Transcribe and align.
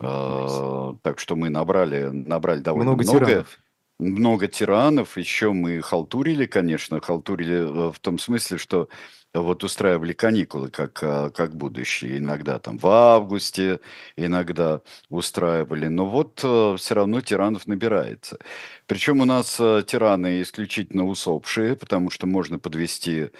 Э, 0.00 0.94
так 1.02 1.18
что 1.20 1.36
мы 1.36 1.48
набрали, 1.50 2.04
набрали 2.08 2.60
довольно 2.60 2.92
Много 2.92 3.04
много. 3.04 3.26
тиранов. 3.26 3.58
Много 4.00 4.48
тиранов. 4.48 5.16
Еще 5.16 5.52
мы 5.52 5.80
халтурили, 5.80 6.46
конечно. 6.46 7.00
Халтурили 7.00 7.88
э, 7.88 7.92
в 7.92 7.98
том 8.00 8.18
смысле, 8.18 8.58
что 8.58 8.88
вот 9.34 9.64
устраивали 9.64 10.12
каникулы 10.12 10.70
как, 10.70 11.02
э, 11.02 11.30
как 11.30 11.56
будущее. 11.56 12.18
Иногда 12.18 12.58
там 12.58 12.78
в 12.78 12.86
августе, 12.86 13.80
иногда 14.16 14.80
устраивали. 15.08 15.88
Но 15.88 16.06
вот 16.06 16.38
все 16.38 16.94
равно 16.94 17.20
тиранов 17.20 17.66
набирается. 17.66 18.38
Причем 18.86 19.20
у 19.20 19.24
нас 19.24 19.56
э, 19.60 19.82
тираны 19.86 20.42
исключительно 20.42 21.06
усопшие, 21.06 21.76
потому 21.76 22.10
что 22.10 22.26
можно 22.26 22.58
подвести 22.58 23.30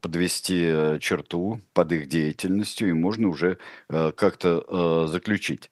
подвести 0.00 0.98
черту 0.98 1.60
под 1.74 1.92
их 1.92 2.08
деятельностью, 2.08 2.88
и 2.88 2.94
можно 2.94 3.28
уже 3.28 3.58
как-то 3.88 5.06
заключить. 5.08 5.70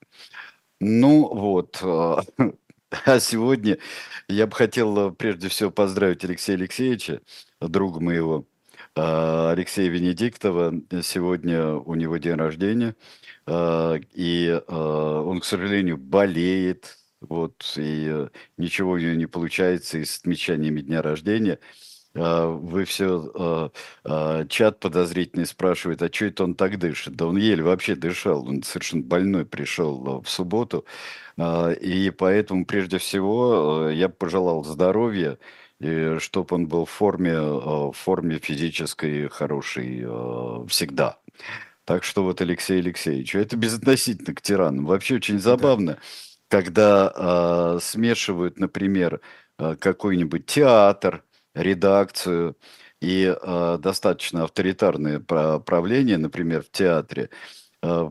Ну 0.80 1.26
вот, 1.34 1.80
а 3.06 3.20
сегодня 3.20 3.78
я 4.28 4.46
бы 4.46 4.54
хотел 4.54 5.12
прежде 5.12 5.48
всего 5.48 5.70
поздравить 5.70 6.24
Алексея 6.24 6.56
Алексеевича, 6.56 7.22
друга 7.60 8.00
моего, 8.00 8.46
Алексея 8.96 9.90
Венедиктова. 9.90 10.72
Сегодня 11.02 11.74
у 11.74 11.94
него 11.94 12.16
день 12.16 12.34
рождения, 12.36 12.96
э, 13.46 13.98
и 14.14 14.46
э, 14.48 14.72
он, 14.74 15.40
к 15.40 15.44
сожалению, 15.44 15.98
болеет, 15.98 16.96
вот, 17.20 17.74
и 17.76 18.06
э, 18.10 18.28
ничего 18.56 18.92
у 18.92 18.98
него 18.98 19.14
не 19.14 19.26
получается 19.26 19.98
и 19.98 20.04
с 20.04 20.18
отмечаниями 20.18 20.80
дня 20.80 21.02
рождения. 21.02 21.58
А, 22.14 22.48
Вы 22.48 22.84
все, 22.86 23.70
чат 24.48 24.80
подозрительный 24.80 25.46
спрашивает, 25.46 26.02
а 26.02 26.12
что 26.12 26.26
это 26.26 26.44
он 26.44 26.54
так 26.54 26.78
дышит? 26.78 27.14
Да 27.16 27.26
он 27.26 27.36
еле 27.36 27.62
вообще 27.62 27.94
дышал, 27.94 28.46
он 28.48 28.62
совершенно 28.62 29.02
больной 29.02 29.44
пришел 29.46 30.20
э, 30.20 30.22
в 30.24 30.28
субботу, 30.28 30.84
А, 31.38 31.72
и 31.72 32.10
поэтому 32.10 32.66
прежде 32.66 32.98
всего 32.98 33.88
э, 33.90 33.94
я 33.94 34.08
пожелал 34.08 34.64
здоровья, 34.64 35.38
чтобы 35.80 36.56
он 36.56 36.66
был 36.68 36.84
в 36.86 36.90
форме, 36.90 37.32
э, 37.32 37.40
в 37.40 37.92
форме 37.92 38.38
физической 38.38 39.28
хорошей 39.28 40.02
э, 40.04 40.66
всегда. 40.68 41.18
Так 41.84 42.02
что 42.04 42.24
вот 42.24 42.40
Алексей 42.40 42.80
Алексеевич, 42.80 43.34
это 43.36 43.56
безотносительно 43.56 44.34
к 44.34 44.42
тиранам. 44.42 44.86
Вообще 44.86 45.16
очень 45.16 45.36
Да. 45.36 45.40
забавно, 45.40 45.98
когда 46.48 47.12
э, 47.76 47.78
смешивают, 47.82 48.58
например, 48.58 49.20
э, 49.58 49.76
какой-нибудь 49.76 50.46
театр, 50.46 51.24
редакцию 51.54 52.56
и 53.00 53.34
э, 53.40 53.78
достаточно 53.80 54.44
авторитарное 54.44 55.20
пра- 55.20 55.58
правление, 55.60 56.18
например, 56.18 56.62
в 56.62 56.70
театре. 56.70 57.30
Э, 57.82 58.10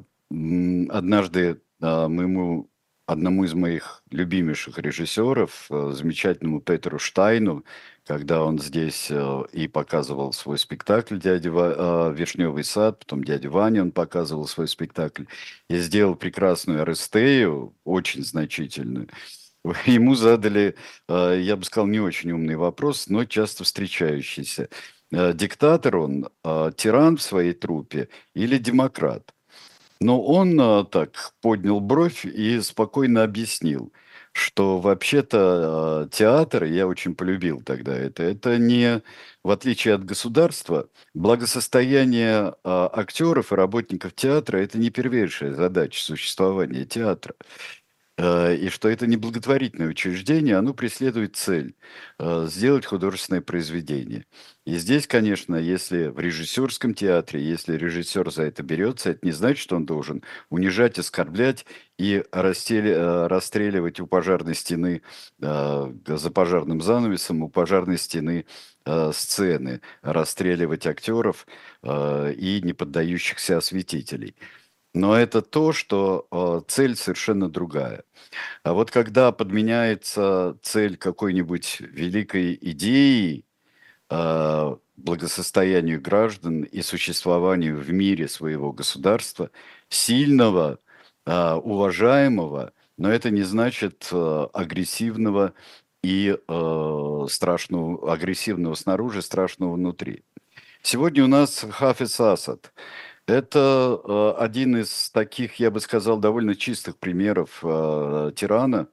однажды 0.90 1.62
э, 1.82 2.08
моему 2.08 2.70
одному 3.06 3.44
из 3.44 3.54
моих 3.54 4.04
любимейших 4.12 4.80
режиссеров, 4.80 5.68
э, 5.70 5.92
замечательному 5.94 6.62
Петру 6.62 6.98
Штайну, 7.00 7.64
когда 8.06 8.44
он 8.44 8.60
здесь 8.60 9.08
э, 9.10 9.44
и 9.52 9.68
показывал 9.68 10.34
свой 10.34 10.58
спектакль 10.58 11.18
«Дядя 11.20 11.50
э, 11.50 12.14
Вишневый 12.16 12.64
сад», 12.64 13.00
потом 13.00 13.24
«Дядя 13.24 13.50
Ваня» 13.50 13.84
он 13.84 13.92
показывал 13.92 14.48
свой 14.48 14.68
спектакль, 14.68 15.26
и 15.70 15.78
сделал 15.78 16.16
прекрасную 16.16 16.82
Арестею, 16.82 17.76
очень 17.84 18.24
значительную. 18.24 19.10
Ему 19.86 20.16
задали, 20.16 20.76
я 21.08 21.56
бы 21.56 21.64
сказал, 21.64 21.88
не 21.88 22.00
очень 22.00 22.32
умный 22.32 22.56
вопрос, 22.56 23.08
но 23.08 23.26
часто 23.26 23.64
встречающийся. 23.64 24.70
Диктатор 25.12 25.98
он, 25.98 26.30
тиран 26.44 27.18
в 27.18 27.22
своей 27.22 27.54
трупе 27.54 28.10
или 28.36 28.58
демократ? 28.58 29.35
Но 30.00 30.22
он 30.22 30.60
э, 30.60 30.86
так 30.92 31.34
поднял 31.42 31.80
бровь 31.80 32.26
и 32.26 32.60
спокойно 32.62 33.24
объяснил, 33.24 33.94
что 34.34 34.80
вообще-то 34.80 36.06
э, 36.06 36.10
театр, 36.12 36.66
я 36.66 36.88
очень 36.88 37.16
полюбил 37.16 37.62
тогда 37.62 37.96
это, 37.96 38.24
это 38.24 38.58
не, 38.58 39.02
в 39.44 39.50
отличие 39.52 39.94
от 39.96 40.04
государства, 40.04 40.90
благосостояние 41.14 42.50
э, 42.50 42.54
актеров 42.64 43.54
и 43.54 43.56
работников 43.56 44.14
театра– 44.14 44.58
это 44.60 44.78
не 44.78 44.90
первейшая 44.90 45.54
задача 45.54 46.02
существования 46.04 46.86
театра. 46.86 47.36
Э, 48.18 48.56
И 48.56 48.70
что 48.70 48.88
это 48.90 49.08
не 49.08 49.18
благотворительное 49.18 49.90
учреждение, 49.90 50.56
оно 50.58 50.74
преследует 50.74 51.36
цель 51.36 51.76
э, 52.20 52.48
сделать 52.50 52.86
художественное 52.86 53.42
произведение. 53.42 54.26
И 54.66 54.78
здесь, 54.78 55.06
конечно, 55.08 55.56
если 55.58 56.08
в 56.08 56.20
режиссерском 56.20 56.94
театре, 56.94 57.44
если 57.44 57.76
режиссер 57.78 58.32
за 58.32 58.44
это 58.44 58.64
берется, 58.64 59.10
это 59.12 59.20
не 59.26 59.32
значит, 59.32 59.60
что 59.62 59.76
он 59.76 59.86
должен 59.86 60.24
унижать, 60.50 60.98
оскорблять 60.98 61.66
и 61.98 62.24
растели- 62.32 62.92
э, 62.92 63.28
расстреливать 63.28 64.00
у 64.00 64.08
пожарной 64.08 64.56
стены, 64.56 65.02
за 65.40 66.32
пожарным 66.34 66.82
занавесом, 66.82 67.44
у 67.44 67.50
пожарной 67.50 67.98
стены 67.98 68.46
сцены, 69.14 69.82
расстреливать 70.04 70.86
актеров 70.86 71.48
и 71.84 72.62
неподдающихся 72.64 73.58
осветителей. 73.58 74.36
Но 74.96 75.14
это 75.14 75.42
то, 75.42 75.74
что 75.74 76.26
э, 76.32 76.62
цель 76.70 76.96
совершенно 76.96 77.50
другая. 77.50 78.06
А 78.64 78.74
вот 78.74 78.92
когда 78.92 79.34
подменяется 79.34 80.58
цель 80.62 80.96
какой-нибудь 80.96 81.82
великой 81.82 82.58
идеи, 82.62 83.44
э, 84.10 84.76
благосостоянию 84.96 86.02
граждан 86.02 86.64
и 86.64 86.82
существованию 86.82 87.78
в 87.78 87.92
мире 87.92 88.30
своего 88.30 88.72
государства, 88.72 89.52
сильного, 89.90 90.80
э, 91.26 91.54
уважаемого, 91.56 92.72
но 92.98 93.12
это 93.12 93.32
не 93.32 93.44
значит 93.44 94.10
агрессивного 94.14 95.54
и 96.02 96.38
страшного, 97.28 98.14
агрессивного 98.14 98.76
снаружи, 98.76 99.22
страшного 99.22 99.74
внутри. 99.74 100.24
Сегодня 100.82 101.26
у 101.26 101.28
нас 101.28 101.66
Хафиз 101.70 102.18
Асад. 102.22 102.72
Это 103.28 104.02
э, 104.04 104.44
один 104.44 104.78
из 104.78 105.10
таких, 105.10 105.56
я 105.56 105.72
бы 105.72 105.80
сказал, 105.80 106.20
довольно 106.20 106.56
чистых 106.56 106.98
примеров 106.98 107.60
э, 107.64 108.32
тирана, 108.36 108.88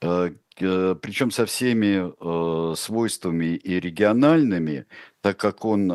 э, 0.00 0.30
причем 0.56 1.30
со 1.30 1.46
всеми 1.46 2.74
свойствами 2.74 3.56
и 3.56 3.80
региональными, 3.80 4.84
так 5.22 5.38
как 5.38 5.64
он 5.64 5.88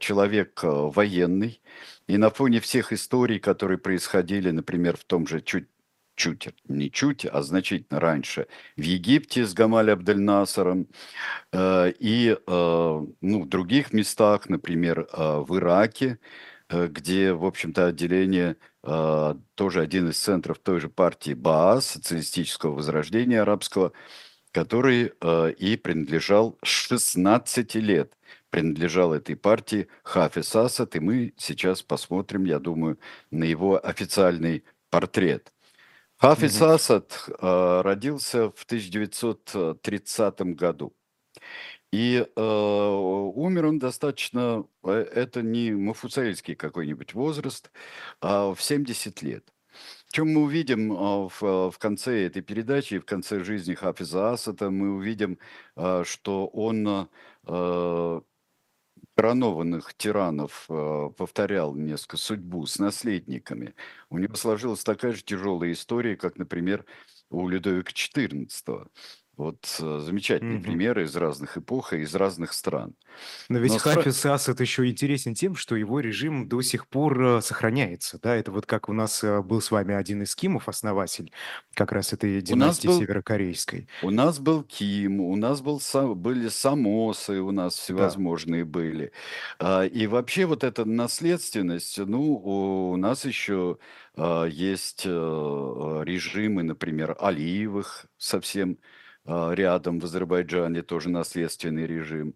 человек 0.00 0.60
военный, 0.62 1.60
и 2.06 2.16
на 2.16 2.30
фоне 2.30 2.60
всех 2.60 2.94
историй, 2.94 3.38
которые 3.38 3.76
происходили, 3.76 4.50
например, 4.52 4.96
в 4.96 5.04
том 5.04 5.26
же 5.26 5.42
чуть 5.42 5.66
чуть, 6.14 6.48
не 6.66 6.90
чуть, 6.90 7.26
а 7.26 7.42
значительно 7.42 8.00
раньше, 8.00 8.46
в 8.78 8.80
Египте 8.80 9.44
с 9.44 9.52
Гамаль 9.52 9.90
Абдель-Насаром 9.90 10.86
э, 11.52 11.92
и 11.98 12.38
ну, 12.46 13.42
в 13.42 13.48
других 13.50 13.92
местах, 13.92 14.48
например, 14.48 15.06
в 15.12 15.58
Ираке, 15.58 16.18
где, 16.68 17.32
в 17.32 17.44
общем-то, 17.44 17.86
отделение, 17.86 18.56
э, 18.82 19.34
тоже 19.54 19.80
один 19.80 20.08
из 20.08 20.18
центров 20.18 20.58
той 20.58 20.80
же 20.80 20.88
партии 20.88 21.34
Баас, 21.34 21.86
социалистического 21.86 22.74
возрождения 22.74 23.42
арабского, 23.42 23.92
который 24.52 25.12
э, 25.20 25.52
и 25.52 25.76
принадлежал 25.76 26.58
с 26.64 26.68
16 26.68 27.74
лет, 27.76 28.16
принадлежал 28.50 29.12
этой 29.12 29.36
партии 29.36 29.88
Хафиз 30.02 30.56
Асад, 30.56 30.96
и 30.96 31.00
мы 31.00 31.34
сейчас 31.36 31.82
посмотрим, 31.82 32.44
я 32.44 32.58
думаю, 32.58 32.98
на 33.30 33.44
его 33.44 33.78
официальный 33.84 34.64
портрет. 34.90 35.52
Хафиз 36.16 36.60
Мгм. 36.60 36.70
Асад 36.70 37.28
э, 37.28 37.80
родился 37.82 38.50
в 38.50 38.64
1930 38.64 40.54
году. 40.54 40.94
И 41.96 42.18
э, 42.18 42.40
умер 43.34 43.64
он 43.64 43.78
достаточно, 43.78 44.66
э, 44.84 44.90
это 44.90 45.40
не 45.40 45.70
мафуцельский 45.70 46.54
какой-нибудь 46.54 47.14
возраст, 47.14 47.70
а 48.20 48.52
в 48.52 48.60
70 48.60 49.22
лет. 49.22 49.50
Чем 50.10 50.34
мы 50.34 50.42
увидим 50.42 50.92
а, 50.92 51.28
в, 51.30 51.70
в 51.70 51.78
конце 51.78 52.26
этой 52.26 52.42
передачи, 52.42 52.98
в 52.98 53.06
конце 53.06 53.42
жизни 53.42 53.72
Хафиза 53.72 54.32
Асада, 54.32 54.68
мы 54.68 54.94
увидим, 54.94 55.38
а, 55.74 56.04
что 56.04 56.48
он 56.48 57.08
коронованных 59.14 59.94
тиранов 59.94 60.66
повторял 61.16 61.74
несколько 61.74 62.18
судьбу 62.18 62.66
с 62.66 62.78
наследниками. 62.78 63.74
У 64.10 64.18
него 64.18 64.34
сложилась 64.34 64.84
такая 64.84 65.12
же 65.12 65.22
тяжелая 65.22 65.72
история, 65.72 66.16
как, 66.16 66.36
например, 66.36 66.84
у 67.30 67.48
Людовика 67.48 67.92
XIV. 67.92 68.88
Вот 69.36 69.66
э, 69.80 69.98
замечательные 70.00 70.58
Мгм. 70.58 70.60
примеры 70.60 71.04
из 71.04 71.14
разных 71.16 71.58
эпох 71.58 71.92
и 71.92 71.98
из 72.00 72.14
разных 72.14 72.52
стран. 72.54 72.96
Но 73.48 73.58
ведь 73.58 73.76
Но 73.76 73.78
Хафиз 73.78 74.24
Асад 74.26 74.60
еще 74.60 74.86
интересен 74.88 75.34
тем, 75.34 75.54
что 75.56 75.76
его 75.76 76.00
режим 76.00 76.48
до 76.48 76.62
сих 76.62 76.88
пор 76.88 77.22
э, 77.38 77.40
сохраняется. 77.42 78.18
Да, 78.20 78.34
это 78.34 78.50
вот 78.52 78.66
как 78.66 78.88
у 78.88 78.92
нас 78.92 79.22
э, 79.24 79.42
был 79.42 79.60
с 79.60 79.70
вами 79.70 79.94
один 79.94 80.22
из 80.22 80.34
Кимов, 80.34 80.68
основатель 80.68 81.32
как 81.74 81.92
раз 81.92 82.12
этой 82.12 82.40
у 82.46 82.56
нас 82.56 82.80
династии 82.80 82.88
был 82.88 83.08
северокорейской. 83.08 83.88
У 84.00 84.10
нас 84.10 84.38
был 84.40 84.64
Ким, 84.64 85.20
у 85.20 85.36
нас 85.36 85.62
был, 85.62 85.80
были 86.16 86.48
самосы, 86.48 87.40
у 87.42 87.52
нас 87.52 87.76
Да. 87.96 88.16
всевозможные 88.16 88.64
были. 88.64 89.12
А, 89.60 89.84
И 89.86 90.06
вообще 90.08 90.46
вот 90.46 90.64
эта 90.64 90.84
наследственность, 90.86 91.98
ну, 91.98 92.34
у 92.92 92.96
нас 92.96 93.24
еще 93.26 93.78
есть 94.16 95.06
режимы, 96.04 96.62
например, 96.64 97.16
Алиевых 97.20 98.06
совсем 98.18 98.78
рядом 99.26 100.00
в 100.00 100.04
Азербайджане, 100.04 100.82
тоже 100.82 101.08
наследственный 101.10 101.86
режим. 101.86 102.34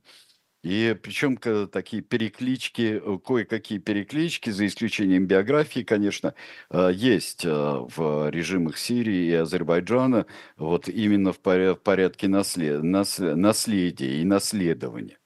И 0.62 0.96
причем 1.02 1.38
такие 1.68 2.02
переклички, 2.02 3.00
э, 3.02 3.18
кое-какие 3.24 3.78
переклички, 3.78 4.50
за 4.50 4.66
исключением 4.66 5.26
биографии, 5.26 5.82
конечно, 5.84 6.34
э, 6.70 6.90
есть 6.94 7.46
э, 7.46 7.50
в 7.50 8.30
режимах 8.30 8.76
Сирии 8.78 9.30
и 9.30 9.34
Азербайджана, 9.34 10.26
вот 10.58 10.88
именно 10.88 11.32
в 11.32 11.40
поря- 11.40 11.74
в 11.76 11.80
порядке 11.80 12.28
наслед- 12.28 12.82
нас- 12.82 13.18
наследия 13.20 14.20
и 14.20 14.24
наследования. 14.24 15.19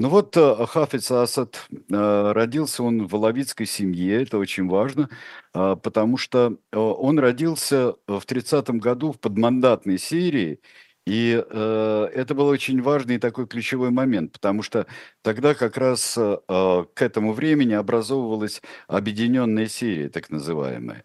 Ну 0.00 0.08
вот 0.08 0.34
э, 0.34 0.66
Хафиз 0.66 1.10
Асад 1.10 1.68
э, 1.70 2.32
родился 2.32 2.82
он 2.82 3.06
в 3.06 3.14
алавитской 3.14 3.66
семье, 3.66 4.22
это 4.22 4.38
очень 4.38 4.66
важно, 4.66 5.10
э, 5.52 5.76
потому 5.82 6.16
что 6.16 6.56
э, 6.72 6.78
он 6.78 7.18
родился 7.18 7.96
в 8.06 8.22
30 8.24 8.70
году 8.80 9.12
в 9.12 9.20
подмандатной 9.20 9.98
Сирии, 9.98 10.60
и 11.06 11.44
э, 11.46 12.08
это 12.14 12.34
был 12.34 12.46
очень 12.46 12.80
важный 12.80 13.18
такой 13.18 13.46
ключевой 13.46 13.90
момент, 13.90 14.32
потому 14.32 14.62
что 14.62 14.86
тогда 15.20 15.52
как 15.54 15.76
раз 15.76 16.16
э, 16.16 16.38
к 16.48 17.02
этому 17.02 17.34
времени 17.34 17.74
образовывалась 17.74 18.62
объединенная 18.88 19.66
Сирия, 19.66 20.08
так 20.08 20.30
называемая. 20.30 21.04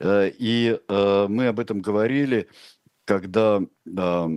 Э, 0.00 0.30
И 0.38 0.78
э, 0.86 1.26
мы 1.30 1.46
об 1.46 1.60
этом 1.60 1.80
говорили, 1.80 2.50
когда 3.06 3.62
э, 3.86 4.28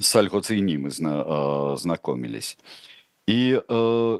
с 0.00 0.16
Аль-Хуцейни 0.16 0.76
э, 0.76 1.76
знакомились. 1.76 2.58
И 3.32 3.58
э, 3.66 4.18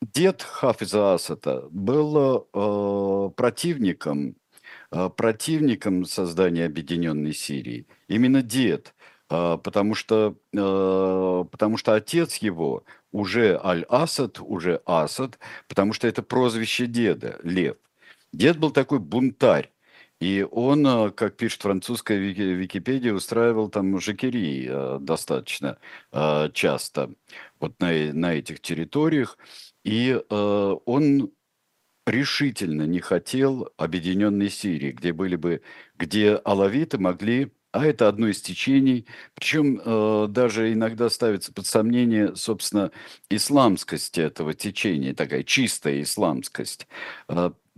дед 0.00 0.42
Хафиза 0.42 1.12
Асада 1.12 1.68
был 1.70 2.48
э, 2.54 3.30
противником, 3.36 4.36
э, 4.90 5.10
противником 5.14 6.06
создания 6.06 6.64
объединенной 6.64 7.34
Сирии. 7.34 7.86
Именно 8.08 8.40
дед, 8.40 8.94
э, 9.28 9.58
потому 9.62 9.94
что, 9.94 10.38
э, 10.54 11.44
потому 11.50 11.76
что 11.76 11.92
отец 11.92 12.36
его 12.36 12.84
уже 13.12 13.60
Аль-Асад, 13.62 14.40
уже 14.40 14.80
Асад, 14.86 15.38
потому 15.68 15.92
что 15.92 16.08
это 16.08 16.22
прозвище 16.22 16.86
деда, 16.86 17.38
Лев. 17.42 17.76
Дед 18.32 18.58
был 18.58 18.70
такой 18.70 18.98
бунтарь. 18.98 19.70
И 20.20 20.44
он, 20.50 20.84
э, 20.86 21.10
как 21.12 21.36
пишет 21.36 21.62
французская 21.62 22.18
Вики- 22.18 22.40
Википедия, 22.40 23.12
устраивал 23.12 23.68
там 23.68 24.00
жакерии 24.00 24.66
э, 24.68 24.98
достаточно 25.00 25.78
э, 26.12 26.50
часто 26.52 27.14
вот 27.60 27.78
на, 27.80 27.92
на 28.12 28.34
этих 28.34 28.60
территориях. 28.60 29.38
И 29.84 30.20
он 30.28 31.30
решительно 32.06 32.82
не 32.82 33.00
хотел 33.00 33.70
объединенной 33.78 34.50
Сирии, 34.50 34.92
где 34.92 35.12
были 35.14 35.36
бы, 35.36 35.62
где 35.96 36.34
алавиты 36.34 36.98
могли, 36.98 37.52
а 37.72 37.86
это 37.86 38.08
одно 38.08 38.28
из 38.28 38.42
течений, 38.42 39.06
причем 39.34 40.30
даже 40.32 40.72
иногда 40.72 41.08
ставится 41.08 41.52
под 41.52 41.66
сомнение, 41.66 42.34
собственно, 42.36 42.90
исламскость 43.30 44.18
этого 44.18 44.52
течения, 44.52 45.14
такая 45.14 45.42
чистая 45.42 46.02
исламскость. 46.02 46.86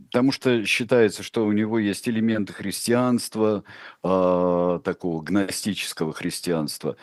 Потому 0.06 0.32
что 0.32 0.64
считается, 0.64 1.22
что 1.22 1.44
у 1.46 1.52
него 1.52 1.78
есть 1.78 2.08
элементы 2.08 2.52
христианства, 2.52 3.64
э, 4.02 4.80
такого 4.84 5.22
гностического 5.22 6.12
христианства. 6.12 6.96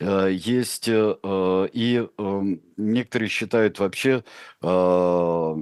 Э, 0.00 0.28
Есть 0.32 0.88
э, 0.88 1.16
э, 1.22 1.68
и 1.72 2.06
э, 2.18 2.42
некоторые 2.76 3.28
считают 3.28 3.78
вообще 3.78 4.24
э, 4.62 5.56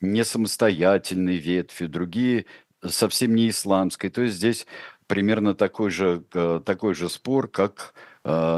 не 0.00 0.24
самостоятельной 0.24 1.36
ветвью, 1.36 1.88
другие 1.88 2.46
совсем 2.84 3.34
не 3.34 3.48
исламской. 3.50 4.10
То 4.10 4.22
есть 4.22 4.36
здесь 4.36 4.66
примерно 5.06 5.54
такой 5.54 5.90
же, 5.90 6.24
э, 6.34 6.60
такой 6.64 6.94
же 6.94 7.08
спор, 7.08 7.48
как 7.48 7.94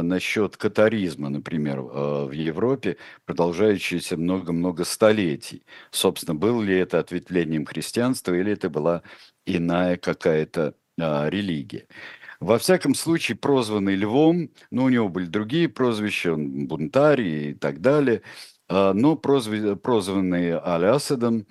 насчет 0.03 0.57
катаризма, 0.57 1.29
например, 1.29 1.81
э, 1.81 2.25
в 2.27 2.33
Европе, 2.33 2.97
продолжающийся 3.27 4.17
много-много 4.17 4.85
столетий. 4.85 5.63
Собственно, 5.91 6.35
было 6.35 6.63
ли 6.63 6.77
это 6.79 6.99
ответвлением 6.99 7.67
христианства 7.67 8.33
или 8.33 8.53
это 8.53 8.71
была 8.71 9.03
иная 9.45 9.99
какая-то 9.99 10.75
а, 10.99 11.29
религия. 11.29 11.87
Во 12.41 12.59
всяком 12.59 12.95
случае, 12.95 13.37
прозванный 13.37 13.95
львом, 13.97 14.51
ну, 14.71 14.85
у 14.85 14.89
него 14.89 15.09
были 15.09 15.27
другие 15.27 15.69
прозвища, 15.69 16.33
он 16.33 16.67
бунтарь 16.67 17.21
и 17.21 17.55
так 17.55 17.81
далее, 17.81 18.23
но 18.69 19.17
прозванный 19.17 20.53
Аль-Асадом, 20.53 21.47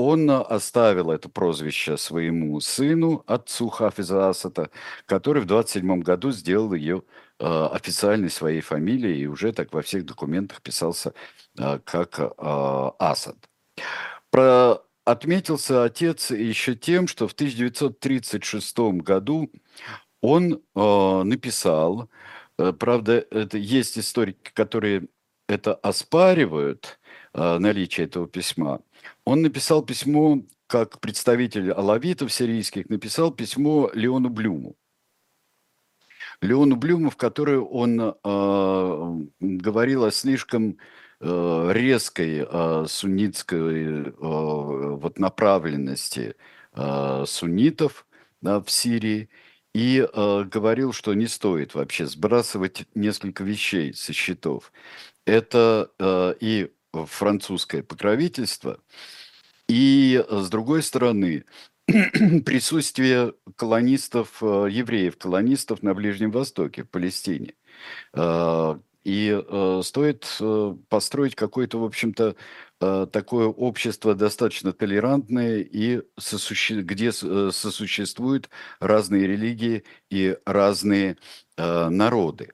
он 0.00 0.30
оставил 0.30 1.10
это 1.10 1.28
прозвище 1.28 1.96
своему 1.96 2.60
сыну, 2.60 3.22
отцу 3.26 3.68
Хафиза 3.68 4.28
Асада, 4.28 4.70
который 5.06 5.42
в 5.42 5.46
27 5.46 6.00
году 6.00 6.30
сделал 6.30 6.74
ее 6.74 7.02
а, 7.38 7.68
официальной 7.68 8.30
своей 8.30 8.60
фамилией 8.60 9.22
и 9.22 9.26
уже 9.26 9.52
так 9.52 9.72
во 9.72 9.82
всех 9.82 10.04
документах 10.04 10.62
писался 10.62 11.14
а, 11.58 11.78
как 11.78 12.18
а, 12.18 12.94
Асад. 12.98 13.36
Про... 14.30 14.82
Отметился 15.06 15.82
отец 15.82 16.30
еще 16.30 16.76
тем, 16.76 17.08
что 17.08 17.26
в 17.26 17.32
1936 17.32 18.78
году 19.02 19.50
он 20.20 20.62
э, 20.74 21.22
написал, 21.24 22.10
э, 22.58 22.72
правда, 22.72 23.26
это 23.30 23.56
есть 23.58 23.98
историки, 23.98 24.52
которые 24.52 25.08
это 25.48 25.74
оспаривают, 25.74 26.99
э, 27.34 27.58
наличие 27.58 28.06
этого 28.06 28.26
письма. 28.28 28.80
Он 29.24 29.42
написал 29.42 29.82
письмо, 29.82 30.42
как 30.66 31.00
представитель 31.00 31.72
алавитов 31.72 32.32
сирийских, 32.32 32.88
написал 32.88 33.32
письмо 33.32 33.90
Леону 33.92 34.30
Блюму. 34.30 34.76
Леону 36.40 36.76
Блюму, 36.76 37.10
в 37.10 37.16
которой 37.16 37.58
он 37.58 38.00
э, 38.00 39.26
говорил 39.40 40.04
о 40.04 40.10
слишком 40.10 40.78
э, 41.20 41.70
резкой 41.72 42.46
э, 42.48 42.84
суннитской 42.88 43.84
э, 43.84 44.12
вот 44.18 45.18
направленности 45.18 46.36
э, 46.74 47.24
суннитов 47.26 48.06
да, 48.40 48.60
в 48.60 48.70
Сирии 48.70 49.28
и 49.74 50.00
э, 50.00 50.44
говорил, 50.44 50.92
что 50.92 51.14
не 51.14 51.26
стоит 51.26 51.74
вообще 51.74 52.06
сбрасывать 52.06 52.86
несколько 52.94 53.44
вещей 53.44 53.92
со 53.94 54.12
счетов. 54.12 54.72
Это 55.26 55.90
э, 55.98 56.34
и 56.40 56.70
французское 56.92 57.82
покровительство, 57.82 58.80
и 59.68 60.24
э, 60.28 60.40
с 60.42 60.48
другой 60.50 60.82
стороны 60.82 61.44
присутствие 61.86 63.34
колонистов, 63.56 64.42
э, 64.42 64.68
евреев, 64.70 65.16
колонистов 65.18 65.82
на 65.82 65.94
Ближнем 65.94 66.30
Востоке, 66.30 66.82
в 66.84 66.90
Палестине. 66.90 67.54
Э, 68.14 68.78
И 69.04 69.32
стоит 69.82 70.40
построить 70.90 71.34
какое-то, 71.34 71.78
в 71.78 71.84
общем-то, 71.84 72.36
такое 73.12 73.46
общество 73.46 74.14
достаточно 74.14 74.72
толерантное, 74.72 75.60
и 75.60 76.02
сосуще- 76.18 76.82
где 76.82 77.10
сосуществуют 77.12 78.50
разные 78.80 79.26
религии 79.26 79.84
и 80.10 80.36
разные 80.44 81.16
народы. 81.56 82.52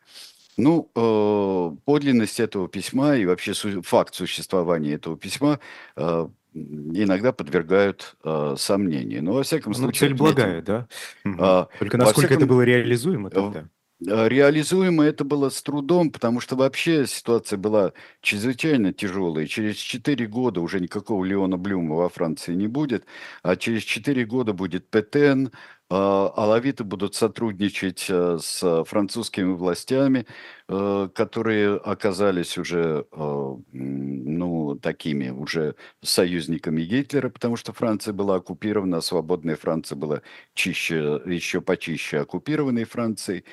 Ну, 0.56 0.90
э, 0.94 1.76
подлинность 1.84 2.40
этого 2.40 2.68
письма 2.68 3.16
и 3.16 3.26
вообще 3.26 3.52
су- 3.54 3.82
факт 3.82 4.14
существования 4.14 4.94
этого 4.94 5.16
письма 5.18 5.60
э, 5.96 6.28
иногда 6.54 7.32
подвергают 7.32 8.16
э, 8.24 8.54
сомнению. 8.58 9.22
Но, 9.22 9.34
во 9.34 9.42
всяком 9.42 9.72
Ну, 9.72 9.78
случае, 9.78 10.08
цель 10.08 10.14
благая, 10.14 10.62
да? 10.62 10.88
Мгм. 11.24 11.36
а, 11.40 11.68
Только 11.78 11.98
насколько 11.98 12.26
это 12.28 12.36
всяком, 12.38 12.48
было 12.48 12.62
реализуемо 12.62 13.30
тогда? 13.30 13.68
Э, 14.06 14.28
реализуемо 14.28 15.04
это 15.04 15.24
было 15.24 15.48
с 15.50 15.62
трудом, 15.62 16.10
потому 16.10 16.40
что 16.40 16.56
вообще 16.56 17.06
ситуация 17.06 17.58
была 17.58 17.92
чрезвычайно 18.22 18.92
тяжелая. 18.94 19.46
Через 19.46 19.76
4 19.76 20.26
года 20.26 20.60
уже 20.60 20.80
никакого 20.80 21.24
Леона 21.24 21.56
Блюма 21.58 21.96
во 21.96 22.08
Франции 22.08 22.54
не 22.54 22.66
будет, 22.68 23.04
а 23.42 23.56
через 23.56 23.82
4 23.82 24.24
года 24.24 24.52
будет 24.54 24.88
Петен, 24.90 25.50
алавиты 25.88 26.84
будут 26.84 27.14
сотрудничать 27.14 28.06
э, 28.08 28.38
с 28.40 28.84
французскими 28.84 29.52
властями, 29.52 30.26
э, 30.68 31.08
которые 31.14 31.76
оказались 31.76 32.58
уже, 32.58 33.06
ну, 33.72 34.76
такими 34.76 35.30
уже 35.30 35.76
союзниками 36.02 36.82
Гитлера, 36.82 37.28
потому 37.30 37.56
что 37.56 37.72
Франция 37.72 38.12
была 38.14 38.36
оккупирована, 38.36 38.98
а 38.98 39.02
свободная 39.02 39.56
Франция 39.56 39.96
была 39.96 40.22
чище, 40.54 41.20
еще 41.26 41.60
почище 41.60 42.18
оккупированной 42.20 42.84
Францией. 42.84 43.44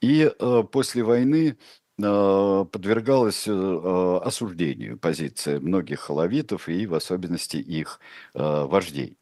И 0.00 0.30
э, 0.38 0.64
после 0.72 1.02
войны 1.02 1.56
э, 1.98 2.64
подвергалась 2.72 3.46
э, 3.46 4.20
осуждению 4.24 4.98
позиция 4.98 5.60
многих 5.60 6.00
халавитов 6.00 6.68
и 6.68 6.86
в 6.86 6.94
особенности 6.94 7.56
их 7.58 8.00
вождей. 8.34 9.16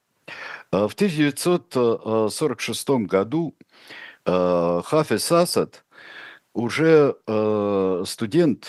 В 0.71 0.93
1946 0.95 2.89
году 3.07 3.57
Хафиз 4.25 5.33
Асад, 5.33 5.85
уже 6.53 7.15
студент, 8.07 8.69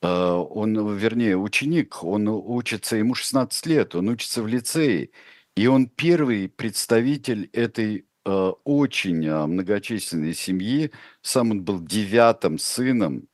он, 0.00 0.96
вернее, 0.96 1.36
ученик, 1.36 2.02
он 2.02 2.28
учится, 2.28 2.96
ему 2.96 3.14
16 3.14 3.66
лет, 3.66 3.94
он 3.94 4.08
учится 4.08 4.42
в 4.42 4.46
лицее, 4.46 5.10
и 5.56 5.66
он 5.66 5.88
первый 5.88 6.48
представитель 6.48 7.50
этой 7.52 8.06
Э, 8.26 8.52
очень 8.64 9.30
многочисленной 9.30 10.34
семьи. 10.34 10.90
Сам 11.20 11.50
он 11.50 11.62
был 11.62 11.80
девятым 11.80 12.58
сыном, 12.58 13.28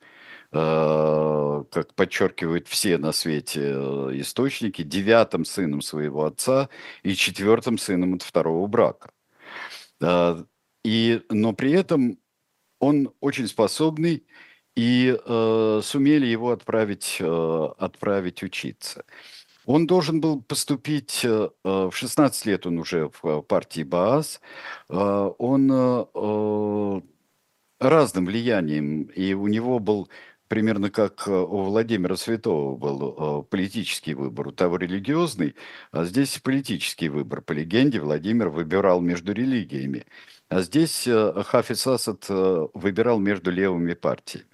как 0.51 1.93
подчеркивают 1.95 2.67
все 2.67 2.97
на 2.97 3.13
свете 3.13 3.61
э, 3.73 4.09
источники, 4.15 4.81
девятым 4.81 5.45
сыном 5.45 5.81
своего 5.81 6.25
отца 6.25 6.69
и 7.03 7.15
четвертым 7.15 7.77
сыном 7.77 8.15
от 8.15 8.21
второго 8.21 8.67
брака. 8.67 9.11
И, 10.83 11.21
но 11.29 11.53
при 11.53 11.71
этом 11.71 12.17
он 12.79 13.13
очень 13.19 13.47
способный, 13.47 14.25
и 14.75 15.15
э, 15.15 15.81
сумели 15.83 16.25
его 16.25 16.51
отправить, 16.51 17.17
э, 17.19 17.67
отправить 17.77 18.41
учиться. 18.41 19.05
Он 19.65 19.85
должен 19.85 20.21
был 20.21 20.41
поступить, 20.41 21.21
э, 21.23 21.49
э, 21.63 21.89
в 21.91 21.95
16 21.95 22.45
лет 22.45 22.65
он 22.65 22.79
уже 22.79 23.09
в 23.09 23.27
э, 23.27 23.41
партии 23.41 23.83
БААС, 23.83 24.41
он 24.89 25.71
разным 27.79 28.25
влиянием, 28.25 29.03
и 29.03 29.33
у 29.33 29.47
него 29.47 29.79
был 29.79 30.07
примерно 30.51 30.89
как 30.89 31.27
у 31.27 31.63
Владимира 31.63 32.17
Святого 32.17 32.75
был 32.75 33.43
политический 33.43 34.13
выбор, 34.13 34.49
у 34.49 34.51
того 34.51 34.75
религиозный, 34.75 35.55
а 35.91 36.03
здесь 36.03 36.37
политический 36.39 37.07
выбор. 37.07 37.41
По 37.41 37.53
легенде 37.53 38.01
Владимир 38.01 38.49
выбирал 38.49 38.99
между 38.99 39.31
религиями, 39.31 40.05
а 40.49 40.61
здесь 40.61 41.07
Хафиз 41.07 41.87
Асад 41.87 42.25
выбирал 42.27 43.19
между 43.19 43.49
левыми 43.49 43.93
партиями. 43.93 44.45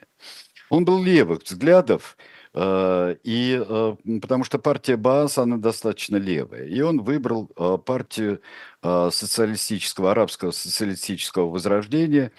Он 0.69 0.85
был 0.85 1.03
левых 1.03 1.41
взглядов, 1.43 2.15
Э, 2.59 3.15
и 3.23 3.63
э, 3.63 3.95
потому 4.19 4.43
что 4.43 4.57
партия 4.57 4.97
Баас, 4.97 5.37
она 5.37 5.57
достаточно 5.57 6.17
левая. 6.17 6.65
И 6.65 6.81
он 6.81 7.01
выбрал 7.01 7.51
э, 7.55 7.77
партию 7.77 8.41
социалистического, 8.81 10.11
арабского 10.11 10.51
социалистического 10.51 11.49
возрождения 11.49 12.31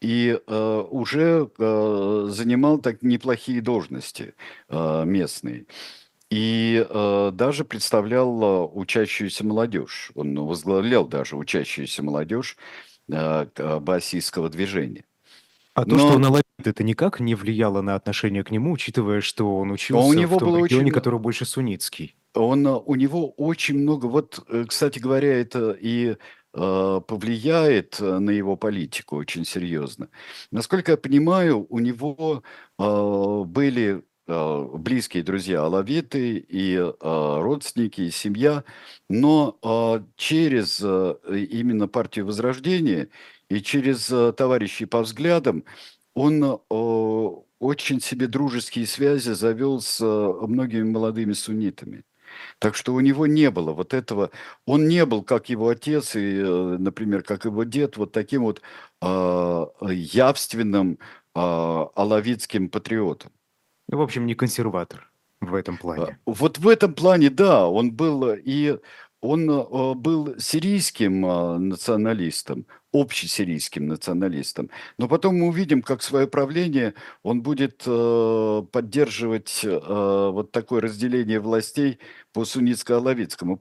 и 0.00 0.38
уже 0.46 1.48
занимал 1.58 2.78
так 2.78 3.02
неплохие 3.02 3.60
должности 3.60 4.34
местные. 4.68 5.66
И 6.30 6.86
даже 7.32 7.64
представлял 7.64 8.70
учащуюся 8.76 9.44
молодежь. 9.44 10.10
Он 10.14 10.38
возглавлял 10.46 11.06
даже 11.06 11.36
учащуюся 11.36 12.02
молодежь 12.02 12.56
баасийского 13.08 14.48
движения. 14.48 15.04
А 15.74 15.84
то, 15.84 15.98
что 15.98 16.14
он 16.14 16.24
алавит, 16.24 16.44
это 16.64 16.82
никак 16.82 17.20
не 17.20 17.34
влияло 17.34 17.82
на 17.82 17.96
отношение 17.96 18.42
к 18.42 18.50
нему, 18.50 18.72
учитывая, 18.72 19.20
что 19.20 19.58
он 19.58 19.70
учился 19.70 20.08
у 20.08 20.14
него 20.14 20.36
в 20.36 20.38
том 20.38 20.48
было 20.48 20.64
регионе, 20.64 20.86
очень... 20.86 20.94
который 20.94 21.20
больше 21.20 21.44
суннитский. 21.44 22.16
Он, 22.34 22.66
у 22.66 22.94
него 22.94 23.30
очень 23.30 23.78
много... 23.78 24.06
Вот, 24.06 24.42
э, 24.48 24.64
кстати 24.66 24.98
говоря, 24.98 25.38
это 25.38 25.76
и 25.78 26.06
э, 26.08 26.16
повлияет 26.56 28.00
на 28.00 28.30
его 28.30 28.56
политику 28.56 29.16
очень 29.16 29.44
серьезно. 29.44 30.08
Насколько 30.50 30.92
я 30.92 30.96
понимаю, 30.96 31.66
у 31.68 31.78
него 31.78 32.42
э, 32.78 33.42
были 33.46 34.02
э, 34.26 34.68
близкие 34.74 35.22
друзья 35.22 35.62
алавиты 35.62 36.38
и 36.38 36.76
э, 36.76 36.92
родственники, 37.00 38.02
и 38.02 38.10
семья, 38.10 38.64
но 39.08 39.58
э, 39.62 40.04
через 40.16 40.80
э, 40.82 41.16
именно 41.50 41.88
партию 41.88 42.26
Возрождения 42.26 43.08
и 43.48 43.60
через 43.60 44.10
э, 44.10 44.32
товарищей 44.32 44.86
по 44.86 45.02
взглядам 45.02 45.64
он 46.14 46.42
э, 46.42 46.56
очень 47.58 48.00
себе 48.00 48.26
дружеские 48.26 48.86
связи 48.86 49.32
завел 49.32 49.80
с 49.80 50.00
э, 50.00 50.46
многими 50.46 50.84
молодыми 50.84 51.32
суннитами. 51.32 52.04
Так 52.58 52.74
что 52.76 52.94
у 52.94 53.00
него 53.00 53.26
не 53.26 53.50
было 53.50 53.72
вот 53.72 53.94
этого, 53.94 54.30
он 54.66 54.88
не 54.88 55.04
был, 55.06 55.22
как 55.22 55.48
его 55.48 55.68
отец 55.68 56.16
и, 56.16 56.42
например, 56.42 57.22
как 57.22 57.44
его 57.44 57.64
дед, 57.64 57.96
вот 57.96 58.12
таким 58.12 58.42
вот 58.42 58.62
э, 59.02 59.66
явственным 59.90 60.98
э, 61.34 61.38
алавитским 61.94 62.68
патриотом. 62.68 63.32
В 63.88 64.00
общем, 64.00 64.26
не 64.26 64.34
консерватор 64.34 65.10
в 65.40 65.54
этом 65.54 65.76
плане. 65.76 66.18
Вот 66.26 66.58
в 66.58 66.68
этом 66.68 66.94
плане, 66.94 67.30
да, 67.30 67.68
он 67.68 67.92
был 67.92 68.32
и 68.34 68.78
он 69.20 69.50
э, 69.50 69.94
был 69.94 70.38
сирийским 70.38 71.24
э, 71.24 71.58
националистом, 71.58 72.66
общесирийским 73.00 73.86
националистом. 73.86 74.70
Но 74.98 75.08
потом 75.08 75.36
мы 75.36 75.48
увидим, 75.48 75.82
как 75.82 76.02
свое 76.02 76.26
правление 76.26 76.94
он 77.22 77.42
будет 77.42 77.82
э, 77.86 78.62
поддерживать 78.72 79.64
вот 79.64 80.52
такое 80.52 80.80
разделение 80.80 81.40
властей 81.40 81.98
по 82.32 82.44
суннитско-алавитскому 82.44 83.56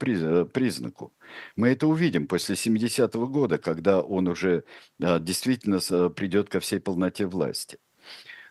признаку. 0.45 1.13
Мы 1.55 1.69
это 1.69 1.87
увидим 1.87 2.27
после 2.27 2.55
70-го 2.55 3.27
года, 3.27 3.57
когда 3.57 4.01
он 4.01 4.27
уже 4.27 4.63
действительно 4.99 5.79
придет 6.09 6.49
ко 6.49 6.59
всей 6.59 6.79
полноте 6.79 7.25
власти. 7.25 7.77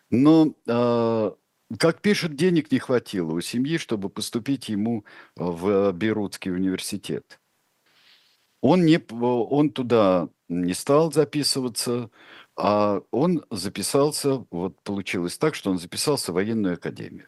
Но 0.09 0.55
как 1.79 2.01
пишут, 2.01 2.35
денег 2.35 2.71
не 2.71 2.79
хватило 2.79 3.31
у 3.31 3.41
семьи, 3.41 3.77
чтобы 3.77 4.09
поступить 4.09 4.69
ему 4.69 5.03
э, 5.35 5.43
в 5.43 5.91
Бейрутский 5.93 6.51
университет. 6.51 7.39
Он, 8.61 8.85
не, 8.85 8.99
он 9.11 9.69
туда 9.71 10.29
не 10.47 10.73
стал 10.73 11.11
записываться, 11.11 12.09
а 12.55 13.01
он 13.11 13.45
записался, 13.49 14.45
вот 14.51 14.81
получилось 14.83 15.37
так, 15.37 15.55
что 15.55 15.71
он 15.71 15.77
записался 15.79 16.31
в 16.31 16.35
военную 16.35 16.75
академию. 16.75 17.27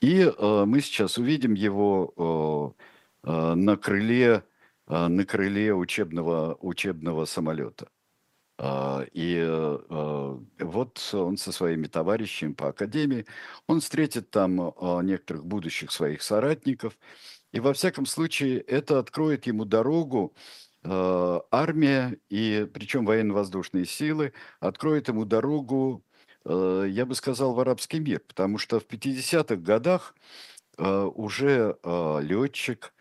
И 0.00 0.20
э, 0.20 0.64
мы 0.66 0.80
сейчас 0.80 1.18
увидим 1.18 1.54
его 1.54 2.74
э, 3.24 3.30
э, 3.30 3.54
на 3.54 3.76
крыле, 3.76 4.44
э, 4.88 5.06
на 5.08 5.24
крыле 5.24 5.74
учебного, 5.74 6.56
учебного 6.60 7.24
самолета. 7.24 7.88
А, 8.58 9.04
и 9.12 9.36
э, 9.38 9.78
э, 9.90 10.38
вот 10.60 11.10
он 11.14 11.36
со 11.36 11.52
своими 11.52 11.86
товарищами 11.88 12.52
по 12.52 12.68
академии, 12.68 13.26
он 13.66 13.80
встретит 13.80 14.30
там 14.30 14.60
а, 14.60 15.00
некоторых 15.02 15.44
будущих 15.44 15.90
своих 15.90 16.22
соратников, 16.22 16.96
и 17.52 17.60
во 17.60 17.72
всяком 17.72 18.06
случае 18.06 18.60
это 18.60 18.98
откроет 18.98 19.46
ему 19.46 19.64
дорогу, 19.64 20.34
э, 20.36 20.38
армия, 20.84 22.18
и 22.28 22.68
причем 22.72 23.06
военно-воздушные 23.06 23.84
силы, 23.84 24.32
откроет 24.58 25.08
ему 25.08 25.24
дорогу, 25.24 26.04
я 26.44 27.06
бы 27.06 27.14
сказал, 27.14 27.54
в 27.54 27.60
арабский 27.60 28.00
мир, 28.00 28.20
потому 28.26 28.58
что 28.58 28.80
в 28.80 28.86
50-х 28.86 29.56
годах 29.56 30.14
уже 30.76 31.76
летчик 32.20 32.92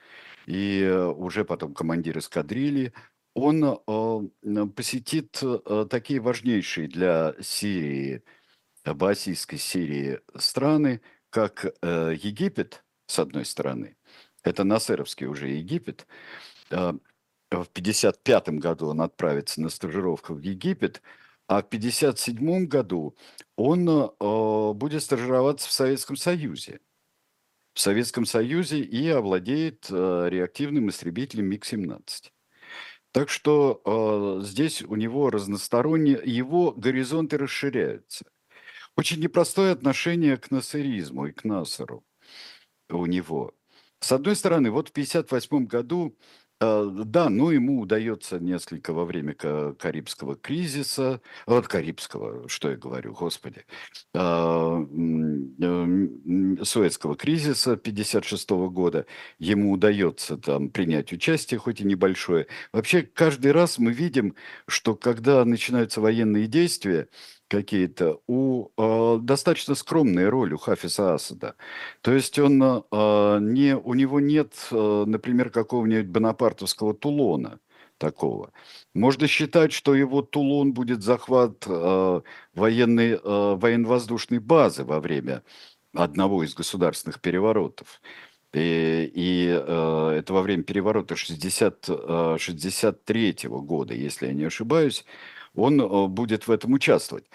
и 0.46 0.88
уже 1.18 1.44
потом 1.44 1.74
командир 1.74 2.20
эскадрильи 2.20 2.94
он 3.34 3.64
э, 3.64 4.66
посетит 4.76 5.40
э, 5.42 5.86
такие 5.90 6.20
важнейшие 6.20 6.88
для 6.88 7.36
Сирии, 7.42 8.24
Баасийской 8.84 9.58
Сирии 9.58 10.20
страны, 10.36 11.02
как 11.30 11.66
э, 11.66 12.16
Египет, 12.22 12.84
с 13.06 13.20
одной 13.20 13.46
стороны, 13.46 13.96
это 14.44 14.64
Насеровский 14.64 15.28
уже 15.28 15.50
Египет, 15.50 16.08
в 17.52 17.68
1955 17.68 18.60
году 18.60 18.88
он 18.88 19.02
отправится 19.02 19.62
на 19.62 19.70
стажировку 19.70 20.34
в 20.34 20.40
Египет, 20.40 21.02
а 21.48 21.62
в 21.62 21.66
1957 21.66 22.66
году 22.66 23.16
он 23.58 23.86
будет 24.78 25.04
стажироваться 25.04 25.68
в 25.68 25.74
Советском 25.74 26.16
Союзе. 26.16 26.80
В 27.74 27.80
Советском 27.80 28.26
Союзе 28.26 28.80
и 28.80 29.08
овладеет 29.10 29.90
реактивным 29.90 30.90
истребителем 30.90 31.46
МиГ-17. 31.48 32.32
Так 33.12 33.30
что 33.30 33.82
э, 33.84 34.46
здесь 34.46 34.82
у 34.84 34.96
него 34.96 35.30
разносторонние, 35.30 36.22
его 36.24 36.72
горизонты 36.72 37.38
расширяются. 37.38 38.26
Очень 38.96 39.20
непростое 39.20 39.74
отношение 39.74 40.38
к 40.38 40.50
насыризму 40.52 41.28
и 41.28 41.34
к 41.34 41.44
Насару 41.44 42.06
у 42.90 43.06
него. 43.06 43.54
С 44.00 44.14
одной 44.14 44.38
стороны, 44.38 44.72
вот 44.72 44.88
в 44.88 44.92
1958 44.92 45.66
году 45.66 46.16
Э, 46.16 46.41
да, 46.62 47.30
ну 47.30 47.50
ему 47.50 47.80
удается 47.82 48.40
несколько 48.40 48.94
во 48.94 49.06
время 49.06 49.34
Карибского 49.34 50.36
кризиса, 50.36 51.20
вот 51.48 51.68
Карибского, 51.68 52.48
что 52.48 52.70
я 52.70 52.78
говорю, 52.78 53.14
господи, 53.14 53.66
а, 54.14 54.80
э, 54.80 56.64
Суэцкого 56.64 57.16
кризиса 57.16 57.78
56 57.78 58.70
года, 58.70 59.08
ему 59.40 59.72
удается 59.72 60.38
там 60.38 60.70
принять 60.70 61.12
участие, 61.12 61.60
хоть 61.60 61.82
и 61.82 61.84
небольшое. 61.86 62.46
Вообще, 62.74 63.02
каждый 63.02 63.54
раз 63.54 63.80
мы 63.80 63.92
видим, 63.92 64.36
что 64.68 64.96
когда 64.96 65.44
начинаются 65.46 66.00
военные 66.00 66.46
действия, 66.48 67.08
какие-то, 67.52 68.22
у 68.28 68.70
э, 68.78 69.18
достаточно 69.22 69.76
скромная 69.76 70.30
роль 70.30 70.54
у 70.54 70.58
Хафиза 70.58 71.16
Асада. 71.16 71.56
То 72.02 72.14
есть 72.14 72.40
он 72.40 72.64
э, 72.64 73.40
не, 73.42 73.76
у 73.76 73.94
него 73.94 74.22
нет, 74.22 74.54
э, 74.72 75.04
например, 75.06 75.50
какого-нибудь 75.50 76.08
бонапартовского 76.08 76.94
Тулона 76.94 77.60
такого. 77.98 78.54
Можно 78.94 79.28
считать, 79.28 79.74
что 79.74 79.94
его 79.94 80.22
Тулон 80.22 80.72
будет 80.74 81.04
захват 81.04 81.66
э, 81.68 82.22
военной, 82.56 83.12
э, 83.12 83.20
военно-воздушной 83.22 84.40
базы 84.40 84.86
во 84.86 85.02
время 85.02 85.44
одного 85.94 86.44
из 86.46 86.54
государственных 86.54 87.20
переворотов. 87.20 88.02
И, 88.54 89.12
и 89.14 89.48
э, 89.50 90.16
это 90.20 90.34
во 90.34 90.42
время 90.42 90.64
переворота 90.64 91.18
60, 91.18 91.86
э, 91.90 92.38
63 92.40 93.38
года, 93.44 93.94
если 93.94 94.28
я 94.28 94.34
не 94.34 94.46
ошибаюсь 94.46 95.06
он 95.56 95.82
э, 95.82 96.08
будет 96.08 96.48
в 96.48 96.52
этом 96.52 96.74
участвовать. 96.74 97.26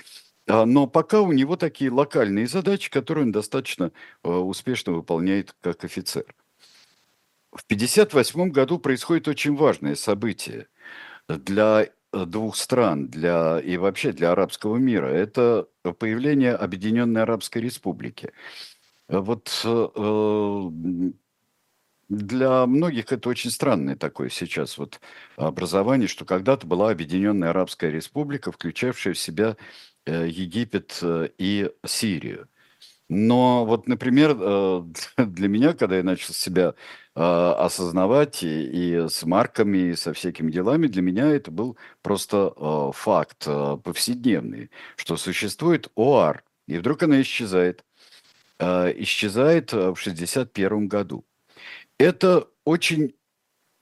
А, 0.49 0.65
но 0.65 0.87
пока 0.87 1.21
у 1.21 1.33
него 1.33 1.57
такие 1.57 1.91
локальные 1.91 2.47
задачи, 2.47 2.91
которые 2.91 3.25
он 3.25 3.33
достаточно 3.33 3.93
э, 4.23 4.31
успешно 4.31 4.93
выполняет 4.93 5.55
как 5.61 5.85
офицер. 5.85 6.25
В 7.53 7.63
1958 7.65 8.51
году 8.51 8.79
происходит 8.79 9.29
очень 9.29 9.57
важное 9.57 9.95
событие 9.95 10.69
для 11.29 11.89
э, 12.13 12.25
двух 12.27 12.57
стран 12.57 13.09
для, 13.09 13.59
и 13.59 13.77
вообще 13.77 14.13
для 14.13 14.33
арабского 14.33 14.77
мира. 14.77 15.07
Это 15.07 15.69
появление 15.99 16.55
Объединенной 16.55 17.23
Арабской 17.23 17.59
Республики. 17.59 18.33
Вот 19.09 19.49
для 22.09 22.67
многих 22.67 23.11
это 23.13 23.29
очень 23.29 23.51
странное 23.51 23.97
такое 23.97 24.29
сейчас 24.29 24.79
вот 24.79 25.01
образование, 25.37 26.09
что 26.09 26.25
когда-то 26.25 26.67
была 26.67 26.91
Объединенная 26.91 27.51
Арабская 27.51 27.91
Республика, 27.91 28.53
включавшая 28.53 29.15
в 29.15 29.19
себя 29.19 29.57
э, 30.05 30.29
Египет 30.29 30.99
э, 31.03 31.31
и 31.39 31.71
Сирию. 31.85 32.49
Но 33.09 33.65
вот, 33.67 33.89
например, 33.89 34.37
э, 34.39 34.83
для 35.19 35.49
меня, 35.49 35.75
когда 35.75 35.97
я 35.97 36.03
начал 36.03 36.35
себя 36.35 36.75
осознавать 37.15 38.43
и, 38.43 39.07
с 39.09 39.25
марками, 39.25 39.79
и 39.93 39.97
со 39.97 40.13
всякими 40.13 40.53
делами, 40.53 40.87
для 40.87 41.01
меня 41.01 41.29
это 41.29 41.51
был 41.51 41.79
просто 42.03 42.53
факт 42.93 43.47
повседневный, 43.85 44.71
что 44.97 45.17
существует 45.17 45.89
ОАР, 45.97 46.45
и 46.69 46.77
вдруг 46.77 47.05
она 47.05 47.23
исчезает. 47.23 47.87
Исчезает 48.61 49.73
в 49.73 49.97
1961 49.97 50.89
году. 50.89 51.25
Это 51.99 52.49
очень 52.65 53.15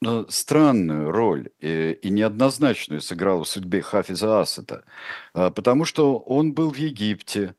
э, 0.06 0.25
странную 0.28 1.11
роль 1.11 1.50
и, 1.61 1.99
и 2.02 2.11
неоднозначную 2.11 3.00
сыграл 3.00 3.42
в 3.42 3.49
судьбе 3.49 3.83
Хафиза 3.83 4.40
Асада, 4.40 4.85
э, 5.35 5.50
потому 5.50 5.85
что 5.85 6.18
он 6.18 6.52
был 6.52 6.71
в 6.71 6.76
Египте, 6.76 7.54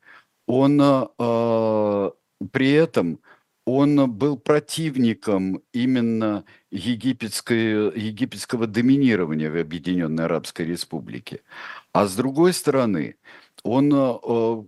он 0.46 0.80
э, 0.80 2.10
при 2.52 2.70
этом 2.70 3.20
он 3.66 4.10
был 4.12 4.38
противником 4.38 5.60
именно 5.72 6.44
египетского 6.70 8.66
доминирования 8.68 9.50
в 9.50 9.56
Объединенной 9.56 10.26
Арабской 10.26 10.66
Республике. 10.66 11.42
А 11.92 12.06
с 12.06 12.14
другой 12.14 12.52
стороны, 12.52 13.16
он, 13.66 13.92
э, 13.92 14.64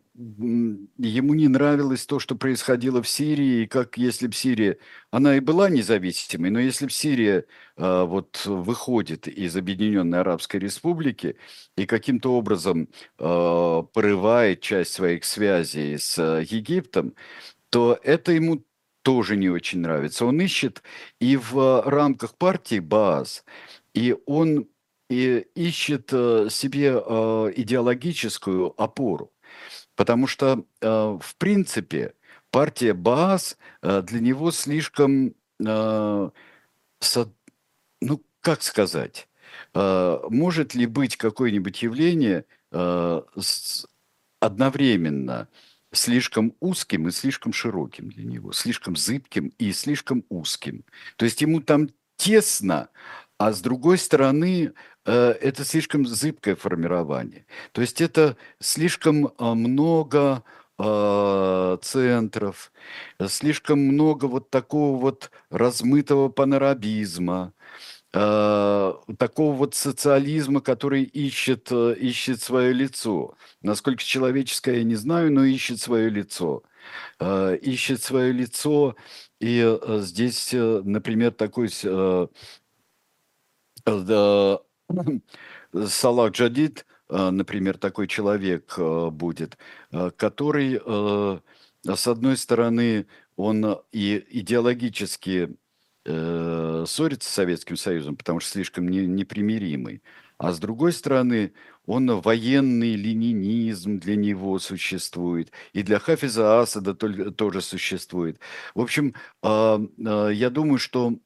ему 0.98 1.34
не 1.34 1.48
нравилось 1.48 2.04
то, 2.06 2.18
что 2.18 2.34
происходило 2.34 3.02
в 3.02 3.08
Сирии, 3.08 3.62
и 3.62 3.66
как 3.66 3.96
если 3.96 4.26
бы 4.26 4.32
Сирия, 4.32 4.78
она 5.10 5.36
и 5.36 5.40
была 5.40 5.70
независимой, 5.70 6.50
но 6.50 6.58
если 6.58 6.86
бы 6.86 6.90
Сирия 6.90 7.44
э, 7.76 8.02
вот 8.04 8.44
выходит 8.44 9.28
из 9.28 9.56
Объединенной 9.56 10.20
Арабской 10.20 10.56
Республики 10.56 11.36
и 11.76 11.86
каким-то 11.86 12.34
образом 12.34 12.88
э, 13.18 13.82
порывает 13.92 14.60
часть 14.60 14.92
своих 14.94 15.24
связей 15.24 15.96
с 15.96 16.20
Египтом, 16.40 17.14
то 17.70 17.98
это 18.02 18.32
ему 18.32 18.64
тоже 19.02 19.36
не 19.36 19.48
очень 19.48 19.80
нравится. 19.80 20.26
Он 20.26 20.40
ищет 20.40 20.82
и 21.20 21.36
в 21.36 21.82
рамках 21.86 22.34
партии 22.36 22.80
БААС, 22.80 23.44
и 23.94 24.16
он 24.26 24.66
и 25.08 25.46
ищет 25.54 26.10
э, 26.12 26.48
себе 26.50 26.92
э, 26.94 27.52
идеологическую 27.56 28.80
опору. 28.80 29.32
Потому 29.94 30.26
что, 30.26 30.64
э, 30.80 30.88
в 30.88 31.36
принципе, 31.36 32.14
партия 32.50 32.94
БААС 32.94 33.58
для 33.82 34.20
него 34.20 34.50
слишком, 34.52 35.34
ну, 35.58 36.32
как 38.40 38.62
сказать, 38.62 39.28
может 39.74 40.74
ли 40.74 40.86
быть 40.86 41.18
какое-нибудь 41.18 41.82
явление 41.82 42.46
одновременно 44.40 45.48
слишком 45.92 46.54
узким 46.60 47.08
и 47.08 47.10
слишком 47.10 47.52
широким 47.52 48.08
для 48.08 48.24
него, 48.24 48.52
слишком 48.52 48.96
зыбким 48.96 49.52
и 49.58 49.72
слишком 49.72 50.24
узким. 50.30 50.84
То 51.16 51.26
есть 51.26 51.42
ему 51.42 51.60
там 51.60 51.90
тесно, 52.16 52.88
а 53.38 53.52
с 53.52 53.60
другой 53.60 53.98
стороны, 53.98 54.72
э, 55.06 55.12
это 55.40 55.64
слишком 55.64 56.06
зыбкое 56.06 56.56
формирование. 56.56 57.46
То 57.72 57.80
есть 57.80 58.00
это 58.00 58.36
слишком 58.60 59.32
а, 59.38 59.54
много 59.54 60.42
а, 60.76 61.76
центров, 61.78 62.72
слишком 63.28 63.78
много 63.78 64.26
вот 64.26 64.50
такого 64.50 64.98
вот 65.00 65.30
размытого 65.50 66.28
панорабизма, 66.28 67.52
а, 68.12 69.00
такого 69.18 69.54
вот 69.54 69.74
социализма, 69.76 70.60
который 70.60 71.04
ищет, 71.04 71.68
э, 71.70 71.94
ищет 71.94 72.42
свое 72.42 72.72
лицо. 72.72 73.36
Насколько 73.62 74.02
человеческое, 74.02 74.78
я 74.78 74.84
не 74.84 74.96
знаю, 74.96 75.32
но 75.32 75.44
ищет 75.44 75.80
свое 75.80 76.10
лицо. 76.10 76.62
Ищет 77.20 78.02
свое 78.02 78.32
лицо, 78.32 78.96
и 79.40 79.60
э, 79.62 79.98
здесь, 80.00 80.50
например, 80.54 81.32
такой 81.32 81.68
Салах 85.86 86.32
Джадид, 86.32 86.86
э, 87.08 87.30
например, 87.30 87.78
такой 87.78 88.06
человек 88.08 88.74
э, 88.78 89.10
будет, 89.10 89.58
э, 89.92 90.10
который, 90.16 90.80
с 91.84 92.06
одной 92.06 92.36
стороны, 92.36 93.06
он 93.36 93.80
и 93.92 94.24
идеологически 94.30 95.56
ссорится 96.04 97.28
с 97.28 97.34
Советским 97.34 97.76
Союзом, 97.76 98.16
потому 98.16 98.40
что 98.40 98.50
слишком 98.52 98.88
непримиримый, 98.88 100.02
а 100.38 100.52
с 100.52 100.58
другой 100.58 100.92
стороны, 100.92 101.52
он 101.86 102.20
военный 102.20 102.94
ленинизм 102.94 103.98
для 103.98 104.16
него 104.16 104.58
существует, 104.58 105.52
и 105.74 105.82
для 105.82 105.98
Хафиза 105.98 106.60
Асада 106.60 106.94
тоже 106.94 107.60
существует. 107.60 108.40
В 108.74 108.80
общем, 108.80 109.14
я 109.42 110.50
думаю, 110.50 110.78
что 110.78 111.18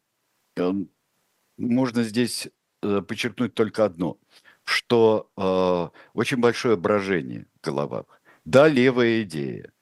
можно 1.57 2.03
здесь 2.03 2.49
э, 2.83 3.03
подчеркнуть 3.03 3.55
только 3.55 3.85
одно, 3.85 4.19
что 4.65 5.31
э, 5.37 5.99
очень 6.15 6.39
большое 6.39 6.77
брожение 6.77 7.47
в 7.61 7.67
головах. 7.67 8.07
Да, 8.45 8.69
левая 8.69 9.23
идея. 9.23 9.73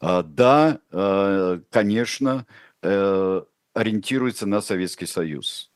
Э, 0.00 0.22
да, 0.24 0.80
э, 0.90 1.60
конечно, 1.70 2.46
э, 2.82 3.42
ориентируется 3.74 4.46
на 4.46 4.60
Советский 4.60 5.06
Союз. 5.06 5.70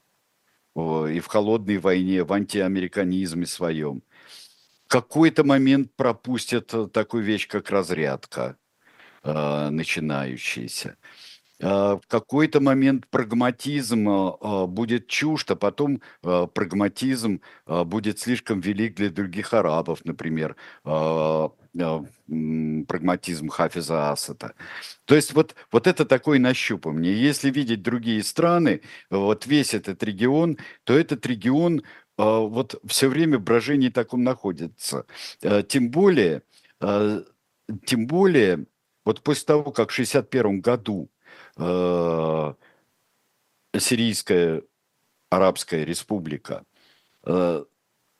и 0.75 1.21
в 1.21 1.27
холодной 1.27 1.79
войне, 1.79 2.25
в 2.25 2.33
антиамериканизме 2.33 3.47
своем. 3.47 4.03
Какой-то 4.87 5.45
момент 5.45 5.95
пропустят 5.97 6.75
такую 6.93 7.25
вещь, 7.25 7.47
как 7.49 7.71
разрядка 7.71 8.57
э, 9.23 9.69
начинающаяся. 9.71 10.97
А, 11.63 11.97
в 11.97 12.07
какой-то 12.09 12.61
момент 12.61 13.07
прагматизм 13.09 14.09
а, 14.09 14.37
а, 14.41 14.67
будет 14.67 15.07
чужд, 15.07 15.51
а 15.51 15.57
потом 15.57 16.03
прагматизм 16.23 17.41
будет 17.67 18.19
слишком 18.19 18.61
велик 18.61 18.97
для 18.97 19.11
других 19.11 19.55
арабов, 19.55 20.01
например, 20.05 20.57
прагматизм 20.83 23.49
Хафиза 23.49 24.11
Асада. 24.11 24.55
То 25.05 25.15
есть 25.15 25.35
вот, 25.35 25.55
вот 25.71 25.87
это 25.87 26.05
такое 26.05 26.39
нащупывание. 26.39 27.21
Если 27.21 27.51
видеть 27.51 27.83
другие 27.83 28.23
страны, 28.23 28.83
вот 29.11 29.47
весь 29.47 29.75
этот 29.75 30.03
регион, 30.03 30.59
то 30.85 30.99
этот 30.99 31.27
регион 31.27 31.83
вот 32.17 32.81
все 32.87 33.09
время 33.09 33.39
в 33.39 33.43
брожении 33.43 33.89
таком 33.89 34.23
находится. 34.23 35.07
Тем 35.69 35.91
более, 35.91 36.43
тем 36.81 38.07
более, 38.07 38.67
вот 39.05 39.23
после 39.23 39.47
того, 39.47 39.73
как 39.73 39.91
в 39.91 39.95
1961 39.95 40.61
году 40.61 41.11
Сирийская 43.79 44.63
Арабская 45.31 45.85
Республика 45.85 46.65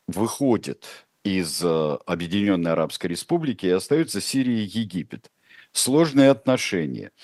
выходит 0.07 0.85
из 1.23 1.63
Объединенной 1.63 2.71
Арабской 2.73 3.07
Республики 3.07 3.65
и 3.65 3.69
остается 3.69 4.21
Сирия 4.21 4.63
и 4.63 4.79
Египет. 4.79 5.31
Сложные 5.71 6.29
отношения– 6.29 7.11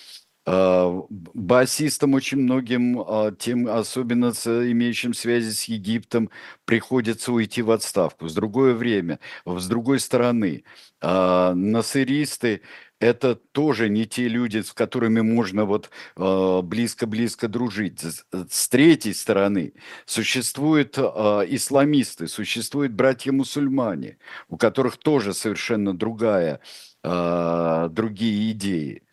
а, 0.51 1.03
басистам 1.09 2.15
очень 2.15 2.39
многим, 2.39 3.05
тем, 3.37 3.67
особенно 3.67 4.29
имеющим 4.29 5.13
связи 5.13 5.51
с 5.51 5.65
Египтом, 5.65 6.31
приходится 6.65 7.31
уйти 7.31 7.61
в 7.61 7.69
отставку. 7.69 8.27
С 8.27 8.33
другое 8.33 8.73
время, 8.73 9.19
с 9.45 9.67
другой 9.67 9.99
стороны, 9.99 10.63
а, 11.01 11.53
насыристы– 11.53 12.61
это 12.99 13.35
тоже 13.35 13.89
не 13.89 14.05
те 14.05 14.27
люди, 14.27 14.61
с 14.61 14.73
которыми 14.73 15.21
можно 15.21 15.65
вот 15.65 15.89
близко-близко 16.15 17.47
дружить. 17.47 18.01
С 18.01 18.69
третьей 18.69 19.13
стороны 19.13 19.73
существуют 20.05 20.97
исламисты, 20.97 22.27
существуют 22.27 22.91
братья-мусульмане, 22.93 24.17
у 24.47 24.57
которых 24.57 24.97
тоже 24.97 25.33
совершенно 25.33 25.97
другая, 25.97 26.59
другие 27.01 28.51
идеи. 28.51 29.03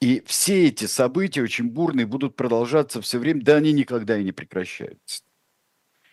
И 0.00 0.22
все 0.26 0.68
эти 0.68 0.84
события 0.84 1.42
очень 1.42 1.70
бурные 1.70 2.06
будут 2.06 2.36
продолжаться 2.36 3.00
все 3.00 3.18
время, 3.18 3.42
да 3.42 3.56
они 3.56 3.72
никогда 3.72 4.18
и 4.18 4.24
не 4.24 4.32
прекращаются. 4.32 5.22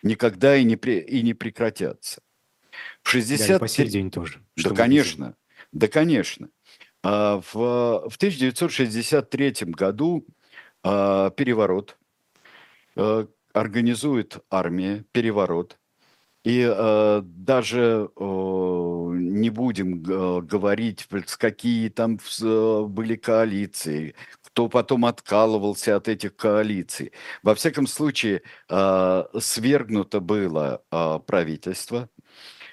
Никогда 0.02 0.56
и 0.56 0.64
не, 0.64 0.76
при, 0.76 1.00
и 1.00 1.22
не 1.22 1.32
прекратятся. 1.32 2.22
В 3.02 3.08
60... 3.08 3.48
Да, 3.48 3.58
по 3.58 3.68
сей 3.68 3.88
день 3.88 4.10
тоже. 4.10 4.42
Да, 4.56 4.70
конечно. 4.70 5.36
Да, 5.72 5.88
конечно. 5.88 6.48
А, 7.04 7.40
в, 7.40 7.52
в 8.08 8.16
1963 8.16 9.54
году 9.66 10.26
а, 10.82 11.30
переворот, 11.30 11.98
а, 12.96 13.26
организует 13.52 14.38
армия 14.50 15.04
переворот, 15.12 15.78
и 16.44 16.60
э, 16.60 17.22
даже 17.24 18.10
э, 18.14 18.22
не 18.22 19.48
будем 19.48 20.02
э, 20.02 20.40
говорить, 20.42 21.08
какие 21.38 21.88
там 21.88 22.18
э, 22.42 22.84
были 22.86 23.16
коалиции, 23.16 24.14
кто 24.42 24.68
потом 24.68 25.06
откалывался 25.06 25.96
от 25.96 26.08
этих 26.08 26.36
коалиций. 26.36 27.12
Во 27.42 27.54
всяком 27.54 27.86
случае, 27.86 28.42
э, 28.68 29.24
свергнуто 29.40 30.20
было 30.20 30.82
э, 30.92 31.20
правительство, 31.26 32.10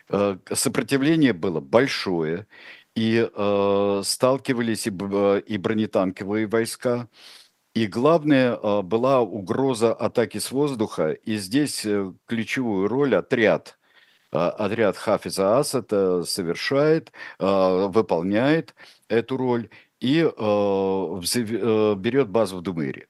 э, 0.10 0.38
сопротивление 0.52 1.32
было 1.32 1.62
большое, 1.62 2.48
и 2.96 3.30
э, 3.34 4.02
сталкивались 4.04 4.88
и, 4.88 4.92
э, 4.92 5.42
и 5.46 5.58
бронетанковые 5.58 6.48
войска, 6.48 7.08
и 7.74 7.88
главное 7.88 8.60
а, 8.62 8.82
была 8.82 9.22
угроза 9.22 9.94
атаки 9.94 10.40
с 10.40 10.52
воздуха, 10.52 11.12
и 11.12 11.38
здесь 11.38 11.86
э, 11.86 12.12
ключевую 12.26 12.88
роль 12.90 13.16
отряд, 13.16 13.78
отряд 14.32 14.98
Хафиза 14.98 15.60
Асада 15.60 16.24
совершает, 16.24 17.12
выполняет 17.38 18.76
эту 19.10 19.36
роль 19.36 19.70
и 20.00 20.20
э, 20.22 20.30
берет 21.98 22.30
базу 22.30 22.58
в 22.58 22.62
Думыре, 22.62 23.08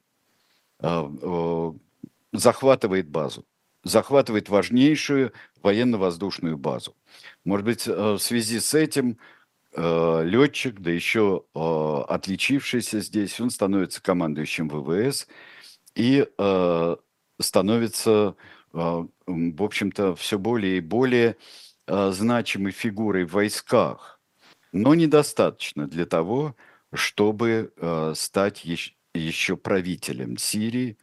захватывает 2.34 3.08
базу, 3.08 3.46
захватывает 3.84 4.50
важнейшую 4.50 5.34
военно-воздушную 5.62 6.58
базу. 6.58 6.96
Может 7.46 7.65
быть, 7.65 7.88
э, 7.88 8.13
в 8.13 8.20
связи 8.20 8.60
с 8.60 8.74
этим 8.74 9.17
Э, 9.74 10.24
летчик, 10.26 10.80
да 10.82 10.92
еще 10.92 11.46
э, 11.56 12.04
отличившийся 12.10 13.00
здесь, 13.00 13.40
он 13.40 13.50
становится 13.50 14.02
командующим 14.02 14.68
ВВС 14.68 15.28
и 15.96 16.28
э, 16.38 16.96
становится, 17.40 18.36
в 18.72 19.64
общем-то, 19.64 20.16
все 20.16 20.38
более 20.38 20.78
и 20.78 20.82
более 20.82 21.38
значимой 21.88 22.72
фигурой 22.72 23.26
в 23.26 23.34
войсках, 23.34 24.22
но 24.72 24.94
недостаточно 24.94 25.88
для 25.88 26.06
того, 26.06 26.56
чтобы 26.94 27.74
стать 28.16 28.64
еще 29.16 29.58
правителем 29.58 30.38
Сирии 30.38 31.00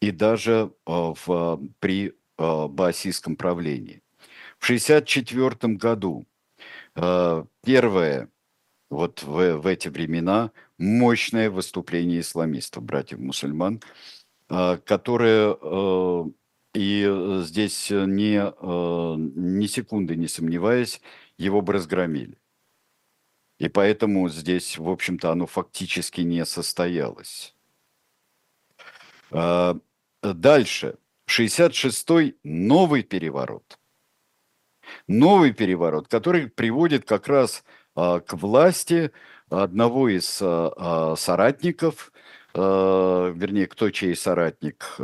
и 0.00 0.10
даже 0.10 0.72
в, 0.84 1.60
при 1.78 2.14
баасистском 2.36 3.36
правлении. 3.36 4.02
В 4.58 4.64
1964 4.64 5.74
году 5.74 6.26
первое, 7.62 8.28
вот 8.90 9.22
в, 9.22 9.56
в 9.58 9.66
эти 9.66 9.88
времена, 9.88 10.50
мощное 10.78 11.50
выступление 11.50 12.20
исламистов, 12.20 12.82
братьев-мусульман, 12.84 13.82
э, 14.48 14.78
которые 14.84 15.56
э, 15.60 16.24
и 16.74 17.40
здесь 17.44 17.90
не, 17.90 18.38
ни 18.38 19.66
секунды 19.66 20.16
не 20.16 20.28
сомневаясь, 20.28 21.00
его 21.36 21.60
бы 21.60 21.72
разгромили. 21.72 22.38
И 23.58 23.68
поэтому 23.68 24.28
здесь, 24.28 24.78
в 24.78 24.88
общем-то, 24.88 25.32
оно 25.32 25.46
фактически 25.46 26.20
не 26.20 26.44
состоялось. 26.44 27.56
Дальше. 29.30 30.98
66-й 31.28 32.36
новый 32.44 33.02
переворот 33.02 33.78
новый 35.08 35.52
переворот, 35.52 36.06
который 36.06 36.48
приводит 36.48 37.04
как 37.04 37.26
раз 37.26 37.64
а, 37.96 38.20
к 38.20 38.34
власти 38.34 39.10
одного 39.50 40.08
из 40.08 40.38
а, 40.40 40.72
а, 40.76 41.16
соратников, 41.16 42.12
вернее, 42.54 43.68
кто 43.68 43.90
чей 43.90 44.16
соратник, 44.16 44.96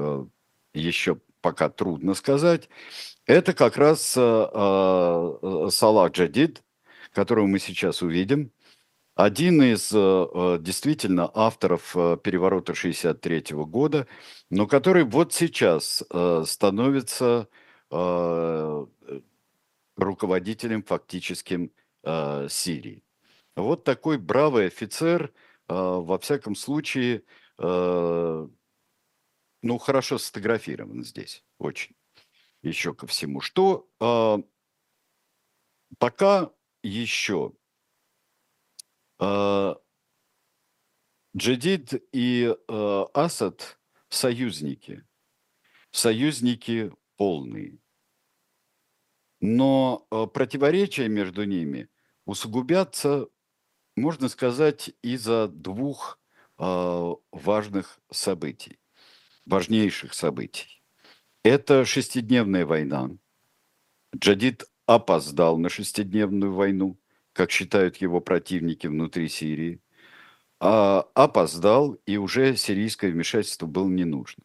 еще 0.73 1.19
пока 1.41 1.69
трудно 1.69 2.15
сказать, 2.15 2.69
это 3.27 3.53
как 3.53 3.77
раз 3.77 4.13
Салах 4.13 6.13
Джадид, 6.13 6.65
которого 7.13 7.47
мы 7.47 7.61
сейчас 7.61 8.03
увидим, 8.03 8.51
один 9.15 9.63
из 9.63 9.91
действительно 9.91 11.31
авторов 11.33 11.93
переворота 11.93 12.75
63 12.75 13.45
года, 13.53 14.09
но 14.51 14.67
который 14.67 15.05
вот 15.05 15.33
сейчас 15.33 16.03
становится 16.45 17.47
руководителем 19.97 20.83
фактическим 20.83 21.73
э, 22.03 22.49
Сирии. 22.49 23.05
Вот 23.57 23.85
такой 23.85 24.19
бравый 24.19 24.67
офицер, 24.67 25.27
э, 25.27 25.31
во 25.69 26.19
всяком 26.19 26.55
случае, 26.55 27.23
э, 27.59 28.49
ну, 29.63 29.79
хорошо 29.79 30.19
сфотографирован 30.19 31.05
здесь, 31.05 31.45
очень. 31.59 31.95
Еще 32.63 32.95
ко 32.95 33.07
всему. 33.07 33.41
Что 33.41 33.89
э, 34.01 34.43
пока 35.99 36.51
еще 36.83 37.53
э, 39.21 39.75
Джадид 41.37 42.03
и 42.13 42.55
э, 42.57 43.05
Асад 43.15 43.79
союзники, 44.09 45.05
союзники 45.91 46.93
полные 47.17 47.79
но 49.47 50.07
э, 50.11 50.27
противоречия 50.33 51.07
между 51.07 51.45
ними 51.45 51.91
усугубятся, 52.25 53.29
можно 53.95 54.31
сказать, 54.31 54.91
из-за 55.03 55.49
двух 55.49 56.19
э, 56.59 57.15
важных 57.31 58.01
событий, 58.11 58.79
важнейших 59.45 60.15
событий. 60.15 60.83
Это 61.43 61.85
шестидневная 61.85 62.65
война. 62.65 63.11
Джадид 64.17 64.65
опоздал 64.87 65.59
на 65.59 65.69
шестидневную 65.69 66.55
войну, 66.55 66.99
как 67.35 67.51
считают 67.51 67.99
его 67.99 68.23
противники 68.23 68.87
внутри 68.87 69.29
Сирии, 69.29 69.79
а 70.59 71.07
опоздал, 71.13 71.99
и 72.07 72.17
уже 72.17 72.57
сирийское 72.57 73.11
вмешательство 73.11 73.67
было 73.67 73.91
не 73.91 74.07
нужно. 74.07 74.43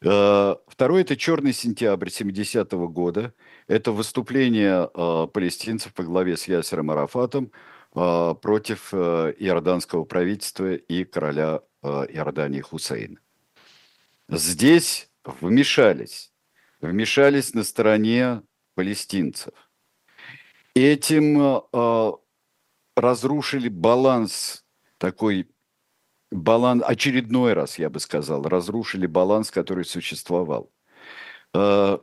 Э, 0.00 0.56
второй– 0.68 1.00
это 1.02 1.16
«Черный 1.16 1.52
сентябрь» 1.52 2.08
70-го 2.08 2.88
года. 2.88 3.34
Это 3.66 3.90
выступление 3.92 4.88
э, 4.92 5.26
палестинцев 5.32 5.92
по 5.92 6.04
главе 6.04 6.36
с 6.36 6.46
Ясером 6.46 6.90
Арафатом 6.90 7.50
э, 7.94 8.34
против 8.40 8.94
иорданского 8.94 10.04
правительства 10.04 10.74
и 10.74 11.04
короля 11.04 11.62
Иордании 11.82 12.60
Хусейна. 12.60 13.18
Здесь 14.28 15.10
вмешались, 15.24 16.32
вмешались 16.80 17.54
на 17.54 17.62
стороне 17.62 18.42
палестинцев. 18.74 19.54
Этим 20.74 21.62
разрушили 22.96 23.68
баланс 23.68 24.64
такой 24.98 25.48
баланс, 26.30 26.82
очередной 26.86 27.52
раз, 27.52 27.78
я 27.78 27.90
бы 27.90 28.00
сказал, 28.00 28.42
разрушили 28.42 29.06
баланс, 29.06 29.50
который 29.50 29.84
существовал. 29.84 30.70
Э, 31.54 31.98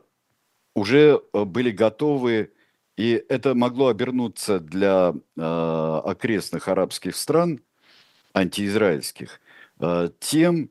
уже 0.74 1.20
были 1.32 1.70
готовы, 1.70 2.52
и 2.96 3.24
это 3.28 3.54
могло 3.54 3.88
обернуться 3.88 4.58
для 4.60 5.14
окрестных 5.36 6.68
арабских 6.68 7.16
стран, 7.16 7.60
антиизраильских, 8.34 9.40
тем, 10.18 10.70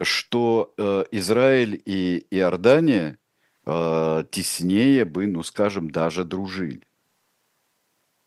что 0.00 0.72
Израиль 1.12 1.80
и 1.84 2.26
Иордания 2.30 3.18
теснее 3.64 5.04
бы, 5.04 5.26
ну 5.26 5.42
скажем, 5.42 5.90
даже 5.90 6.24
дружили. 6.24 6.82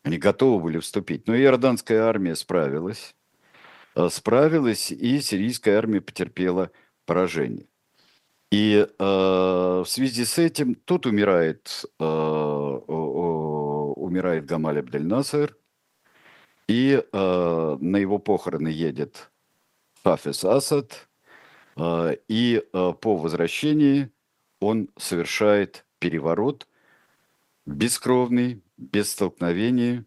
Они 0.02 0.16
готовы 0.16 0.62
были 0.62 0.78
вступить. 0.78 1.26
Но 1.26 1.36
иорданская 1.36 2.02
армия 2.04 2.34
справилась. 2.34 3.14
Э, 3.98 4.08
справилась, 4.10 4.92
и 4.92 5.20
сирийская 5.20 5.76
армия 5.76 6.00
потерпела 6.00 6.70
поражение. 7.04 7.66
И 8.52 8.86
э, 8.86 8.86
в 8.96 9.84
связи 9.86 10.24
с 10.24 10.38
этим 10.38 10.76
тут 10.76 11.04
умирает, 11.06 11.84
э, 11.98 12.04
умирает 13.96 14.46
Гамаль 14.46 14.78
Абдель 14.78 15.04
Насер, 15.04 15.56
и 16.68 17.02
э, 17.12 17.76
на 17.80 17.96
его 17.96 18.18
похороны 18.20 18.68
едет 18.68 19.32
Хафиз 20.04 20.44
Асад, 20.44 21.08
э, 21.76 22.18
и 22.28 22.62
э, 22.72 22.92
по 23.00 23.16
возвращении 23.16 24.12
он 24.60 24.90
совершает 24.96 25.84
переворот 25.98 26.68
бескровный, 27.66 28.62
без 28.76 29.10
столкновения 29.10 30.04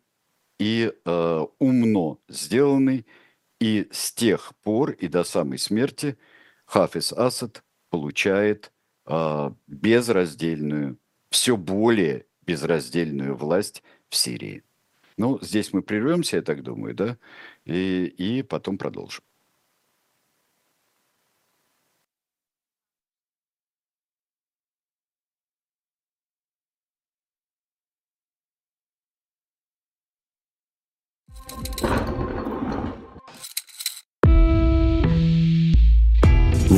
и 0.60 0.94
э, 1.04 1.46
умно 1.60 2.20
сделанный. 2.30 3.06
И 3.62 3.88
с 3.92 4.12
тех 4.12 4.54
пор 4.64 4.90
и 4.90 5.08
до 5.08 5.24
самой 5.24 5.60
смерти 5.60 6.18
Хафиз 6.66 7.14
Асад 7.14 7.64
получает 7.92 8.74
э, 9.06 9.52
безраздельную, 9.68 10.98
все 11.30 11.56
более 11.58 12.26
безраздельную 12.42 13.36
власть 13.36 13.84
в 14.10 14.16
Сирии. 14.16 14.64
Ну, 15.16 15.38
здесь 15.44 15.74
мы 15.74 15.84
прервемся, 15.84 16.38
я 16.38 16.42
так 16.42 16.64
думаю, 16.64 16.96
да, 16.96 17.20
и, 17.66 18.06
и 18.06 18.42
потом 18.42 18.80
продолжим. 18.80 19.24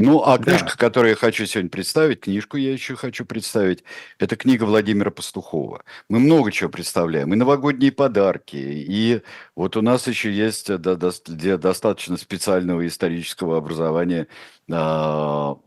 Ну, 0.00 0.22
а 0.24 0.38
книжка, 0.38 0.70
да. 0.70 0.76
которую 0.76 1.10
я 1.10 1.16
хочу 1.16 1.44
сегодня 1.44 1.68
представить, 1.68 2.20
книжку 2.20 2.56
я 2.56 2.72
еще 2.72 2.96
хочу 2.96 3.26
представить, 3.26 3.84
это 4.18 4.34
книга 4.36 4.64
Владимира 4.64 5.10
Пастухова. 5.10 5.84
Мы 6.08 6.20
много 6.20 6.50
чего 6.50 6.70
представляем, 6.70 7.34
и 7.34 7.36
новогодние 7.36 7.92
подарки, 7.92 8.56
и 8.56 9.20
вот 9.54 9.76
у 9.76 9.82
нас 9.82 10.06
еще 10.06 10.32
есть 10.32 10.70
для 10.74 11.58
достаточно 11.58 12.16
специального 12.16 12.86
исторического 12.86 13.58
образования 13.58 14.26
а, 14.70 15.58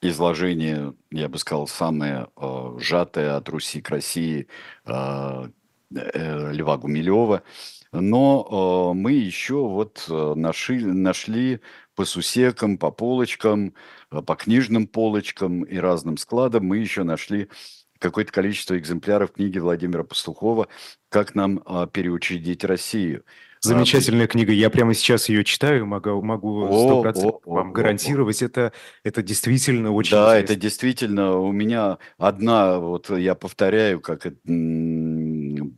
изложение, 0.00 0.94
я 1.10 1.28
бы 1.28 1.38
сказал, 1.38 1.66
самое 1.66 2.28
а, 2.36 2.76
сжатое 2.78 3.36
от 3.36 3.48
Руси 3.48 3.80
к 3.80 3.90
России 3.90 4.46
а, 4.84 5.48
э, 5.92 6.52
Льва 6.52 6.76
Гумилева. 6.76 7.42
Но 7.92 8.92
мы 8.94 9.12
еще 9.12 9.54
вот 9.54 10.06
э, 10.10 10.34
нашли, 10.34 10.84
нашли 10.84 11.60
по 11.96 12.04
сусекам, 12.04 12.78
по 12.78 12.92
полочкам, 12.92 13.74
э, 14.12 14.22
по 14.22 14.36
книжным 14.36 14.86
полочкам 14.86 15.62
и 15.62 15.78
разным 15.78 16.16
складам 16.18 16.64
мы 16.66 16.78
еще 16.78 17.02
нашли 17.02 17.48
какое-то 17.98 18.30
количество 18.30 18.78
экземпляров 18.78 19.32
книги 19.32 19.58
Владимира 19.58 20.04
Пастухова 20.04 20.68
«Как 21.08 21.34
нам 21.34 21.62
а, 21.64 21.86
переучредить 21.86 22.62
Россию». 22.62 23.24
Замечательная 23.62 24.26
книга. 24.26 24.52
Я 24.52 24.70
прямо 24.70 24.94
сейчас 24.94 25.28
ее 25.28 25.42
читаю, 25.42 25.86
могу, 25.86 26.22
могу 26.22 26.66
100% 26.66 27.40
вам 27.46 27.72
гарантировать. 27.72 28.42
Это, 28.42 28.72
это 29.02 29.22
действительно 29.22 29.92
очень 29.92 30.12
Да, 30.12 30.36
интересно. 30.36 30.44
это 30.44 30.60
действительно 30.60 31.36
у 31.38 31.50
меня 31.52 31.98
одна, 32.18 32.78
вот 32.78 33.10
я 33.10 33.34
повторяю, 33.34 34.00
как 34.00 34.26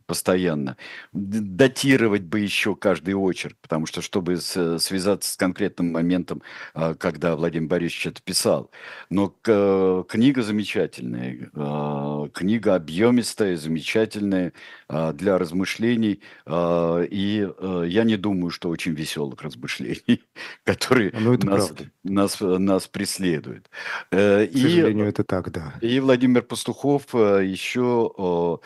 постоянно. 0.09 0.75
Датировать 1.13 2.23
бы 2.23 2.39
еще 2.39 2.75
каждый 2.75 3.13
очерк, 3.13 3.55
потому 3.61 3.85
что, 3.85 4.01
чтобы 4.01 4.37
связаться 4.37 5.31
с 5.31 5.37
конкретным 5.37 5.91
моментом, 5.91 6.41
а, 6.73 6.95
когда 6.95 7.35
Владимир 7.35 7.69
Борисович 7.69 8.07
это 8.07 8.21
писал. 8.23 8.71
Но 9.11 9.27
книга 9.29 10.41
замечательная, 10.41 11.51
а, 11.53 12.27
книга 12.29 12.73
объемистая, 12.73 13.55
замечательная 13.55 14.53
а, 14.87 15.13
для 15.13 15.37
размышлений. 15.37 16.21
И 16.49 17.49
я 17.85 18.03
не 18.03 18.17
думаю, 18.17 18.49
что 18.49 18.69
очень 18.69 18.93
веселых 18.93 19.39
размышлений, 19.43 20.23
которые 20.63 21.11
ну, 21.13 21.37
нас, 21.43 21.71
нас, 22.03 22.37
нас 22.39 22.87
преследуют. 22.87 23.69
Э, 24.11 24.47
К 24.47 24.57
сожалению, 24.57 25.05
и, 25.05 25.09
это 25.09 25.23
так, 25.23 25.51
да. 25.51 25.75
И 25.81 25.99
Владимир 25.99 26.41
Пастухов 26.41 27.03
э, 27.13 27.45
еще 27.45 28.59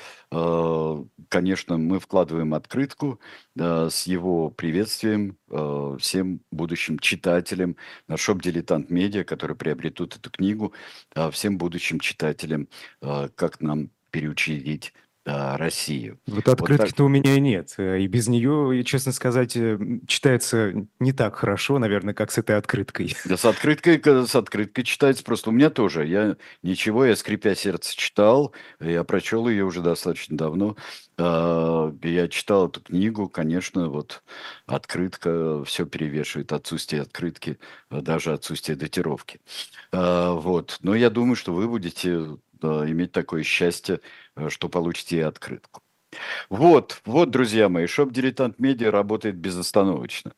конечно, 1.29 1.77
мы 1.77 1.99
вкладываем 1.99 2.53
открытку 2.53 3.19
с 3.55 4.07
его 4.07 4.49
приветствием 4.49 5.37
э, 5.49 5.97
всем 5.99 6.41
будущим 6.51 6.99
читателям. 6.99 7.75
На 8.07 8.17
шоп 8.17 8.41
«Дилетант 8.41 8.89
Медиа», 8.89 9.23
которые 9.23 9.57
приобретут 9.57 10.15
эту 10.15 10.31
книгу, 10.31 10.73
всем 11.31 11.57
будущим 11.57 11.99
читателям, 11.99 12.67
э, 13.01 13.29
как 13.35 13.61
нам 13.61 13.89
переучредить 14.11 14.93
Россию. 15.25 16.19
Вот 16.27 16.47
открытки-то 16.49 17.03
вот 17.03 17.05
у 17.05 17.07
меня 17.07 17.39
нет. 17.39 17.75
Э, 17.77 17.99
и 17.99 18.07
без 18.07 18.27
нее, 18.27 18.83
честно 18.83 19.13
сказать, 19.13 19.55
э, 19.55 19.79
читается 20.05 20.73
не 20.99 21.13
так 21.13 21.35
хорошо, 21.35 21.79
наверное, 21.79 22.13
как 22.13 22.31
с 22.31 22.37
этой 22.37 22.57
открыткой. 22.57 23.15
Да 23.25 23.37
с 23.37 23.45
открыткой, 23.45 24.01
с 24.03 24.35
открыткой 24.35 24.83
читается 24.83 25.23
просто. 25.23 25.49
У 25.49 25.53
меня 25.53 25.69
тоже. 25.69 26.05
Я 26.05 26.35
ничего, 26.61 27.05
я 27.05 27.15
скрипя 27.15 27.55
сердце 27.55 27.95
читал. 27.95 28.53
Я 28.81 29.03
прочел 29.03 29.47
ее 29.47 29.63
уже 29.63 29.81
достаточно 29.81 30.37
давно. 30.37 30.75
А, 31.17 31.93
я 32.03 32.27
читал 32.27 32.67
эту 32.67 32.81
книгу, 32.81 33.29
конечно, 33.29 33.87
вот 33.87 34.23
открытка 34.65 35.63
все 35.63 35.85
перевешивает, 35.85 36.51
отсутствие 36.51 37.01
открытки, 37.01 37.59
даже 37.89 38.33
отсутствие 38.33 38.75
датировки. 38.75 39.39
А, 39.91 40.33
вот. 40.33 40.79
Но 40.81 40.95
я 40.95 41.09
думаю, 41.09 41.35
что 41.35 41.53
вы 41.53 41.67
будете 41.67 42.37
иметь 42.63 43.11
такое 43.11 43.43
счастье, 43.43 44.01
э, 44.35 44.49
что 44.49 44.69
получите 44.69 45.25
открытку. 45.25 45.81
Вот, 46.49 47.01
вот, 47.05 47.31
друзья 47.31 47.69
мои, 47.69 47.87
шоп 47.87 48.11
«Дилетант 48.11 48.59
Медиа» 48.59 48.91
работает 48.91 49.35
безостановочно. 49.35 50.33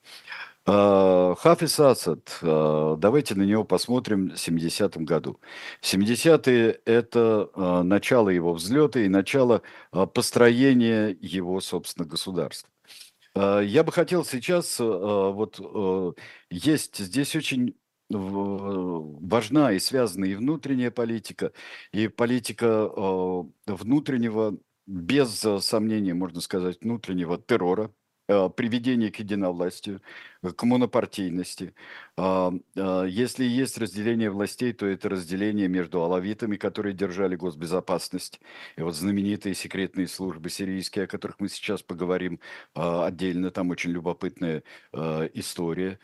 А, 0.67 1.35
Хафиз 1.35 1.79
Асад, 1.79 2.39
а, 2.41 2.95
давайте 2.95 3.35
на 3.35 3.43
него 3.43 3.63
посмотрим 3.63 4.31
в 4.31 4.33
70-м 4.33 5.05
году. 5.05 5.39
70-е– 5.81 6.79
это 6.85 7.49
а, 7.53 7.83
начало 7.83 8.29
его 8.29 8.53
взлета 8.53 8.99
и 8.99 9.07
начало 9.07 9.61
построения 10.13 11.15
его, 11.21 11.61
собственно, 11.61 12.07
государства. 12.07 12.69
Я 13.35 13.83
бы 13.83 13.91
хотел 13.91 14.23
сейчас, 14.23 14.79
вот 14.79 15.59
есть 16.49 16.97
здесь 16.97 17.35
очень 17.35 17.75
важна 18.09 19.71
и 19.71 19.79
связана 19.79 20.25
и 20.25 20.35
внутренняя 20.35 20.91
политика, 20.91 21.51
и 21.91 22.07
политика 22.07 22.89
внутреннего, 23.65 24.57
без 24.87 25.43
сомнения, 25.61 26.13
можно 26.13 26.41
сказать, 26.41 26.77
внутреннего 26.81 27.37
террора, 27.37 27.91
Э, 28.27 28.49
приведение 28.49 29.11
к 29.11 29.17
единовластию, 29.17 30.01
э, 30.41 30.49
к 30.51 30.63
монопартийности. 30.63 31.75
А, 32.17 32.51
а, 32.75 33.03
если 33.03 33.43
есть 33.45 33.77
разделение 33.77 34.31
властей, 34.31 34.73
то 34.73 34.87
это 34.87 35.09
разделение 35.09 35.67
между 35.67 36.01
алавитами, 36.01 36.55
которые 36.55 36.95
держали 36.95 37.35
госбезопасность, 37.35 38.39
и 38.77 38.81
вот 38.81 38.95
знаменитые 38.95 39.53
секретные 39.53 40.07
службы 40.07 40.49
сирийские, 40.49 41.05
о 41.05 41.07
которых 41.07 41.39
мы 41.39 41.49
сейчас 41.49 41.83
поговорим 41.83 42.39
а, 42.73 43.05
отдельно, 43.05 43.51
там 43.51 43.69
очень 43.69 43.91
любопытная 43.91 44.63
история. 45.33 45.99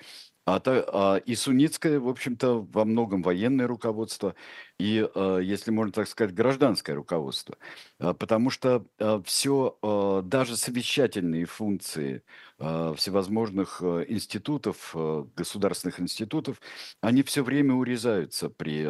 А, 0.46 0.60
а, 0.66 1.18
и 1.18 1.36
суннитское, 1.36 2.00
в 2.00 2.08
общем-то, 2.08 2.68
во 2.72 2.84
многом 2.84 3.22
военное 3.22 3.68
руководство 3.68 4.34
и, 4.80 5.08
а, 5.14 5.38
если 5.38 5.70
можно 5.70 5.94
так 5.94 6.08
сказать, 6.08 6.34
гражданское 6.34 6.94
руководство. 6.94 7.58
А, 8.00 8.14
потому 8.16 8.50
что 8.50 8.84
а, 9.00 9.22
все, 9.24 9.78
даже 10.24 10.58
совещательные 10.58 11.46
функции 11.46 12.24
всевозможных 12.58 13.82
институтов, 13.82 14.96
государственных 15.36 16.00
институтов, 16.00 16.62
они 17.02 17.24
все 17.24 17.44
время 17.44 17.74
урезаются 17.74 18.50
при, 18.50 18.86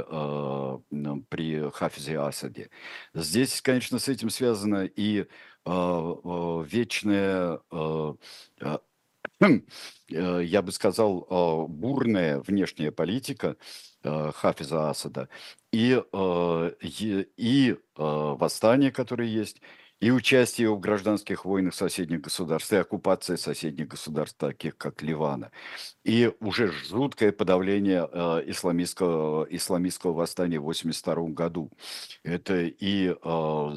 при 1.30 1.70
Хафизе 1.72 2.20
Асаде. 2.20 2.70
Здесь, 3.14 3.62
конечно, 3.62 3.98
с 4.00 4.10
этим 4.10 4.30
связано 4.30 4.84
и 4.84 5.26
вечное 5.66 7.62
я 10.10 10.62
бы 10.62 10.71
сказал, 10.71 11.27
э, 11.30 11.71
бурная 11.71 12.39
внешняя 12.39 12.91
политика 12.91 13.56
э, 14.04 14.32
Хафиза 14.34 14.89
Асада 14.89 15.30
и, 15.71 16.01
и 17.38 17.75
восстания, 17.95 18.91
которые 18.91 19.34
есть, 19.34 19.62
и 19.99 20.10
участие 20.10 20.73
в 20.73 20.80
гражданских 20.80 21.45
войнах 21.45 21.75
соседних 21.75 22.21
государств, 22.21 22.73
и 22.73 22.77
оккупация 22.77 23.38
соседних 23.38 23.88
государств, 23.88 24.38
таких 24.38 24.75
как 24.75 25.04
Ливана, 25.04 25.51
и 26.04 26.32
уже 26.39 26.71
жуткое 26.71 27.32
подавление 27.32 28.01
исламистского, 28.47 29.45
исламистского 29.49 30.13
восстания 30.13 30.60
в 30.60 30.63
1982 30.63 31.30
году. 31.36 31.71
Это 32.23 32.63
и 32.63 33.15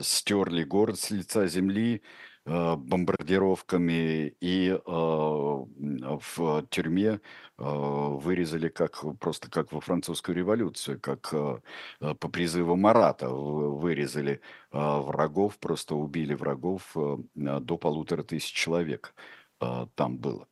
стерли 0.03 0.64
город 0.64 0.98
с 0.98 1.11
лица 1.11 1.46
земли, 1.46 2.03
Э, 2.03 2.34
бомбардировками 2.47 4.35
и 4.41 4.69
э, 4.69 4.79
в 4.87 6.67
тюрьме 6.69 7.09
э, 7.09 7.19
вырезали 7.59 8.69
как 8.69 9.03
просто 9.19 9.51
как 9.51 9.73
во 9.73 9.81
французскую 9.81 10.37
революцию, 10.37 11.01
как 11.01 11.31
по 11.31 12.29
призыву 12.29 12.77
Марата 12.77 13.29
вырезали 13.29 14.41
врагов, 14.71 15.59
просто 15.59 15.95
убили 15.95 16.35
врагов 16.35 16.95
до 17.35 17.79
полутора 17.79 18.23
тысяч 18.23 18.53
человек 18.53 19.15
там 19.59 20.19
было. 20.19 20.47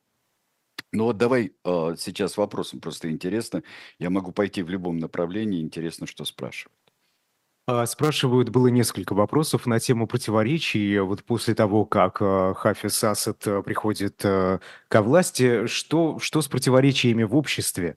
Ну 0.92 1.04
вот 1.04 1.16
давай 1.16 1.54
сейчас 1.64 2.36
вопросом 2.36 2.80
просто 2.80 3.10
интересно. 3.10 3.62
Я 3.98 4.10
могу 4.10 4.32
пойти 4.32 4.62
в 4.62 4.68
любом 4.70 4.98
направлении, 4.98 5.60
интересно, 5.60 6.06
что 6.06 6.24
спрашивать. 6.24 6.81
А, 7.64 7.86
спрашивают, 7.86 8.48
было 8.48 8.66
несколько 8.66 9.14
вопросов 9.14 9.66
на 9.66 9.78
тему 9.78 10.08
противоречий. 10.08 10.98
Вот 10.98 11.22
после 11.22 11.54
того, 11.54 11.84
как 11.84 12.18
э, 12.20 12.54
Хафиз 12.56 13.04
Асад 13.04 13.46
э, 13.46 13.62
приходит 13.62 14.20
э, 14.24 14.58
ко 14.88 15.02
власти, 15.02 15.66
что, 15.68 16.18
что 16.18 16.42
с 16.42 16.48
противоречиями 16.48 17.22
в 17.22 17.36
обществе? 17.36 17.96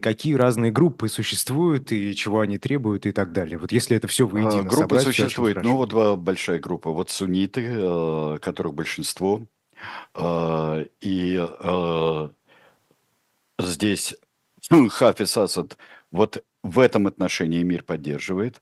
Какие 0.00 0.34
разные 0.34 0.72
группы 0.72 1.08
существуют 1.08 1.92
и 1.92 2.16
чего 2.16 2.40
они 2.40 2.56
требуют 2.56 3.04
и 3.04 3.12
так 3.12 3.32
далее? 3.32 3.58
Вот 3.58 3.70
если 3.70 3.98
это 3.98 4.08
все 4.08 4.26
воедино 4.26 4.62
Группы 4.62 4.98
собрать, 4.98 5.04
существует, 5.04 5.62
ну 5.62 5.76
вот 5.76 5.90
два 5.90 6.16
большая 6.16 6.58
группа. 6.58 6.90
Вот 6.90 7.10
сунниты, 7.10 8.38
которых 8.40 8.72
большинство, 8.72 9.42
и 10.18 11.48
здесь 13.58 14.16
Хафиз 14.90 15.36
Асад 15.36 15.76
вот 16.10 16.42
в 16.66 16.78
этом 16.78 17.06
отношении 17.06 17.62
мир 17.62 17.82
поддерживает. 17.82 18.60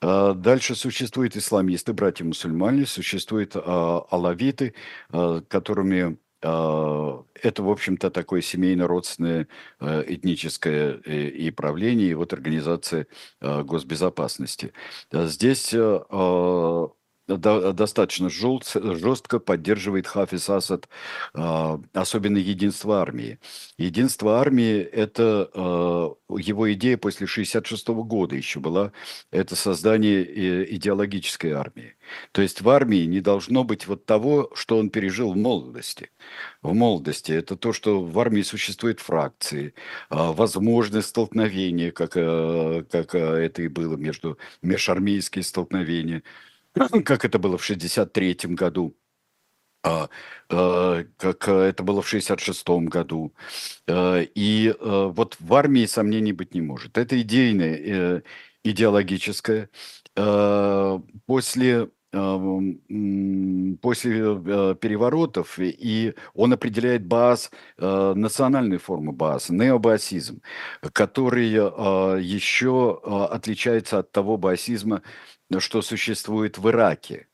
А, 0.00 0.34
дальше 0.34 0.74
существуют 0.74 1.36
исламисты, 1.36 1.92
братья-мусульмане, 1.92 2.86
существуют 2.86 3.52
а, 3.54 4.04
алавиты, 4.10 4.74
а, 5.10 5.40
которыми 5.42 6.18
это, 6.44 7.62
в 7.62 7.70
общем-то, 7.70 8.10
такое 8.10 8.40
семейно-родственное 8.40 9.46
этническое 9.78 11.00
э, 11.04 11.28
и 11.28 11.52
правление, 11.52 12.10
и 12.10 12.14
вот 12.14 12.32
организация 12.32 13.06
госбезопасности. 13.40 14.72
Здесь 15.12 15.72
достаточно 17.36 18.28
жестко 18.30 19.38
поддерживает 19.38 20.06
Хафиз 20.06 20.48
Асад, 20.50 20.88
а, 21.34 21.80
особенно 21.92 22.38
единство 22.38 23.00
армии. 23.00 23.38
Единство 23.78 24.40
армии– 24.40 24.80
это 24.92 25.50
а, 25.54 26.14
его 26.38 26.72
идея 26.72 26.96
после 26.96 27.26
1966 27.26 27.88
года 27.88 28.36
еще 28.36 28.60
была, 28.60 28.92
это 29.30 29.56
создание 29.56 30.24
э, 30.24 30.74
идеологической 30.74 31.52
армии. 31.52 31.96
То 32.32 32.42
есть 32.42 32.60
в 32.60 32.68
армии 32.68 33.04
не 33.04 33.20
должно 33.20 33.64
быть 33.64 33.86
вот 33.86 34.06
того, 34.06 34.50
что 34.54 34.78
он 34.78 34.90
пережил 34.90 35.32
в 35.32 35.36
молодости. 35.36 36.10
В 36.62 36.74
молодости 36.74 37.32
это 37.32 37.56
то, 37.56 37.72
что 37.72 38.02
в 38.02 38.18
армии 38.18 38.42
существуют 38.42 39.00
фракции, 39.00 39.74
а, 40.08 40.32
возможность 40.32 41.08
столкновения, 41.08 41.90
как, 41.92 42.12
как 42.12 43.14
это 43.14 43.62
и 43.62 43.68
было 43.68 43.96
между 43.96 44.38
межармейские 44.62 45.44
столкновения– 45.44 46.22
как 47.04 47.24
это 47.24 47.38
было 47.38 47.58
в 47.58 47.64
1963 47.64 48.54
году, 48.54 48.96
а, 49.84 50.08
а, 50.48 51.04
как 51.16 51.48
это 51.48 51.82
было 51.82 52.02
в 52.02 52.08
1966 52.08 52.88
году. 52.88 53.34
А, 53.88 54.20
и 54.20 54.74
вот 54.80 55.36
в 55.40 55.54
армии 55.54 55.86
сомнений 55.86 56.32
быть 56.32 56.54
не 56.54 56.60
может. 56.60 56.98
Это 56.98 57.20
идейное, 57.20 57.76
э, 57.76 58.22
идеологическое. 58.64 59.70
После 61.26 61.88
после 62.12 64.20
э, 64.20 64.74
переворотов, 64.78 65.58
и 65.58 66.14
он 66.34 66.52
определяет 66.52 67.06
БАС, 67.06 67.50
э, 67.78 68.12
национальную 68.14 68.80
форму 68.80 69.12
БАС, 69.12 69.48
необаасизм, 69.48 70.42
который 70.92 71.48
еще 72.22 73.00
отличается 73.30 74.00
от 74.00 74.12
того 74.12 74.36
баасизма, 74.36 75.00
что 75.60 75.82
существует 75.82 76.58
в 76.58 76.68
Ираке. 76.68 77.26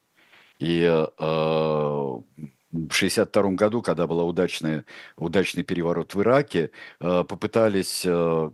И 0.59 0.83
э, 0.83 1.07
в 1.19 2.25
1962 2.71 3.43
году, 3.53 3.83
когда 3.83 4.07
был 4.07 4.27
удачный, 4.27 4.83
удачный 5.17 5.63
переворот 5.63 6.15
в 6.15 6.21
Ираке, 6.21 6.71
э, 7.01 7.25
попытались 7.25 8.03
э, 8.05 8.51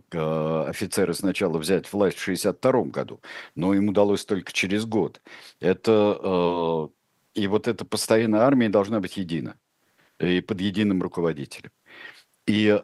офицеры 0.67 1.13
сначала 1.13 1.57
взять 1.57 1.91
власть 1.91 2.17
в 2.17 2.23
1962 2.23 2.83
году, 2.91 3.21
но 3.55 3.73
им 3.73 3.89
удалось 3.89 4.25
только 4.25 4.53
через 4.53 4.85
год. 4.85 5.21
Это, 5.59 6.89
и 7.33 7.47
вот 7.47 7.67
эта 7.67 7.85
постоянная 7.85 8.41
армия 8.41 8.69
должна 8.69 8.99
быть 8.99 9.17
едина 9.17 9.57
и 10.19 10.41
под 10.41 10.61
единым 10.61 11.01
руководителем. 11.01 11.71
И 12.47 12.79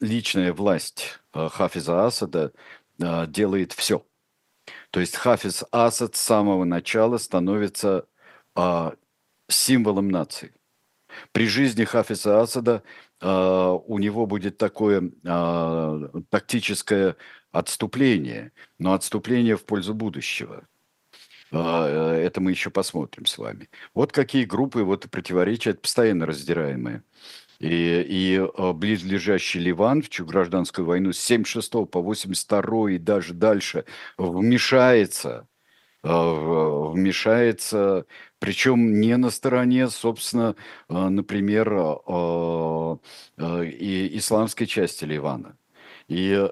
личная 0.00 0.52
власть 0.52 1.20
Хафиза 1.32 2.06
Асада 2.06 2.52
делает 2.98 3.72
все– 3.72 4.04
то 4.92 5.00
есть 5.00 5.16
Хафиз 5.16 5.64
Асад 5.72 6.16
с 6.16 6.20
самого 6.20 6.64
начала 6.64 7.16
становится 7.16 8.06
а, 8.54 8.94
символом 9.48 10.10
нации. 10.10 10.52
При 11.32 11.48
жизни 11.48 11.84
Хафиза 11.84 12.42
Асада 12.42 12.82
а, 13.18 13.72
у 13.72 13.98
него 13.98 14.26
будет 14.26 14.58
такое 14.58 15.10
а, 15.26 16.10
тактическое 16.28 17.16
отступление, 17.52 18.52
но 18.78 18.92
отступление 18.92 19.56
в 19.56 19.64
пользу 19.64 19.94
будущего. 19.94 20.68
А, 21.52 22.14
это 22.14 22.42
мы 22.42 22.50
еще 22.50 22.68
посмотрим 22.68 23.24
с 23.24 23.38
вами. 23.38 23.70
Вот 23.94 24.12
какие 24.12 24.44
группы, 24.44 24.82
вот 24.82 25.10
противоречия, 25.10 25.70
это 25.70 25.80
постоянно 25.80 26.26
раздираемые. 26.26 27.02
И, 27.62 28.04
и 28.08 28.38
э, 28.38 28.72
близлежащий 28.72 29.60
Ливан 29.60 30.02
в 30.02 30.08
чью 30.08 30.26
гражданскую 30.26 30.84
войну 30.84 31.12
с 31.12 31.18
76 31.18 31.70
по 31.90 32.02
82 32.02 32.90
и 32.90 32.98
даже 32.98 33.34
дальше 33.34 33.84
вмешается 34.18 35.46
вмешается, 36.02 38.06
причем 38.40 39.00
не 39.00 39.16
на 39.16 39.30
стороне, 39.30 39.88
собственно, 39.88 40.56
например, 40.88 41.72
и 43.38 44.18
исламской 44.18 44.66
части 44.66 45.04
Ливана. 45.04 45.56
И 46.08 46.50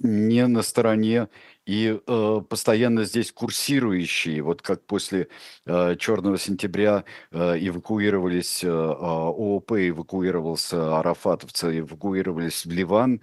не 0.00 0.46
на 0.46 0.62
стороне 0.62 1.28
и 1.68 2.00
э, 2.06 2.40
постоянно 2.48 3.04
здесь 3.04 3.30
курсирующие, 3.30 4.40
вот 4.40 4.62
как 4.62 4.86
после 4.86 5.28
э, 5.66 5.96
Черного 5.98 6.38
сентября 6.38 7.04
э, 7.30 7.58
эвакуировались 7.60 8.64
э, 8.64 8.68
а, 8.70 9.28
ООП, 9.28 9.72
эвакуировался 9.72 10.98
арафатовцы, 10.98 11.80
эвакуировались 11.80 12.64
в 12.64 12.70
Ливан, 12.70 13.20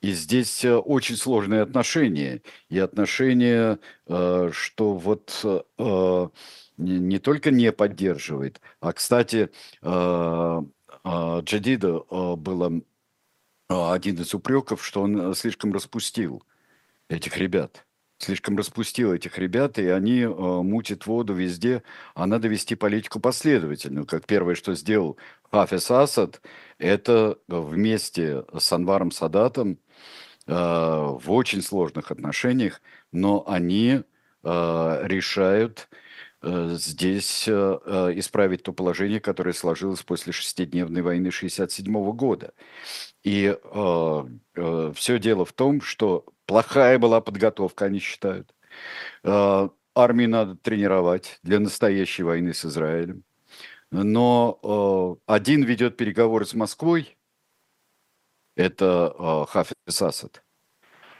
и 0.00 0.10
здесь 0.10 0.64
э, 0.64 0.74
очень 0.74 1.16
сложные 1.16 1.62
отношения, 1.62 2.42
и 2.68 2.80
отношения, 2.80 3.78
э, 4.08 4.50
что 4.52 4.94
вот 4.94 5.40
э, 5.78 6.28
не, 6.76 7.18
только 7.20 7.52
не 7.52 7.70
поддерживает, 7.70 8.60
а, 8.80 8.92
кстати, 8.92 9.50
Джадида 11.04 12.00
было 12.36 12.72
один 13.68 14.16
из 14.20 14.34
упреков, 14.34 14.84
что 14.84 15.02
он 15.02 15.34
слишком 15.36 15.72
распустил 15.72 16.42
этих 17.08 17.36
ребят. 17.36 17.83
Слишком 18.18 18.56
распустил 18.56 19.12
этих 19.12 19.38
ребят, 19.38 19.78
и 19.78 19.88
они 19.88 20.20
э, 20.20 20.28
мутят 20.28 21.06
воду 21.06 21.34
везде, 21.34 21.82
а 22.14 22.26
надо 22.26 22.46
вести 22.46 22.76
политику 22.76 23.18
последовательную. 23.18 24.06
Как 24.06 24.24
первое, 24.26 24.54
что 24.54 24.74
сделал 24.74 25.18
Хафиз 25.50 25.90
Асад, 25.90 26.40
это 26.78 27.38
вместе 27.48 28.44
с 28.56 28.72
Анваром 28.72 29.10
Садатом 29.10 29.78
э, 30.46 30.52
в 30.54 31.24
очень 31.26 31.60
сложных 31.60 32.12
отношениях, 32.12 32.80
но 33.10 33.44
они 33.48 34.02
э, 34.44 35.00
решают 35.02 35.88
э, 36.40 36.76
здесь 36.78 37.48
э, 37.48 37.78
э 37.84 38.12
исправить 38.14 38.62
то 38.62 38.72
положение, 38.72 39.20
которое 39.20 39.52
сложилось 39.52 40.02
после 40.04 40.32
шестидневной 40.32 41.02
войны 41.02 41.28
1967 41.28 42.12
года. 42.12 42.54
И 43.24 43.56
э, 43.60 44.24
э, 44.54 44.92
все 44.94 45.18
дело 45.18 45.44
в 45.44 45.52
том, 45.52 45.80
что 45.80 46.24
Плохая 46.46 46.98
была 46.98 47.20
подготовка, 47.20 47.86
они 47.86 47.98
считают. 47.98 48.54
А, 49.22 49.70
армии 49.94 50.26
надо 50.26 50.56
тренировать 50.56 51.38
для 51.42 51.60
настоящей 51.60 52.22
войны 52.22 52.52
с 52.54 52.64
Израилем. 52.64 53.24
Но 53.90 54.58
а, 55.26 55.34
один 55.34 55.62
ведет 55.64 55.96
переговоры 55.96 56.44
с 56.44 56.54
Москвой, 56.54 57.16
это 58.56 59.14
а, 59.18 59.46
Хафиз 59.46 60.02
Асад. 60.02 60.42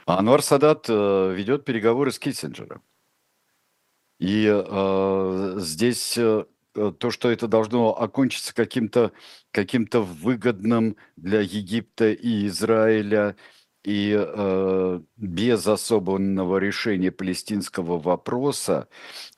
А 0.05 0.19
Анвар 0.19 0.43
Садат 0.43 0.87
ведет 0.87 1.65
переговоры 1.65 2.11
с 2.11 2.19
Киссинджером. 2.19 2.83
И 4.19 4.45
э, 4.47 5.55
здесь 5.57 6.15
э, 6.17 6.45
то, 6.73 7.11
что 7.11 7.31
это 7.31 7.47
должно 7.47 7.99
окончиться 7.99 8.53
каким-то 8.53 9.11
каким 9.51 9.87
выгодным 9.91 10.97
для 11.15 11.41
Египта 11.41 12.11
и 12.11 12.47
Израиля 12.47 13.35
и 13.85 14.15
э, 14.17 14.99
без 15.15 15.67
особенного 15.67 16.57
решения 16.57 17.11
палестинского 17.11 17.99
вопроса 17.99 18.87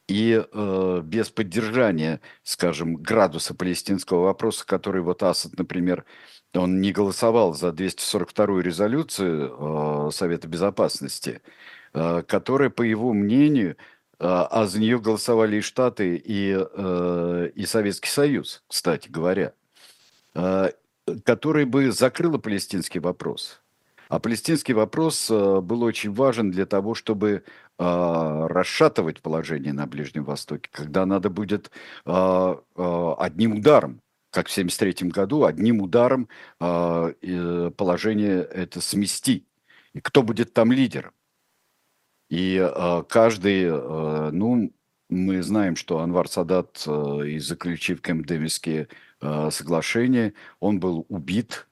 и 0.08 0.42
э, 0.42 1.02
без 1.04 1.30
поддержания, 1.30 2.22
скажем, 2.44 2.96
градуса 2.96 3.54
палестинского 3.54 4.24
вопроса, 4.24 4.66
который 4.66 5.02
вот 5.02 5.22
Асад, 5.22 5.58
например, 5.58 6.06
он 6.54 6.80
не 6.80 6.94
голосовал 6.94 7.54
за 7.54 7.70
242-ю 7.70 8.62
резолюцию 8.62 10.08
э, 10.08 10.12
Совета 10.14 10.48
Безопасности, 10.48 11.42
э, 11.94 12.24
которая, 12.26 12.70
по 12.70 12.84
его 12.84 13.12
мнению, 13.12 13.72
э, 13.72 13.76
а 14.20 14.66
за 14.66 14.80
нее 14.80 14.98
голосовали 14.98 15.58
и 15.58 15.62
Штаты, 15.62 16.16
и, 16.16 16.58
э, 16.58 17.52
и 17.54 17.66
Советский 17.66 18.10
Союз, 18.10 18.64
кстати 18.70 19.10
говоря, 19.10 19.52
э, 20.36 20.72
который 21.26 21.66
бы 21.66 21.92
закрыла 21.92 22.38
палестинский 22.38 23.02
вопрос– 23.02 23.62
а 24.10 24.20
палестинский 24.20 24.74
вопрос 24.74 25.30
э, 25.30 25.62
был 25.62 25.84
очень 25.84 26.14
важен 26.14 26.52
для 26.52 26.66
того, 26.66 26.96
чтобы 26.96 27.44
а, 27.80 28.48
расшатывать 28.48 29.22
положение 29.22 29.72
на 29.72 29.86
Ближнем 29.86 30.24
Востоке, 30.24 30.68
когда 30.72 31.06
надо 31.06 31.30
будет 31.30 31.70
а, 32.06 32.60
а, 32.76 33.16
одним 33.20 33.60
ударом, 33.60 34.02
как 34.32 34.48
в 34.48 34.52
1973 34.52 35.10
году, 35.10 35.46
одним 35.46 35.82
ударом 35.82 36.28
положение 36.60 38.42
это 38.44 38.82
смести. 38.82 39.48
И 39.94 40.02
кто 40.02 40.22
будет 40.22 40.54
там 40.54 40.72
лидером? 40.72 41.14
И 42.30 42.72
каждый, 43.08 43.72
ну, 44.32 44.72
мы 45.10 45.42
знаем, 45.42 45.76
что 45.76 46.00
Анвар 46.00 46.28
Садат, 46.28 46.86
и 46.86 47.40
заключив 47.40 48.02
Кэмп-Дэвисские 48.02 48.90
соглашения, 49.50 50.34
он 50.60 50.80
был 50.80 51.06
убит 51.10 51.67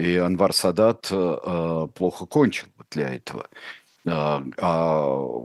и 0.00 0.16
Анвар 0.16 0.52
Садат 0.52 1.08
э, 1.10 1.14
э, 1.14 1.88
плохо 1.94 2.26
кончил 2.26 2.68
для 2.90 3.14
этого. 3.14 3.48
Э, 4.06 4.40
а 4.58 5.42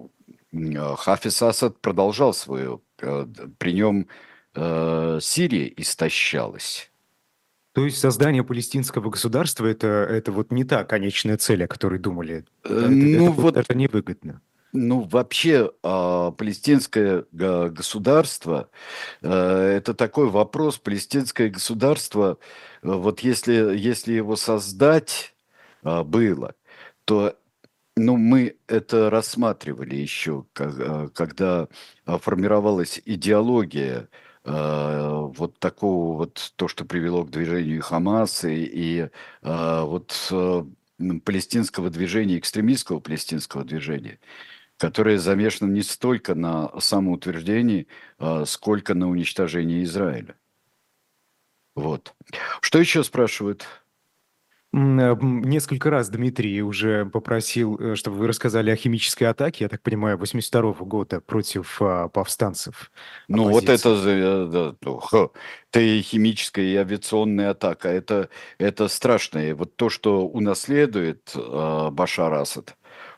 Хафиз 0.98 1.42
Асад 1.42 1.82
продолжал 1.82 2.34
свою, 2.34 2.82
при 2.98 3.74
нем 3.74 4.08
Сирия 4.56 5.68
истощалась. 5.76 6.90
То 7.74 7.84
есть 7.84 7.98
создание 7.98 8.42
палестинского 8.42 9.10
государства 9.10 9.66
это, 9.66 9.88
это 9.88 10.32
вот 10.32 10.52
не 10.52 10.64
та 10.64 10.86
конечная 10.86 11.36
цель, 11.36 11.66
о 11.66 11.68
которой 11.68 12.00
думали. 12.00 12.46
Это, 12.64 12.88
ну, 12.88 13.32
это, 13.32 13.42
вот, 13.42 13.58
это 13.58 13.76
невыгодно. 13.76 14.42
Ну, 14.78 15.04
вообще, 15.04 15.72
а, 15.84 16.32
палестинское 16.32 17.26
государство 17.32 18.70
э, 19.22 19.30
это 19.32 19.94
такой 19.94 20.30
вопрос. 20.30 20.80
Палестинское 20.80 21.50
государство, 21.50 22.38
вот 22.82 23.22
если, 23.22 23.54
если 23.78 24.14
его 24.14 24.36
создать 24.36 25.34
а, 25.82 26.04
было, 26.04 26.56
то 27.06 27.38
ну, 27.96 28.18
мы 28.18 28.58
это 28.68 29.10
рассматривали 29.10 29.96
еще, 29.96 30.46
когда 30.54 31.70
формировалась 32.06 33.02
идеология 33.06 34.10
вот 34.44 35.58
такого 35.60 36.18
вот, 36.18 36.54
то, 36.58 36.68
что 36.68 36.84
привело 36.84 37.24
к 37.24 37.32
движению 37.32 37.82
Хамас 37.82 38.44
и, 38.44 38.66
и 38.66 39.10
вот 39.42 40.12
палестинского 41.24 41.90
движения, 41.90 42.38
экстремистского 42.38 43.00
палестинского 43.00 43.64
движения 43.64 44.20
которое 44.78 45.18
замешано 45.18 45.72
не 45.72 45.82
столько 45.82 46.36
на 46.36 46.72
самоутверждении, 46.80 47.88
а 48.18 48.46
сколько 48.46 48.94
на 48.94 49.10
уничтожении 49.10 49.84
Израиля. 49.84 50.36
Вот. 51.76 52.14
Что 52.62 52.80
еще 52.80 53.04
спрашивают? 53.04 53.66
Э, 54.76 55.16
несколько 55.22 55.90
раз 55.90 56.10
Дмитрий 56.10 56.62
уже 56.62 57.06
попросил, 57.06 57.78
э, 57.80 57.96
чтобы 57.96 58.18
вы 58.18 58.28
рассказали 58.28 58.72
о 58.72 58.76
химической 58.76 59.24
атаке, 59.24 59.66
я 59.66 59.70
так 59.70 59.82
понимаю, 59.82 60.18
82 60.18 60.72
-го 60.72 60.86
года 60.86 61.22
против 61.22 61.82
а, 61.82 62.10
повстанцев. 62.10 62.92
Ну 63.30 63.50
вот 63.50 63.70
это, 63.70 63.96
э, 64.06 64.74
это 65.72 65.80
и 65.80 66.02
химическая, 66.02 66.66
и 66.66 66.76
авиационная 66.76 67.52
атака. 67.52 67.88
Это, 67.88 68.30
это 68.58 68.90
страшное. 68.90 69.56
Вот 69.56 69.78
то, 69.78 69.90
что 69.90 70.28
унаследует 70.28 71.34
а, 71.36 71.90
Башар 71.92 72.34
Асад, 72.34 72.76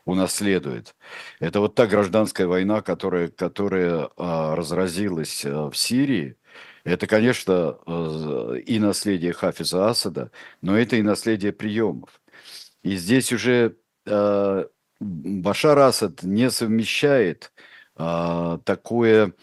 унаследует. 0.08 0.96
Это 1.38 1.60
вот 1.60 1.74
та 1.74 1.86
гражданская 1.86 2.46
война, 2.46 2.80
которая, 2.80 3.28
которая 3.28 4.08
а, 4.16 4.56
разразилась 4.56 5.44
а, 5.44 5.70
в 5.70 5.76
Сирии. 5.76 6.36
Это, 6.84 7.06
конечно, 7.06 7.78
а, 7.84 8.54
и 8.54 8.78
наследие 8.78 9.34
Хафиза 9.34 9.86
Асада, 9.86 10.30
но 10.62 10.78
это 10.78 10.96
и 10.96 11.02
наследие 11.02 11.52
приемов. 11.52 12.22
И 12.82 12.96
здесь 12.96 13.34
уже 13.34 13.76
а, 14.06 14.66
Башар 14.98 15.78
Асад 15.78 16.22
не 16.22 16.50
совмещает 16.50 17.52
а, 17.94 18.58
такое 18.64 19.34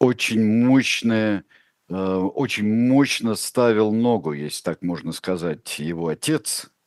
очень 0.00 0.64
мощное, 0.64 1.44
очень 1.88 2.88
мощно 2.88 3.34
ставил 3.34 3.90
ногу, 3.90 4.32
если 4.32 4.62
так 4.62 4.82
можно 4.82 5.10
сказать, 5.10 5.80
его 5.80 6.06
отец– 6.06 6.70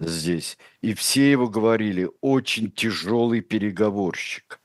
здесь. 0.00 0.58
И 0.80 0.94
все 0.94 1.30
его 1.30 1.48
говорили, 1.48 2.10
очень 2.20 2.70
тяжелый 2.70 3.40
переговорщик. 3.40 4.60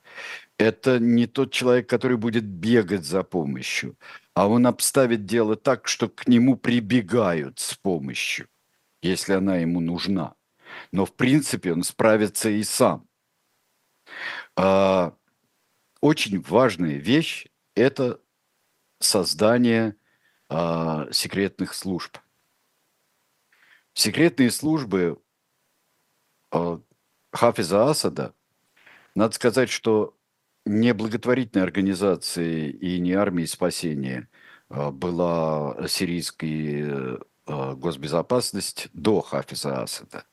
Это 0.58 0.98
не 1.00 1.26
тот 1.26 1.52
человек, 1.52 1.88
который 1.88 2.16
будет 2.16 2.44
бегать 2.44 3.04
за 3.04 3.24
помощью, 3.24 3.98
а 4.34 4.46
он 4.48 4.66
обставит 4.66 5.26
дело 5.26 5.56
так, 5.56 5.88
что 5.88 6.08
к 6.08 6.28
нему 6.28 6.56
прибегают 6.56 7.58
с 7.58 7.74
помощью, 7.74 8.48
если 9.02 9.32
она 9.32 9.56
ему 9.56 9.80
нужна. 9.80 10.34
Но 10.92 11.06
в 11.06 11.14
принципе 11.14 11.72
он 11.72 11.82
справится 11.82 12.50
и 12.50 12.62
сам. 12.62 13.08
А, 14.56 15.14
очень 16.00 16.40
важная 16.40 16.96
вещь– 16.96 17.46
это 17.74 18.20
создание 19.00 19.96
а, 20.48 21.08
секретных 21.10 21.74
служб. 21.74 22.18
Секретные 23.94 24.50
службы 24.50 25.20
Хафиза 27.32 27.90
Асада 27.90 28.32
Надо 29.14 29.34
сказать, 29.34 29.70
что 29.70 30.14
не 30.64 30.94
благотворительной 30.94 31.64
организацией 31.64 32.70
и 32.70 32.98
не 32.98 33.12
армией 33.12 33.46
спасения 33.46 34.28
а, 34.68 34.90
была 34.90 35.76
сирийская 35.88 37.18
а, 37.46 37.74
госбезопасность 37.74 38.88
до 38.92 39.20
Хафиза 39.20 39.82
Асада. 39.82 40.24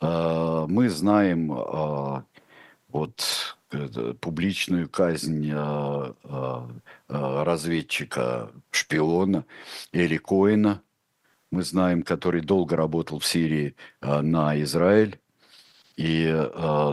А, 0.00 0.66
мы 0.66 0.90
знаем 0.90 2.26
вот 2.88 3.56
публичную 4.20 4.86
казнь 4.86 5.50
разведчика, 7.08 8.50
шпиона 8.70 9.46
Эли 9.92 10.18
Коина, 10.18 10.82
мы 11.52 11.62
знаем, 11.62 12.02
который 12.02 12.40
долго 12.40 12.74
работал 12.74 13.20
в 13.20 13.26
Сирии 13.26 13.76
на 14.00 14.60
Израиль, 14.62 15.20
и 15.96 16.48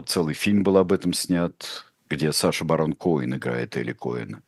целый 0.05 0.35
фильм 0.35 0.63
был 0.63 0.77
об 0.77 0.91
этом 0.91 1.13
снят, 1.13 1.85
где 2.09 2.31
Саша 2.31 2.65
Барон 2.65 2.93
Коин 2.93 3.35
играет 3.35 3.77
Эли 3.77 3.93
Коина. 3.93 4.43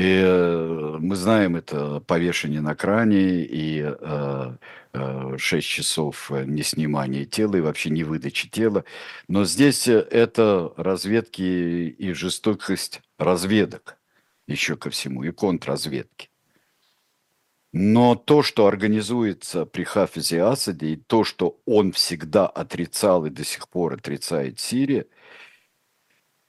И 0.00 0.22
э, 0.24 0.96
мы 0.98 1.14
знаем 1.14 1.56
это 1.56 2.00
повешение 2.00 2.62
на 2.62 2.74
кране 2.74 3.44
и 3.44 3.82
э, 3.84 4.56
э, 4.94 5.36
6 5.36 5.66
часов 5.66 6.30
не 6.30 6.62
снимания 6.62 7.26
тела 7.26 7.56
и 7.56 7.60
вообще 7.60 7.90
не 7.90 8.02
выдачи 8.02 8.48
тела. 8.48 8.86
Но 9.28 9.44
здесь 9.44 9.88
это 9.88 10.72
разведки 10.78 11.42
и 11.42 12.12
жестокость 12.14 13.02
разведок 13.18 13.98
еще 14.46 14.74
ко 14.76 14.88
всему, 14.88 15.22
и 15.22 15.32
контрразведки. 15.32 16.29
Но 17.72 18.16
то, 18.16 18.42
что 18.42 18.66
организуется 18.66 19.64
при 19.64 19.84
Хафизе 19.84 20.42
Асаде, 20.42 20.88
и 20.88 20.96
то, 20.96 21.22
что 21.24 21.60
он 21.66 21.92
всегда 21.92 22.46
отрицал 22.46 23.26
и 23.26 23.30
до 23.30 23.44
сих 23.44 23.68
пор 23.68 23.94
отрицает 23.94 24.58
Сирия– 24.58 25.06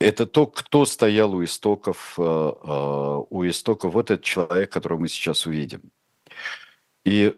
это 0.02 0.26
то, 0.26 0.48
кто 0.48 0.86
стоял 0.86 1.34
у 1.34 1.44
истоков, 1.44 2.16
э, 2.18 2.22
э, 2.24 3.24
у 3.30 3.48
истоков 3.48 3.94
вот 3.94 4.12
этот 4.12 4.26
человек, 4.26 4.72
которого 4.72 5.00
мы 5.00 5.08
сейчас 5.08 5.46
увидим. 5.46 5.82
И 7.06 7.36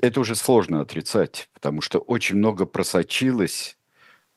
это 0.00 0.20
уже 0.20 0.34
сложно 0.34 0.80
отрицать, 0.80 1.48
потому 1.52 1.80
что 1.80 1.98
очень 1.98 2.36
много 2.36 2.66
просочилось, 2.66 3.78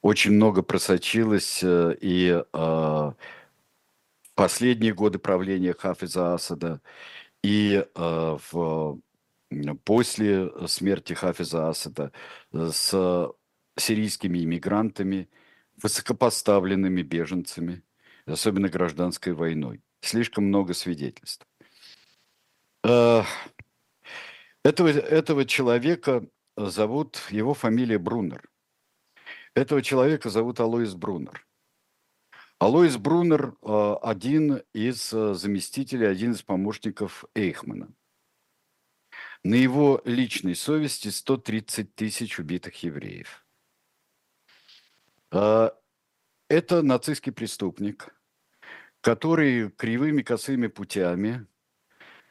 очень 0.02 0.32
много 0.32 0.62
просочилось 0.62 1.62
э, 1.64 1.96
и 2.02 2.44
последние 4.36 4.94
годы 4.94 5.20
правления 5.20 5.74
Хафиза 5.74 6.34
Асада, 6.34 6.82
и 7.44 7.86
в, 7.96 9.00
после 9.84 10.68
смерти 10.68 11.14
Хафиза 11.14 11.70
Асада 11.70 12.12
с 12.52 13.32
сирийскими 13.78 14.44
иммигрантами– 14.44 15.30
высокопоставленными 15.82 17.02
беженцами, 17.02 17.84
особенно 18.26 18.70
гражданской 18.70 19.34
войной. 19.34 19.82
Слишком 20.02 20.46
много 20.46 20.74
свидетельств. 20.74 21.46
Э, 22.84 23.24
этого, 24.64 24.90
этого 24.90 25.46
человека 25.46 26.26
зовут, 26.56 27.22
его 27.30 27.54
фамилия 27.54 27.98
Брунер. 27.98 28.50
Этого 29.54 29.82
человека 29.82 30.30
зовут 30.30 30.60
Алоис 30.60 30.94
Брунер. 30.96 31.46
Алоис 32.60 32.98
Брунер 32.98 33.56
э, 33.62 33.96
один 34.02 34.62
из 34.74 35.14
э, 35.14 35.34
заместителей, 35.34 36.08
один 36.08 36.34
из 36.34 36.44
помощников 36.44 37.26
Эйхмана. 37.34 37.92
На 39.44 39.56
его 39.56 40.02
личной 40.06 40.56
совести 40.56 41.08
130 41.08 41.96
тысяч 41.96 42.38
убитых 42.40 42.84
евреев– 42.84 43.46
а, 45.32 45.76
это 46.48 46.82
нацистский 46.82 47.32
преступник, 47.32 48.16
который 49.02 49.70
кривыми 49.72 50.24
косыми 50.24 50.68
путями 50.68 51.46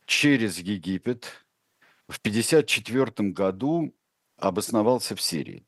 через 0.07 0.59
Египет 0.59 1.47
в 2.09 2.19
1954 2.19 3.31
году 3.31 3.95
обосновался 4.37 5.15
в 5.15 5.21
Сирии. 5.21 5.68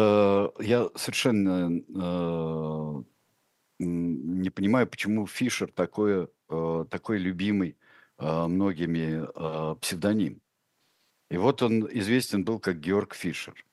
А, 0.00 0.52
я 0.60 0.88
совершенно 0.94 1.82
а, 1.96 3.04
не 3.78 4.50
понимаю, 4.50 4.86
почему 4.86 5.26
Фишер 5.26 5.72
такой, 5.72 6.28
такой 6.48 7.18
любимый 7.18 7.78
многими 8.18 9.26
псевдоним. 9.80 10.42
И 11.30 11.38
вот 11.38 11.62
он 11.62 11.88
известен 11.90 12.44
был 12.44 12.58
как 12.58 12.78
Георг 12.80 13.14
Фишер– 13.14 13.54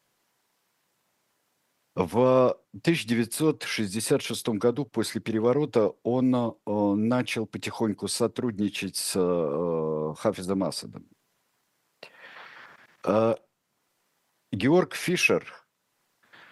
в 1.98 2.56
1966 2.74 4.50
году 4.50 4.86
после 4.86 5.20
переворота 5.20 5.96
он 6.04 6.36
э, 6.36 6.52
начал 6.94 7.48
потихоньку 7.48 8.08
сотрудничать 8.08 8.98
с 8.98 9.14
э, 9.16 10.14
Хафизом 10.20 10.64
Асадом. 10.64 11.08
Э, 13.04 13.34
Георг 14.52 14.94
Фишер, 14.94 15.67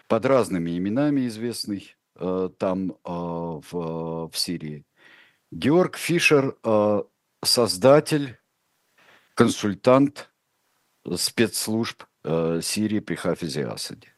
под 0.08 0.26
разными 0.26 0.76
именами 0.76 1.26
известный 1.26 1.94
там 2.14 2.96
в, 3.04 3.60
в 3.62 4.30
Сирии. 4.32 4.86
Георг 5.50 5.96
Фишер– 5.96 6.56
создатель, 7.44 8.38
консультант 9.34 10.30
спецслужб 11.16 12.04
Сирии 12.24 13.00
при 13.00 13.16
Хафизе 13.16 13.66
Асаде. 13.66 14.16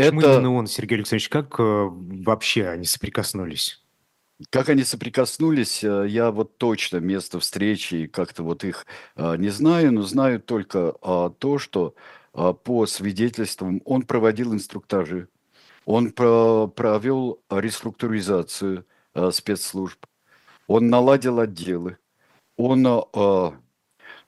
Почему 0.00 0.20
это... 0.20 0.34
именно 0.34 0.54
он, 0.54 0.66
Сергей 0.66 0.96
Александрович, 0.96 1.28
как 1.28 1.58
э, 1.58 1.62
вообще 1.62 2.68
они 2.68 2.84
соприкоснулись? 2.84 3.82
Как 4.48 4.70
они 4.70 4.84
соприкоснулись, 4.84 5.84
э, 5.84 6.06
я 6.08 6.30
вот 6.30 6.58
точно 6.58 6.98
место 6.98 7.40
встречи, 7.40 8.06
как-то 8.06 8.42
вот 8.42 8.64
их 8.64 8.86
э, 9.16 9.36
не 9.36 9.50
знаю, 9.50 9.92
но 9.92 10.02
знаю 10.02 10.40
только 10.40 10.94
а, 11.02 11.30
то, 11.30 11.58
что 11.58 11.94
по 12.32 12.86
свидетельствам 12.86 13.82
он 13.84 14.02
проводил 14.02 14.54
инструктажи, 14.54 15.28
он 15.84 16.12
провел 16.12 17.42
реструктуризацию 17.50 18.86
спецслужб, 19.32 20.06
он 20.66 20.88
наладил 20.88 21.40
отделы, 21.40 21.98
он 22.56 22.82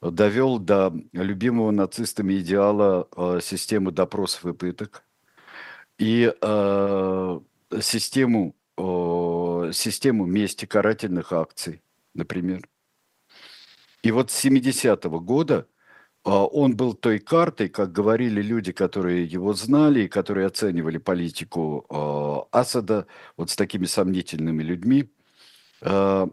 довел 0.00 0.58
до 0.58 0.92
любимого 1.12 1.70
нацистами 1.70 2.40
идеала 2.40 3.08
системы 3.40 3.92
допросов 3.92 4.46
и 4.46 4.52
пыток– 4.52 5.04
и 6.02 6.34
э, 6.40 7.40
систему, 7.80 8.56
э, 8.76 9.70
систему 9.72 10.26
мести 10.26 10.66
карательных 10.66 11.32
акций, 11.32 11.80
например. 12.14 12.68
И 14.02 14.10
вот 14.10 14.32
с 14.32 14.44
70-го 14.44 15.20
года 15.20 15.68
э, 15.68 15.71
он 16.30 16.76
был 16.76 16.94
той 16.94 17.18
картой, 17.18 17.68
как 17.68 17.92
говорили 17.92 18.40
люди, 18.40 18.72
которые 18.72 19.24
его 19.24 19.54
знали 19.54 20.02
и 20.02 20.08
которые 20.08 20.46
оценивали 20.46 20.98
политику 20.98 21.86
э, 21.88 22.56
Асада 22.56 23.06
вот 23.36 23.50
с 23.50 23.56
такими 23.56 23.86
сомнительными 23.86 24.62
людьми. 24.62 25.10
Э, 25.80 26.26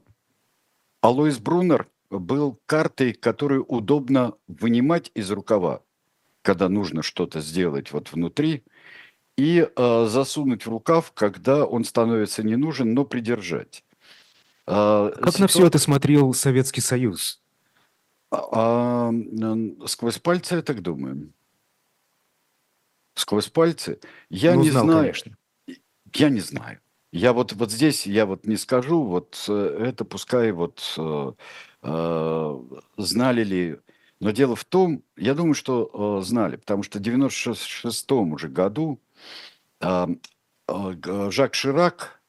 Алоис 1.01 1.39
Брунер 1.39 1.87
был 2.09 2.59
картой, 2.65 3.13
которую 3.13 3.65
удобно 3.65 4.33
вынимать 4.47 5.11
из 5.15 5.31
рукава, 5.31 5.81
когда 6.41 6.69
нужно 6.69 7.01
что-то 7.01 7.41
сделать 7.41 7.91
вот 7.91 8.11
внутри– 8.11 8.63
и 9.39 9.69
засунуть 9.77 10.65
в 10.65 10.69
рукав, 10.69 11.13
когда 11.13 11.65
он 11.65 11.85
становится 11.85 12.43
не 12.43 12.57
нужен, 12.57 12.93
но 12.93 13.05
придержать. 13.05 13.85
Как 14.65 15.13
ситуация... 15.15 15.41
на 15.41 15.47
все 15.47 15.65
это 15.65 15.79
смотрел 15.79 16.33
Советский 16.33 16.81
Союз? 16.81 17.41
А, 18.31 19.11
а, 19.11 19.87
сквозь 19.87 20.19
пальцы, 20.19 20.55
я 20.55 20.61
так 20.61 20.81
думаю. 20.81 21.31
Сквозь 23.15 23.47
пальцы. 23.47 23.99
Я 24.29 24.55
ну, 24.55 24.61
не 24.61 24.69
знал, 24.71 24.85
знаю. 24.85 25.13
Конечно. 25.13 25.37
Я 26.13 26.29
не 26.29 26.39
знаю. 26.39 26.79
Я 27.11 27.33
вот, 27.33 27.53
вот 27.53 27.71
здесь, 27.71 28.05
я 28.05 28.25
вот 28.25 28.45
не 28.45 28.55
скажу, 28.55 29.03
вот 29.03 29.43
э, 29.47 29.77
это 29.87 30.05
пускай 30.05 30.51
вот 30.51 30.93
э, 30.97 31.33
э, 31.81 32.59
знали 32.97 33.43
ли 33.43 33.79
но 34.19 34.31
дело 34.31 34.55
в 34.55 34.65
том, 34.65 35.03
я 35.15 35.33
думаю, 35.33 35.53
что 35.53 36.19
э, 36.19 36.25
знали, 36.25 36.57
потому 36.57 36.83
что 36.83 36.99
в 36.99 37.01
96 37.01 38.11
уже 38.11 38.49
году 38.49 38.99
а, 39.79 40.09
а, 40.67 41.31
Жак 41.31 41.55
Ширак 41.55 42.21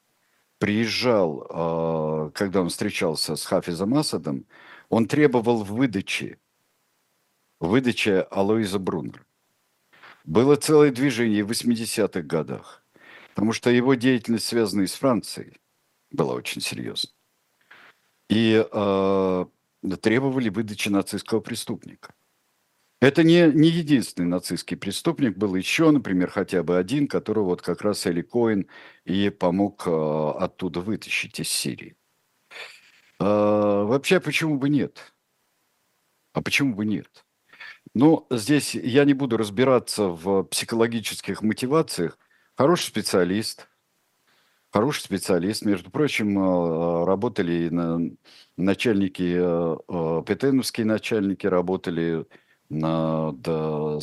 приезжал, 0.58 1.46
а, 1.50 2.30
когда 2.30 2.60
он 2.60 2.68
встречался 2.68 3.34
с 3.34 3.44
Хафизом 3.44 3.94
Асадом, 3.94 4.46
он 4.90 5.06
требовал 5.06 5.62
выдачи, 5.62 6.38
выдачи 7.60 8.26
Алоиза 8.30 8.78
Брунера. 8.78 9.24
Было 10.24 10.56
целое 10.56 10.90
движение 10.90 11.44
в 11.44 11.50
80-х 11.50 12.20
годах, 12.22 12.84
потому 13.34 13.52
что 13.52 13.70
его 13.70 13.94
деятельность, 13.94 14.46
связанная 14.46 14.86
с 14.86 14.94
Францией, 14.94 15.56
была 16.10 16.34
очень 16.34 16.60
серьезной. 16.60 17.14
И 18.28 18.64
э, 18.70 19.46
требовали 20.02 20.48
выдачи 20.50 20.88
нацистского 20.88 21.40
преступника. 21.40 22.12
Это 23.00 23.22
не, 23.22 23.50
не 23.50 23.68
единственный 23.68 24.26
нацистский 24.26 24.76
преступник, 24.76 25.38
был 25.38 25.54
еще, 25.54 25.90
например, 25.90 26.30
хотя 26.30 26.62
бы 26.62 26.76
один, 26.76 27.08
которого 27.08 27.44
вот 27.46 27.62
как 27.62 27.80
раз 27.80 28.06
Эли 28.06 28.22
Коин 28.22 28.66
и 29.04 29.30
помог 29.30 29.84
э, 29.86 29.90
оттуда 29.90 30.80
вытащить 30.80 31.40
из 31.40 31.48
Сирии. 31.48 31.96
Э, 33.20 33.84
вообще, 33.84 34.18
почему 34.18 34.56
бы 34.56 34.70
нет? 34.70 35.12
А 36.32 36.40
почему 36.40 36.74
бы 36.74 36.86
нет? 36.86 37.26
Ну, 37.94 38.26
здесь 38.30 38.74
я 38.74 39.04
не 39.04 39.14
буду 39.14 39.36
разбираться 39.36 40.04
в 40.04 40.44
психологических 40.44 41.42
мотивациях. 41.42 42.18
Хороший 42.56 42.86
специалист, 42.86 43.68
хороший 44.70 45.02
специалист. 45.02 45.64
Между 45.66 45.90
прочим, 45.90 46.38
э, 46.38 47.04
работали 47.04 47.70
начальники, 48.56 49.34
петеновские 50.24 50.86
начальники 50.86 51.46
работали 51.46 52.26
над 52.70 53.44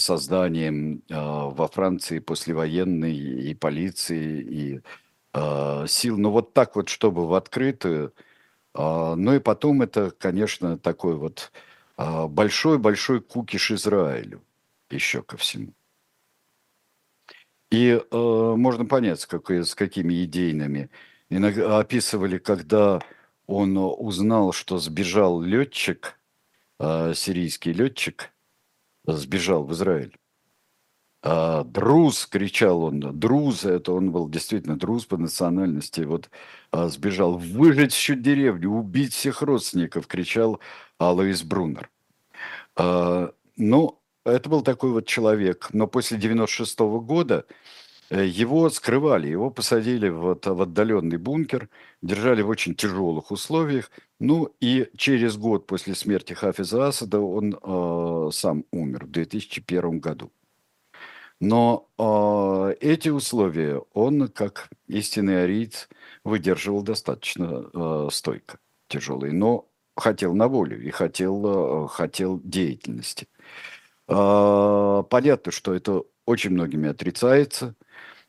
созданием 0.01 1.01
во 1.09 1.67
Франции 1.69 2.19
послевоенной 2.19 3.15
и 3.15 3.53
полиции, 3.55 4.41
и 4.41 5.87
сил. 5.87 6.17
Но 6.17 6.31
вот 6.31 6.53
так 6.53 6.75
вот, 6.75 6.89
чтобы 6.89 7.27
в 7.27 7.33
открытую. 7.33 8.13
Ну 8.77 9.33
и 9.33 9.39
потом 9.39 9.81
это, 9.81 10.11
конечно, 10.11 10.77
такой 10.77 11.15
вот 11.15 11.51
большой-большой 11.97 13.21
кукиш 13.21 13.71
Израилю 13.71 14.43
еще 14.89 15.23
ко 15.23 15.35
всему. 15.37 15.73
И 17.69 17.99
э, 17.99 18.17
можно 18.55 18.85
понять, 18.85 19.19
с, 19.21 19.25
какой, 19.25 19.65
с 19.65 19.75
какими 19.75 20.23
идейными. 20.23 20.89
Иногда 21.29 21.79
описывали, 21.79 22.37
когда 22.37 23.01
он 23.45 23.77
узнал, 23.77 24.53
что 24.53 24.77
сбежал 24.77 25.41
летчик, 25.41 26.17
э, 26.79 27.13
сирийский 27.13 27.73
летчик, 27.73 28.31
сбежал 29.05 29.65
в 29.65 29.73
Израиль. 29.73 30.17
А, 31.29 31.65
друз, 31.65 32.25
кричал 32.25 32.83
он, 32.83 33.01
друз, 33.19 33.65
это 33.65 33.91
он 33.91 34.11
был 34.11 34.29
действительно 34.29 34.77
друз 34.77 35.05
по 35.05 35.17
национальности, 35.17 36.01
вот 36.01 36.29
а, 36.71 36.87
сбежал, 36.87 37.37
выжить 37.37 37.91
всю 37.91 38.15
деревню, 38.15 38.69
убить 38.69 39.13
всех 39.13 39.41
родственников, 39.41 40.07
кричал 40.07 40.61
Алоис 40.99 41.43
Брунер. 41.43 41.89
А, 42.77 43.33
ну, 43.57 43.99
это 44.23 44.49
был 44.49 44.61
такой 44.61 44.91
вот 44.91 45.05
человек. 45.05 45.67
Но 45.73 45.87
после 45.87 46.17
96 46.17 46.79
-го 46.79 47.01
года 47.01 47.45
э, 48.09 48.25
его 48.25 48.69
скрывали, 48.69 49.27
его 49.27 49.51
посадили 49.51 50.07
вот 50.09 50.45
в 50.47 50.61
отдаленный 50.61 51.17
бункер, 51.17 51.67
держали 52.01 52.41
в 52.41 52.49
очень 52.49 52.73
тяжелых 52.73 53.31
условиях. 53.31 53.91
Ну 54.19 54.49
и 54.61 54.89
через 54.95 55.35
год 55.37 55.67
после 55.67 55.93
смерти 55.95 56.33
Хафиза 56.33 56.87
Асада 56.87 57.19
он 57.19 57.53
э, 57.61 58.29
сам 58.31 58.63
умер 58.71 59.05
в 59.07 59.11
2001 59.11 59.99
году. 59.99 60.31
Но 61.39 61.89
э, 61.97 62.75
эти 62.81 63.09
условия 63.09 63.81
он, 63.93 64.27
как 64.29 64.69
истинный 64.87 65.43
ариец, 65.43 65.87
выдерживал 66.23 66.81
достаточно 66.81 67.69
э, 67.73 68.09
стойко, 68.11 68.57
тяжелые. 68.87 69.33
Но 69.33 69.69
хотел 69.95 70.33
на 70.33 70.47
волю 70.47 70.81
и 70.81 70.89
хотел, 70.89 71.85
э, 71.85 71.87
хотел 71.89 72.39
деятельности. 72.43 73.27
А, 74.07 75.03
понятно, 75.03 75.51
что 75.51 75.73
это 75.73 76.03
очень 76.25 76.51
многими 76.51 76.89
отрицается, 76.89 77.75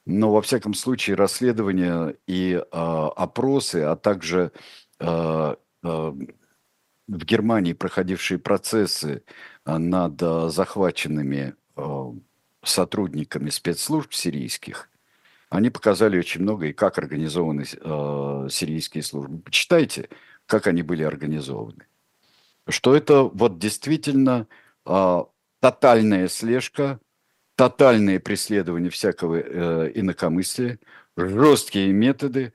но 0.07 0.33
во 0.33 0.43
всяком 0.43 0.75
случае 0.75 1.17
расследования 1.17 2.17
и 2.27 2.63
а, 2.73 3.09
опросы, 3.11 3.83
а 3.83 3.97
также 3.97 4.53
а, 5.01 5.57
в 5.83 7.25
Германии 7.25 7.73
проходившие 7.73 8.39
процессы 8.39 9.23
над 9.65 10.21
захваченными 10.53 11.55
сотрудниками 12.63 13.51
спецслужб 13.51 14.13
сирийских, 14.13 14.89
они 15.51 15.71
показали 15.71 16.19
очень 16.19 16.43
много 16.43 16.67
и 16.67 16.73
как 16.73 16.99
организованы 16.99 17.65
сирийские 17.65 19.03
службы. 19.03 19.39
Почитайте, 19.39 20.11
как 20.47 20.67
они 20.67 20.83
были 20.83 21.03
организованы. 21.03 21.87
Что 22.69 22.95
это 22.95 23.23
вот 23.23 23.59
действительно 23.59 24.47
тотальная 25.61 26.29
слежка, 26.29 27.01
тотальное 27.59 28.21
преследование 28.21 28.89
всякого 28.89 29.37
э, 29.37 29.93
инакомыслия, 29.95 30.79
жесткие 31.17 31.93
методы. 31.93 32.53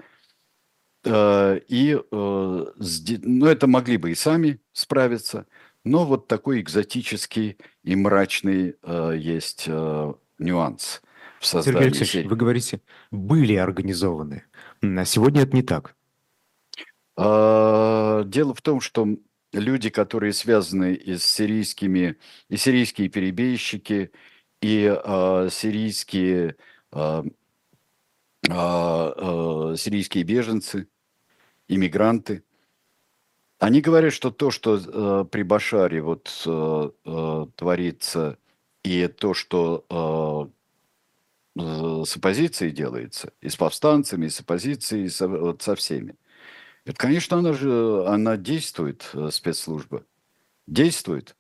Э, 1.03 1.59
и, 1.67 1.93
э, 1.93 2.01
ну, 2.09 3.45
это 3.45 3.67
могли 3.67 3.97
бы 3.97 4.11
и 4.11 4.15
сами 4.15 4.61
справиться, 4.71 5.45
но 5.83 6.05
вот 6.05 6.27
такой 6.27 6.61
экзотический 6.61 7.57
и 7.83 7.95
мрачный 7.95 8.75
э, 8.81 9.15
есть 9.17 9.65
э, 9.67 10.13
нюанс 10.39 11.01
в 11.39 11.45
создании. 11.45 11.79
Сергей 11.79 11.99
Алексеевич, 11.99 12.29
вы 12.29 12.35
говорите, 12.35 12.81
были 13.11 13.55
организованы. 13.55 14.45
На 14.81 15.05
сегодня 15.05 15.41
это 15.41 15.55
не 15.55 15.63
так. 15.63 15.95
А, 17.15 18.23
дело 18.23 18.53
в 18.53 18.61
том, 18.61 18.81
что 18.81 19.07
люди, 19.51 19.89
которые 19.89 20.33
связаны 20.33 20.93
и 20.93 21.17
с 21.17 21.23
сирийскими, 21.23 22.17
и 22.49 22.57
сирийские 22.57 23.09
перебежчики, 23.09 24.11
и 24.61 24.85
э, 24.85 25.49
сирийские, 25.51 26.55
э, 26.93 27.23
э, 28.49 29.75
сирийские 29.77 30.23
беженцы, 30.23 30.87
иммигранты, 31.67 32.43
они 33.63 33.79
говорят, 33.79 34.11
что 34.11 34.29
то, 34.29 34.51
что 34.51 34.75
э, 34.75 35.25
при 35.31 35.43
Башаре 35.43 36.01
вот 36.01 36.43
э, 36.45 36.89
э, 37.05 37.45
творится, 37.55 38.37
и 38.83 39.07
то, 39.07 39.33
что 39.33 40.51
э, 41.55 41.63
с 42.03 42.17
оппозицией 42.17 42.73
делается, 42.73 43.31
и 43.39 43.47
с 43.47 43.55
повстанцами, 43.55 44.25
и 44.25 44.29
с 44.29 44.41
оппозицией, 44.41 45.05
и 45.05 45.09
со, 45.09 45.29
вот 45.29 45.61
со 45.61 45.75
всеми, 45.75 46.17
это, 46.83 46.97
конечно, 46.97 47.37
она 47.37 47.53
же, 47.53 48.05
она 48.05 48.35
действует, 48.35 49.09
э, 49.13 49.29
спецслужба. 49.31 50.05
Действует. 50.67 51.37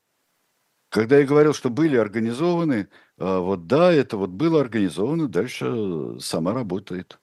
Когда 0.87 1.17
я 1.17 1.25
говорил, 1.25 1.53
что 1.53 1.69
были 1.69 1.97
организованы, 1.97 2.87
э, 3.17 3.37
вот 3.37 3.67
да, 3.67 3.91
это 3.91 4.15
вот 4.15 4.29
было 4.29 4.61
организовано, 4.61 5.27
дальше 5.27 6.17
сама 6.21 6.53
работает. 6.53 7.19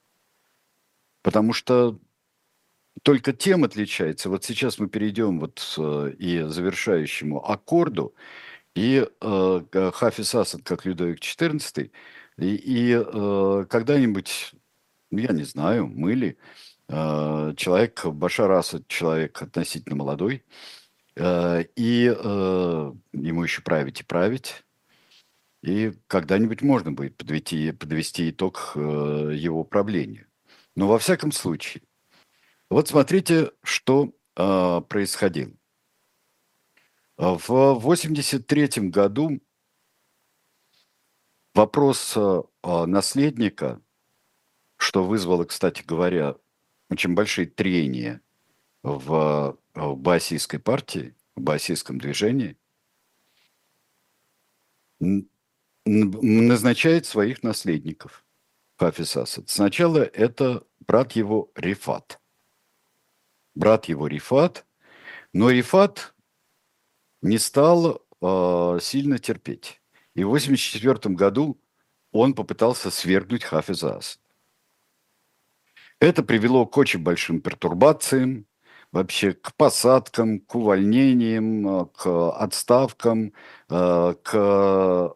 Потому 1.22 1.54
что 1.54 1.98
только 3.02 3.32
тем 3.32 3.64
отличается. 3.64 4.28
Вот 4.28 4.44
сейчас 4.44 4.78
мы 4.78 4.88
перейдем 4.88 5.40
вот 5.40 5.74
э, 5.78 6.12
и 6.18 6.42
завершающему 6.42 7.44
аккорду, 7.44 8.14
и 8.74 9.06
э, 9.20 9.90
Хафиз 9.94 10.34
Асад, 10.34 10.62
как 10.62 10.84
Людовик 10.84 11.20
XIV, 11.20 11.90
и, 12.38 12.54
и 12.54 12.92
э, 12.94 13.66
когда-нибудь, 13.68 14.52
я 15.10 15.32
не 15.32 15.44
знаю, 15.44 15.86
мы 15.86 16.14
ли, 16.14 16.38
Э, 16.92 17.54
человек, 17.56 18.04
Башар 18.04 18.50
Асад, 18.50 18.88
человек 18.88 19.40
относительно 19.40 19.94
молодой, 19.94 20.44
э, 21.14 21.64
и 21.76 22.12
э, 22.12 22.92
ему 23.12 23.44
еще 23.44 23.62
править 23.62 24.00
и 24.00 24.04
править. 24.04 24.64
И 25.62 25.92
когда-нибудь 26.08 26.62
можно 26.62 26.90
будет 26.90 27.16
подвести, 27.16 27.70
подвести 27.72 28.30
итог 28.30 28.72
его 28.74 29.62
правлению. 29.62 30.26
Но 30.74 30.88
во 30.88 30.98
всяком 30.98 31.32
случае, 31.32 31.82
вот 32.70 32.88
смотрите, 32.88 33.52
что 33.62 34.14
происходило. 34.34 35.52
В 37.16 37.42
1983 37.42 38.88
году 38.88 39.42
вопрос 41.54 42.16
наследника, 42.62 43.82
что 44.76 45.04
вызвало, 45.04 45.44
кстати 45.44 45.82
говоря, 45.82 46.36
очень 46.88 47.14
большие 47.14 47.46
трения 47.46 48.22
в, 48.82 49.58
в 49.74 49.96
баасийской 49.96 50.58
партии, 50.58 51.14
в 51.36 51.42
баасийском 51.42 51.98
движении, 51.98 52.56
назначает 55.84 57.06
своих 57.06 57.42
наследников 57.42 58.24
Хафиз. 58.78 59.16
Сначала 59.46 59.98
это 59.98 60.66
брат 60.80 61.12
его 61.12 61.50
Рифат. 61.54 62.19
Брат 63.60 63.84
его 63.90 64.06
Рифат, 64.06 64.64
но 65.34 65.50
Рифат 65.50 66.14
не 67.20 67.36
стал 67.36 68.02
э, 68.22 68.78
сильно 68.80 69.18
терпеть. 69.18 69.82
И 70.14 70.24
в 70.24 70.28
1984 70.28 71.14
году 71.14 71.60
он 72.10 72.32
попытался 72.32 72.90
свергнуть 72.90 73.44
Хафиза 73.44 73.98
Асада. 73.98 74.24
Это 75.98 76.22
привело 76.22 76.64
к 76.64 76.78
очень 76.78 77.02
большим 77.02 77.42
пертурбациям, 77.42 78.46
вообще 78.92 79.34
к 79.34 79.54
посадкам, 79.54 80.40
к 80.40 80.54
увольнениям, 80.54 81.82
э, 81.82 81.86
к 81.94 82.30
отставкам, 82.30 83.34
э, 83.68 84.14
к 84.22 84.30
э, 84.34 85.08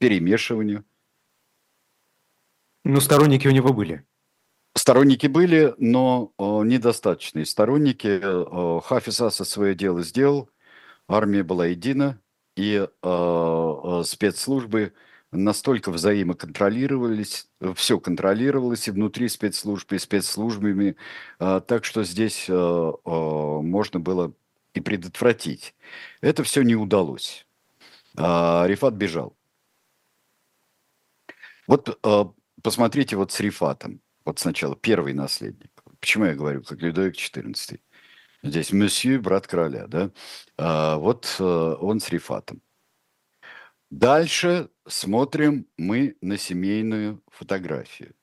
перемешиванию. 0.00 0.84
Ну, 2.82 3.00
сторонники 3.00 3.46
у 3.46 3.52
него 3.52 3.72
были. 3.72 4.04
Сторонники 4.74 5.26
были, 5.26 5.74
но 5.78 6.32
недостаточные. 6.38 7.46
Сторонники 7.46 8.20
Хафиз 8.82 9.20
Асад 9.20 9.46
свое 9.48 9.74
дело 9.74 10.02
сделал, 10.02 10.50
армия 11.08 11.42
была 11.42 11.66
едина, 11.66 12.20
и 12.56 12.86
э, 13.02 14.02
спецслужбы 14.04 14.92
настолько 15.30 15.90
взаимоконтролировались, 15.90 17.48
все 17.74 17.98
контролировалось 17.98 18.88
и 18.88 18.90
внутри 18.90 19.30
спецслужб, 19.30 19.90
и 19.92 19.98
спецслужбами, 19.98 20.96
так 21.38 21.86
что 21.86 22.04
здесь 22.04 22.50
можно 22.50 23.98
было 23.98 24.34
и 24.74 24.80
предотвратить. 24.80 25.74
Это 26.20 26.44
все 26.44 26.60
не 26.60 26.76
удалось. 26.76 27.46
Рифат 28.14 28.92
бежал. 28.92 29.34
Вот 31.66 31.98
посмотрите 32.62 33.16
вот 33.16 33.32
с 33.32 33.40
Рифатом. 33.40 34.01
Вот 34.24 34.38
сначала 34.38 34.76
первый 34.76 35.14
наследник. 35.14 35.70
Почему 36.00 36.26
я 36.26 36.34
говорю, 36.34 36.62
как 36.62 36.80
Людовик 36.80 37.14
XIV? 37.16 37.80
Здесь 38.42 38.72
месье, 38.72 39.18
брат 39.18 39.46
короля, 39.46 39.86
да? 39.86 40.10
А, 40.58 40.96
вот 40.96 41.36
а, 41.38 41.74
он 41.74 42.00
с 42.00 42.08
Рифатом. 42.08 42.60
Дальше 43.90 44.70
смотрим 44.86 45.66
мы 45.76 46.16
на 46.20 46.38
семейную 46.38 47.22
фотографию. 47.28 48.14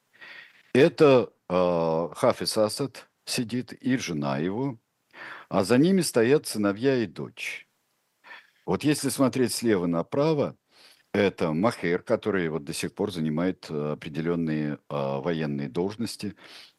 Это 0.73 1.31
а, 1.47 2.09
Хафиз 2.15 2.57
Асад 2.57 3.09
сидит 3.25 3.71
и 3.73 3.97
жена 3.97 4.39
его, 4.39 4.77
а 5.47 5.63
за 5.63 5.77
ними 5.77 6.01
стоят 6.01 6.47
сыновья 6.47 6.97
и 6.97 7.05
дочь. 7.05 7.67
Вот 8.65 8.83
если 8.83 9.09
смотреть 9.09 9.53
слева 9.53 9.85
направо, 9.87 10.57
это 11.13 11.53
Махер, 11.53 12.03
который 12.03 12.49
вот 12.49 12.63
до 12.63 12.73
сих 12.73 12.93
пор 12.93 13.11
занимает 13.11 13.65
э, 13.69 13.91
определенные 13.93 14.79
а, 14.89 15.19
военные 15.21 15.67
должности. 15.67 16.35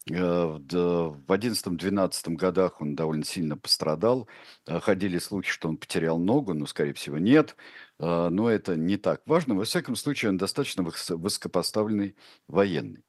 Э, 0.09 0.15
в 0.15 1.33
11-12 1.33 2.35
годах 2.37 2.81
он 2.81 2.95
довольно 2.95 3.25
сильно 3.25 3.57
пострадал. 3.57 4.29
Э, 4.67 4.79
ходили 4.79 5.19
слухи, 5.19 5.51
что 5.51 5.69
он 5.69 5.77
потерял 5.77 6.19
ногу, 6.19 6.55
но, 6.55 6.67
скорее 6.67 6.95
всего, 6.95 7.19
нет. 7.19 7.57
Но 7.99 8.49
это 8.49 8.77
не 8.77 8.97
так 8.97 9.21
важно. 9.27 9.55
Во 9.55 9.65
всяком 9.65 9.95
случае, 9.95 10.31
он 10.31 10.39
достаточно 10.39 10.83
высокопоставленный 10.83 12.17
военный. 12.49 13.05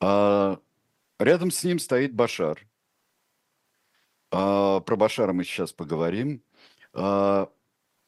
А 0.00 0.58
рядом 1.20 1.52
с 1.52 1.62
ним 1.62 1.78
стоит 1.78 2.14
Башар. 2.14 2.66
А 4.32 4.80
про 4.80 4.96
Башара 4.96 5.32
мы 5.32 5.44
сейчас 5.44 5.72
поговорим. 5.72 6.42
А 6.92 7.48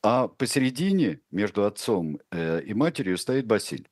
посередине 0.03 1.21
между 1.31 1.65
отцом 1.65 2.19
э, 2.31 2.63
и 2.63 2.75
матерью 2.75 3.19
стоит 3.19 3.47
Басиль. 3.47 3.89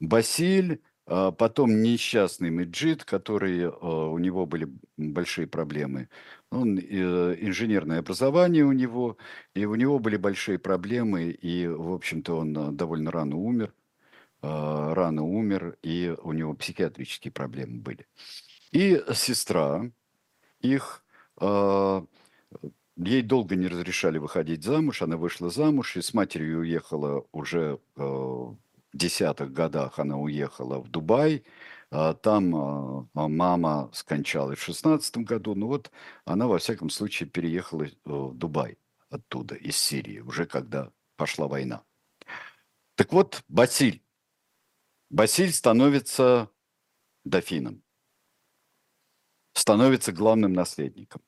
Басиль, 0.00 0.80
а 1.06 1.32
потом 1.32 1.82
несчастный 1.82 2.50
Меджид, 2.50 3.04
который, 3.04 3.60
э, 3.60 3.68
у 3.68 4.16
него 4.18 4.46
были 4.46 4.68
большие 4.96 5.46
проблемы. 5.46 6.08
Он, 6.50 6.78
э, 6.78 6.82
инженерное 7.40 7.98
образование 7.98 8.64
у 8.64 8.72
него, 8.72 9.18
и 9.54 9.66
у 9.66 9.74
него 9.74 9.98
были 9.98 10.16
большие 10.16 10.58
проблемы, 10.58 11.30
и, 11.30 11.66
в 11.66 11.92
общем-то, 11.92 12.38
он 12.38 12.76
довольно 12.76 13.10
рано 13.10 13.36
умер, 13.36 13.74
рано 14.42 15.22
умер, 15.22 15.76
и 15.82 16.16
у 16.22 16.32
него 16.32 16.54
психиатрические 16.54 17.30
проблемы 17.30 17.82
были. 17.82 18.06
И 18.72 19.02
сестра 19.12 19.90
их 20.60 21.04
Ей 23.02 23.22
долго 23.22 23.56
не 23.56 23.66
разрешали 23.66 24.18
выходить 24.18 24.62
замуж, 24.62 25.00
она 25.00 25.16
вышла 25.16 25.48
замуж 25.48 25.96
и 25.96 26.02
с 26.02 26.12
матерью 26.12 26.60
уехала 26.60 27.24
уже 27.32 27.80
э, 27.96 28.02
в 28.02 28.58
десятых 28.92 29.54
годах, 29.54 29.98
она 29.98 30.18
уехала 30.18 30.78
в 30.80 30.90
Дубай, 30.90 31.44
а 31.90 32.12
там 32.12 32.54
а, 32.54 33.08
а 33.14 33.28
мама 33.28 33.88
скончалась 33.94 34.58
в 34.58 34.62
шестнадцатом 34.62 35.24
году, 35.24 35.54
ну 35.54 35.68
вот 35.68 35.90
она 36.26 36.46
во 36.46 36.58
всяком 36.58 36.90
случае 36.90 37.26
переехала 37.26 37.84
э, 37.84 37.90
в 38.04 38.34
Дубай 38.34 38.76
оттуда, 39.08 39.54
из 39.54 39.78
Сирии, 39.78 40.20
уже 40.20 40.44
когда 40.44 40.92
пошла 41.16 41.48
война. 41.48 41.82
Так 42.96 43.14
вот, 43.14 43.42
Басиль. 43.48 44.02
Басиль 45.08 45.54
становится 45.54 46.50
дофином, 47.24 47.82
становится 49.54 50.12
главным 50.12 50.52
наследником. 50.52 51.22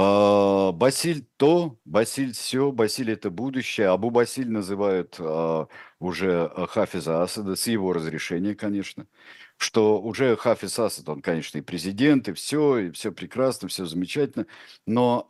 А, 0.00 0.70
Басиль 0.70 1.26
то, 1.38 1.76
Басиль 1.84 2.32
все, 2.32 2.70
Басиль 2.70 3.10
это 3.10 3.30
будущее. 3.30 3.88
Абу 3.88 4.10
Басиль 4.10 4.48
называют 4.48 5.16
а, 5.18 5.66
уже 5.98 6.44
а, 6.54 6.68
Хафиза 6.68 7.20
Асада, 7.20 7.56
с 7.56 7.66
его 7.66 7.92
разрешения, 7.92 8.54
конечно, 8.54 9.08
что 9.56 10.00
уже 10.00 10.36
Хафиз 10.36 10.78
Асад, 10.78 11.08
он, 11.08 11.20
конечно, 11.20 11.58
и 11.58 11.62
президент, 11.62 12.28
и 12.28 12.32
все, 12.32 12.78
и 12.78 12.90
все 12.92 13.10
прекрасно, 13.10 13.66
все 13.66 13.86
замечательно, 13.86 14.46
но 14.86 15.20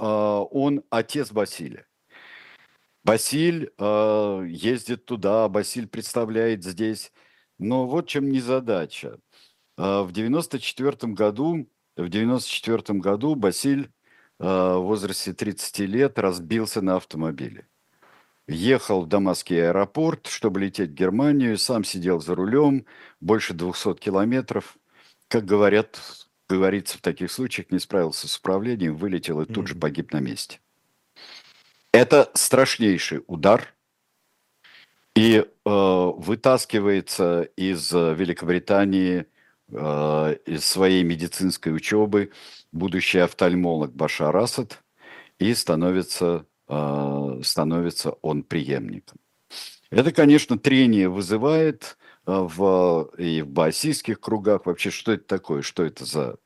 он 0.52 0.82
отец 0.90 1.32
Басиля. 1.32 1.86
Басиль 3.04 3.72
ездит 3.78 5.06
туда, 5.06 5.48
Басиль 5.48 5.88
представляет 5.88 6.62
здесь. 6.62 7.10
Но 7.58 7.86
вот 7.86 8.06
чем 8.06 8.30
незадача. 8.30 9.18
А, 9.78 10.02
в 10.02 10.12
94 10.12 11.12
году, 11.14 11.70
в 11.96 12.08
94 12.08 12.98
году 13.00 13.34
Басиль 13.34 13.90
Э, 13.90 13.97
в 14.38 14.78
возрасте 14.78 15.32
30 15.32 15.80
лет 15.80 16.18
разбился 16.18 16.80
на 16.80 16.96
автомобиле. 16.96 17.66
Ехал 18.46 19.02
в 19.02 19.06
Дамасский 19.08 19.62
аэропорт, 19.68 20.26
чтобы 20.26 20.60
лететь 20.60 20.90
в 20.90 20.94
Германию, 20.94 21.58
сам 21.58 21.84
сидел 21.84 22.20
за 22.20 22.34
рулем, 22.34 22.86
больше 23.20 23.52
200 23.52 23.94
километров. 23.94 24.78
Как 25.28 25.44
говорят, 25.44 26.00
говорится 26.48 26.96
в 26.96 27.02
таких 27.02 27.30
случаях, 27.30 27.70
не 27.70 27.78
справился 27.78 28.26
с 28.26 28.38
управлением, 28.38 28.96
вылетел 28.96 29.42
и 29.42 29.46
тут 29.46 29.66
же 29.68 29.74
погиб 29.74 30.12
на 30.12 30.20
месте. 30.20 30.60
Это 31.92 32.30
страшнейший 32.34 33.22
удар, 33.26 33.74
и 35.14 35.38
э, 35.38 35.44
вытаскивается 35.64 37.42
из 37.56 37.92
Великобритании, 37.92 39.26
э, 39.70 40.36
из 40.46 40.64
своей 40.64 41.02
медицинской 41.02 41.74
учебы 41.74 42.30
будущий 42.72 43.18
офтальмолог 43.18 43.94
Башар 43.94 44.36
Асад, 44.36 44.82
и 45.38 45.54
становится, 45.54 46.46
э, 46.68 47.40
становится 47.42 48.10
он 48.22 48.42
преемником. 48.42 49.18
Это, 49.90 50.12
конечно, 50.12 50.58
трение 50.58 51.08
вызывает 51.08 51.96
э, 52.26 52.32
в, 52.32 53.10
и 53.16 53.42
в 53.42 53.48
баасийских 53.48 54.20
кругах. 54.20 54.66
Вообще, 54.66 54.90
что 54.90 55.12
это 55.12 55.24
такое? 55.24 55.62
Что 55.62 55.84
это 55.84 56.04
за 56.04 56.36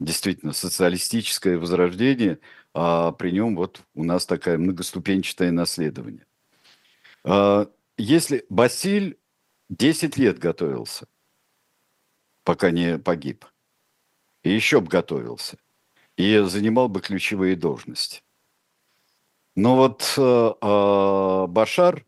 действительно 0.00 0.52
социалистическое 0.52 1.58
возрождение? 1.58 2.40
А 2.74 3.12
при 3.12 3.30
нем 3.30 3.56
вот 3.56 3.82
у 3.94 4.04
нас 4.04 4.26
такое 4.26 4.58
многоступенчатое 4.58 5.52
наследование. 5.52 6.26
Э, 7.24 7.66
если 7.96 8.46
Басиль 8.48 9.18
10 9.68 10.16
лет 10.16 10.38
готовился, 10.38 11.06
пока 12.42 12.70
не 12.70 12.98
погиб, 12.98 13.44
и 14.42 14.50
еще 14.50 14.80
бы 14.80 14.88
готовился 14.88 15.58
и 16.18 16.36
занимал 16.40 16.88
бы 16.88 17.00
ключевые 17.00 17.54
должности. 17.56 18.22
Но 19.54 19.76
вот 19.76 20.14
э, 20.16 20.20
э, 20.20 21.46
Башар 21.46 22.04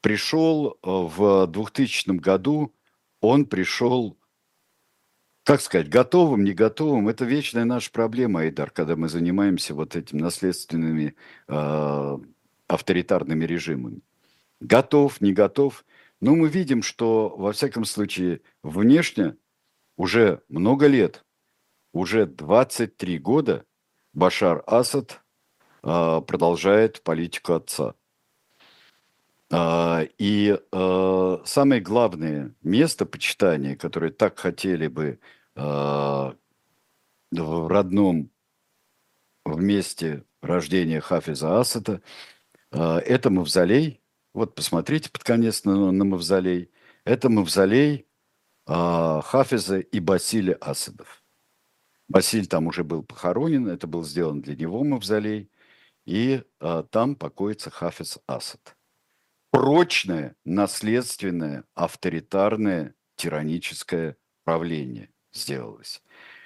пришел 0.00 0.70
э, 0.70 0.76
в 0.82 1.46
2000 1.46 2.18
году, 2.18 2.74
он 3.20 3.44
пришел, 3.44 4.16
как 5.44 5.60
сказать, 5.60 5.90
готовым, 5.90 6.42
не 6.42 6.52
готовым. 6.52 7.08
Это 7.08 7.26
вечная 7.26 7.66
наша 7.66 7.90
проблема, 7.90 8.40
Айдар, 8.40 8.70
когда 8.70 8.96
мы 8.96 9.10
занимаемся 9.10 9.74
вот 9.74 9.94
этими 9.94 10.22
наследственными 10.22 11.16
э, 11.48 12.18
авторитарными 12.66 13.44
режимами. 13.44 14.00
Готов, 14.60 15.20
не 15.20 15.34
готов. 15.34 15.84
Но 16.20 16.34
мы 16.34 16.48
видим, 16.48 16.82
что, 16.82 17.28
во 17.36 17.52
всяком 17.52 17.84
случае, 17.84 18.40
внешне 18.62 19.36
уже 19.96 20.42
много 20.48 20.86
лет– 20.86 21.26
уже 21.92 22.26
23 22.26 23.18
года 23.18 23.64
Башар 24.12 24.62
Асад 24.66 25.20
э, 25.82 26.20
продолжает 26.26 27.02
политику 27.02 27.54
отца. 27.54 27.94
Э, 29.50 30.06
и 30.18 30.58
э, 30.58 31.38
самое 31.44 31.80
главное 31.80 32.54
место 32.62 33.06
почитания, 33.06 33.76
которое 33.76 34.10
так 34.10 34.38
хотели 34.38 34.88
бы 34.88 35.18
в 35.54 36.36
родном 37.32 38.30
месте 39.44 40.22
рождения 40.40 41.00
Хафиза 41.00 41.58
Асада, 41.58 42.00
это 42.70 43.30
мавзолей. 43.30 44.00
Вот 44.34 44.54
посмотрите 44.54 45.10
под 45.10 45.24
конец 45.24 45.64
на, 45.64 45.90
на 45.90 46.04
мавзолей. 46.04 46.70
Это 47.02 47.28
мавзолей 47.28 48.06
Хафиза 48.66 49.80
и 49.80 49.98
Басиля 49.98 50.54
Асадов. 50.60 51.24
Василь 52.08 52.46
там 52.46 52.66
уже 52.66 52.84
был 52.84 53.02
похоронен, 53.02 53.68
это 53.68 53.86
был 53.86 54.02
сделан 54.02 54.40
для 54.40 54.56
него 54.56 54.82
мавзолей, 54.82 55.50
и 56.06 56.42
а, 56.58 56.82
там 56.84 57.16
покоится 57.16 57.70
Хафиз 57.70 58.18
Асад. 58.26 58.76
Прочное, 59.50 60.36
наследственное, 60.44 61.64
авторитарное, 61.74 62.94
тираническое 63.16 64.16
правление 64.44 65.10
сделалось, 65.32 66.02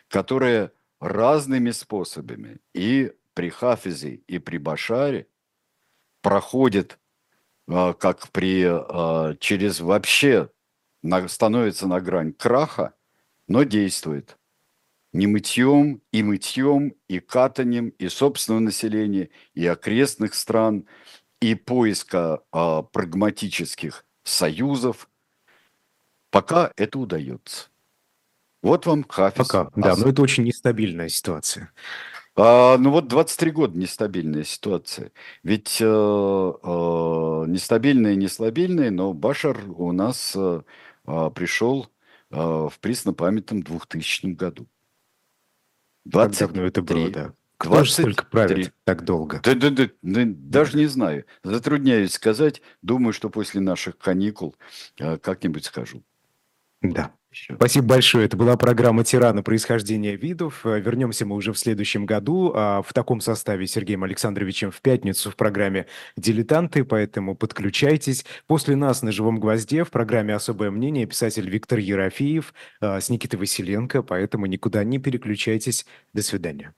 которое 0.08 0.72
разными 1.00 1.70
способами 1.70 2.58
и 2.74 3.12
при 3.34 3.50
Хафизе 3.50 4.14
и 4.14 4.38
при 4.38 4.58
Башаре 4.58 5.28
проходит 6.22 6.98
а, 7.68 7.92
как 7.92 8.28
при, 8.30 8.64
а, 8.66 9.36
через 9.36 9.80
вообще 9.80 10.50
на, 11.02 11.28
становится 11.28 11.86
на 11.86 12.00
грань 12.00 12.32
краха, 12.32 12.94
но 13.46 13.62
действует. 13.62 14.38
Не 15.12 15.26
мытьем, 15.26 16.00
и 16.10 16.22
мытьем, 16.22 16.94
и 17.08 17.20
катанием, 17.20 17.90
и 17.90 18.08
собственного 18.08 18.60
населения, 18.60 19.28
и 19.54 19.66
окрестных 19.66 20.34
стран, 20.34 20.86
и 21.40 21.54
поиска 21.54 22.42
а, 22.50 22.82
прагматических 22.82 24.04
союзов. 24.24 25.08
Пока 26.30 26.72
это 26.76 26.98
удается. 26.98 27.68
Вот 28.62 28.86
вам 28.86 29.04
Хафиз. 29.06 29.48
Пока, 29.48 29.70
да, 29.74 29.96
но 29.96 30.08
это 30.08 30.22
очень 30.22 30.44
нестабильная 30.44 31.08
ситуация. 31.08 31.72
А, 32.34 32.78
ну 32.78 32.90
вот 32.90 33.08
23 33.08 33.50
года 33.50 33.78
нестабильная 33.78 34.44
ситуация. 34.44 35.12
Ведь 35.42 35.78
э, 35.80 35.84
э, 35.84 35.88
нестабильная 37.48 38.12
и 38.12 38.16
нестабильная, 38.16 38.90
но 38.90 39.12
Башар 39.12 39.58
у 39.68 39.92
нас 39.92 40.32
э, 40.34 40.62
э, 41.06 41.30
пришел 41.34 41.88
э, 42.30 42.36
в 42.36 42.72
преснопамятном 42.80 43.62
2000 43.62 44.26
году. 44.28 44.66
20 46.05 46.38
как 46.38 46.48
давно 46.48 46.62
это 46.64 46.82
было, 46.82 47.11
да. 47.11 47.32
Кто 47.57 47.74
20, 47.74 47.86
же 47.86 47.92
столько 47.92 48.26
правит 48.26 48.74
так 48.84 49.05
долго? 49.05 49.40
Да, 49.44 49.55
да, 49.55 49.70
да, 49.70 49.88
да, 50.03 50.22
даже 50.26 50.76
не 50.76 50.86
знаю. 50.86 51.24
Затрудняюсь 51.44 52.12
сказать. 52.12 52.61
Думаю, 52.82 53.12
что 53.12 53.30
после 53.30 53.61
наших 53.61 53.98
каникул 53.98 54.57
э, 54.98 55.16
как-нибудь 55.18 55.64
скажу. 55.64 56.03
Да 56.80 57.12
еще. 57.32 57.54
Спасибо 57.56 57.86
большое. 57.86 58.26
Это 58.26 58.36
была 58.36 58.56
программа 58.56 59.04
«Тирана. 59.04 59.42
Происхождение 59.42 60.16
видов». 60.16 60.64
Э, 60.64 60.78
вернемся 60.80 61.26
мы 61.26 61.36
уже 61.36 61.52
в 61.52 61.58
следующем 61.58 62.06
году. 62.06 62.52
А 62.54 62.82
в 62.82 62.92
таком 62.92 63.20
составе 63.20 63.66
Сергеем 63.66 64.04
Александровичем 64.04 64.70
в 64.70 64.80
пятницу 64.80 65.30
в 65.30 65.36
программе 65.36 65.86
«Дилетанты», 66.16 66.84
поэтому 66.84 67.34
подключайтесь. 67.34 68.24
После 68.46 68.76
нас 68.76 69.02
на 69.02 69.12
«Живом 69.12 69.40
гвозде» 69.40 69.84
в 69.84 69.90
программе 69.90 70.34
«Особое 70.34 70.70
мнение» 70.70 71.06
писатель 71.06 71.48
Виктор 71.48 71.78
Ерофеев 71.78 72.54
э, 72.80 73.00
с 73.00 73.08
Никитой 73.08 73.40
Василенко, 73.40 74.02
поэтому 74.02 74.46
никуда 74.46 74.84
не 74.84 74.98
переключайтесь. 74.98 75.86
До 76.12 76.22
свидания. 76.22 76.74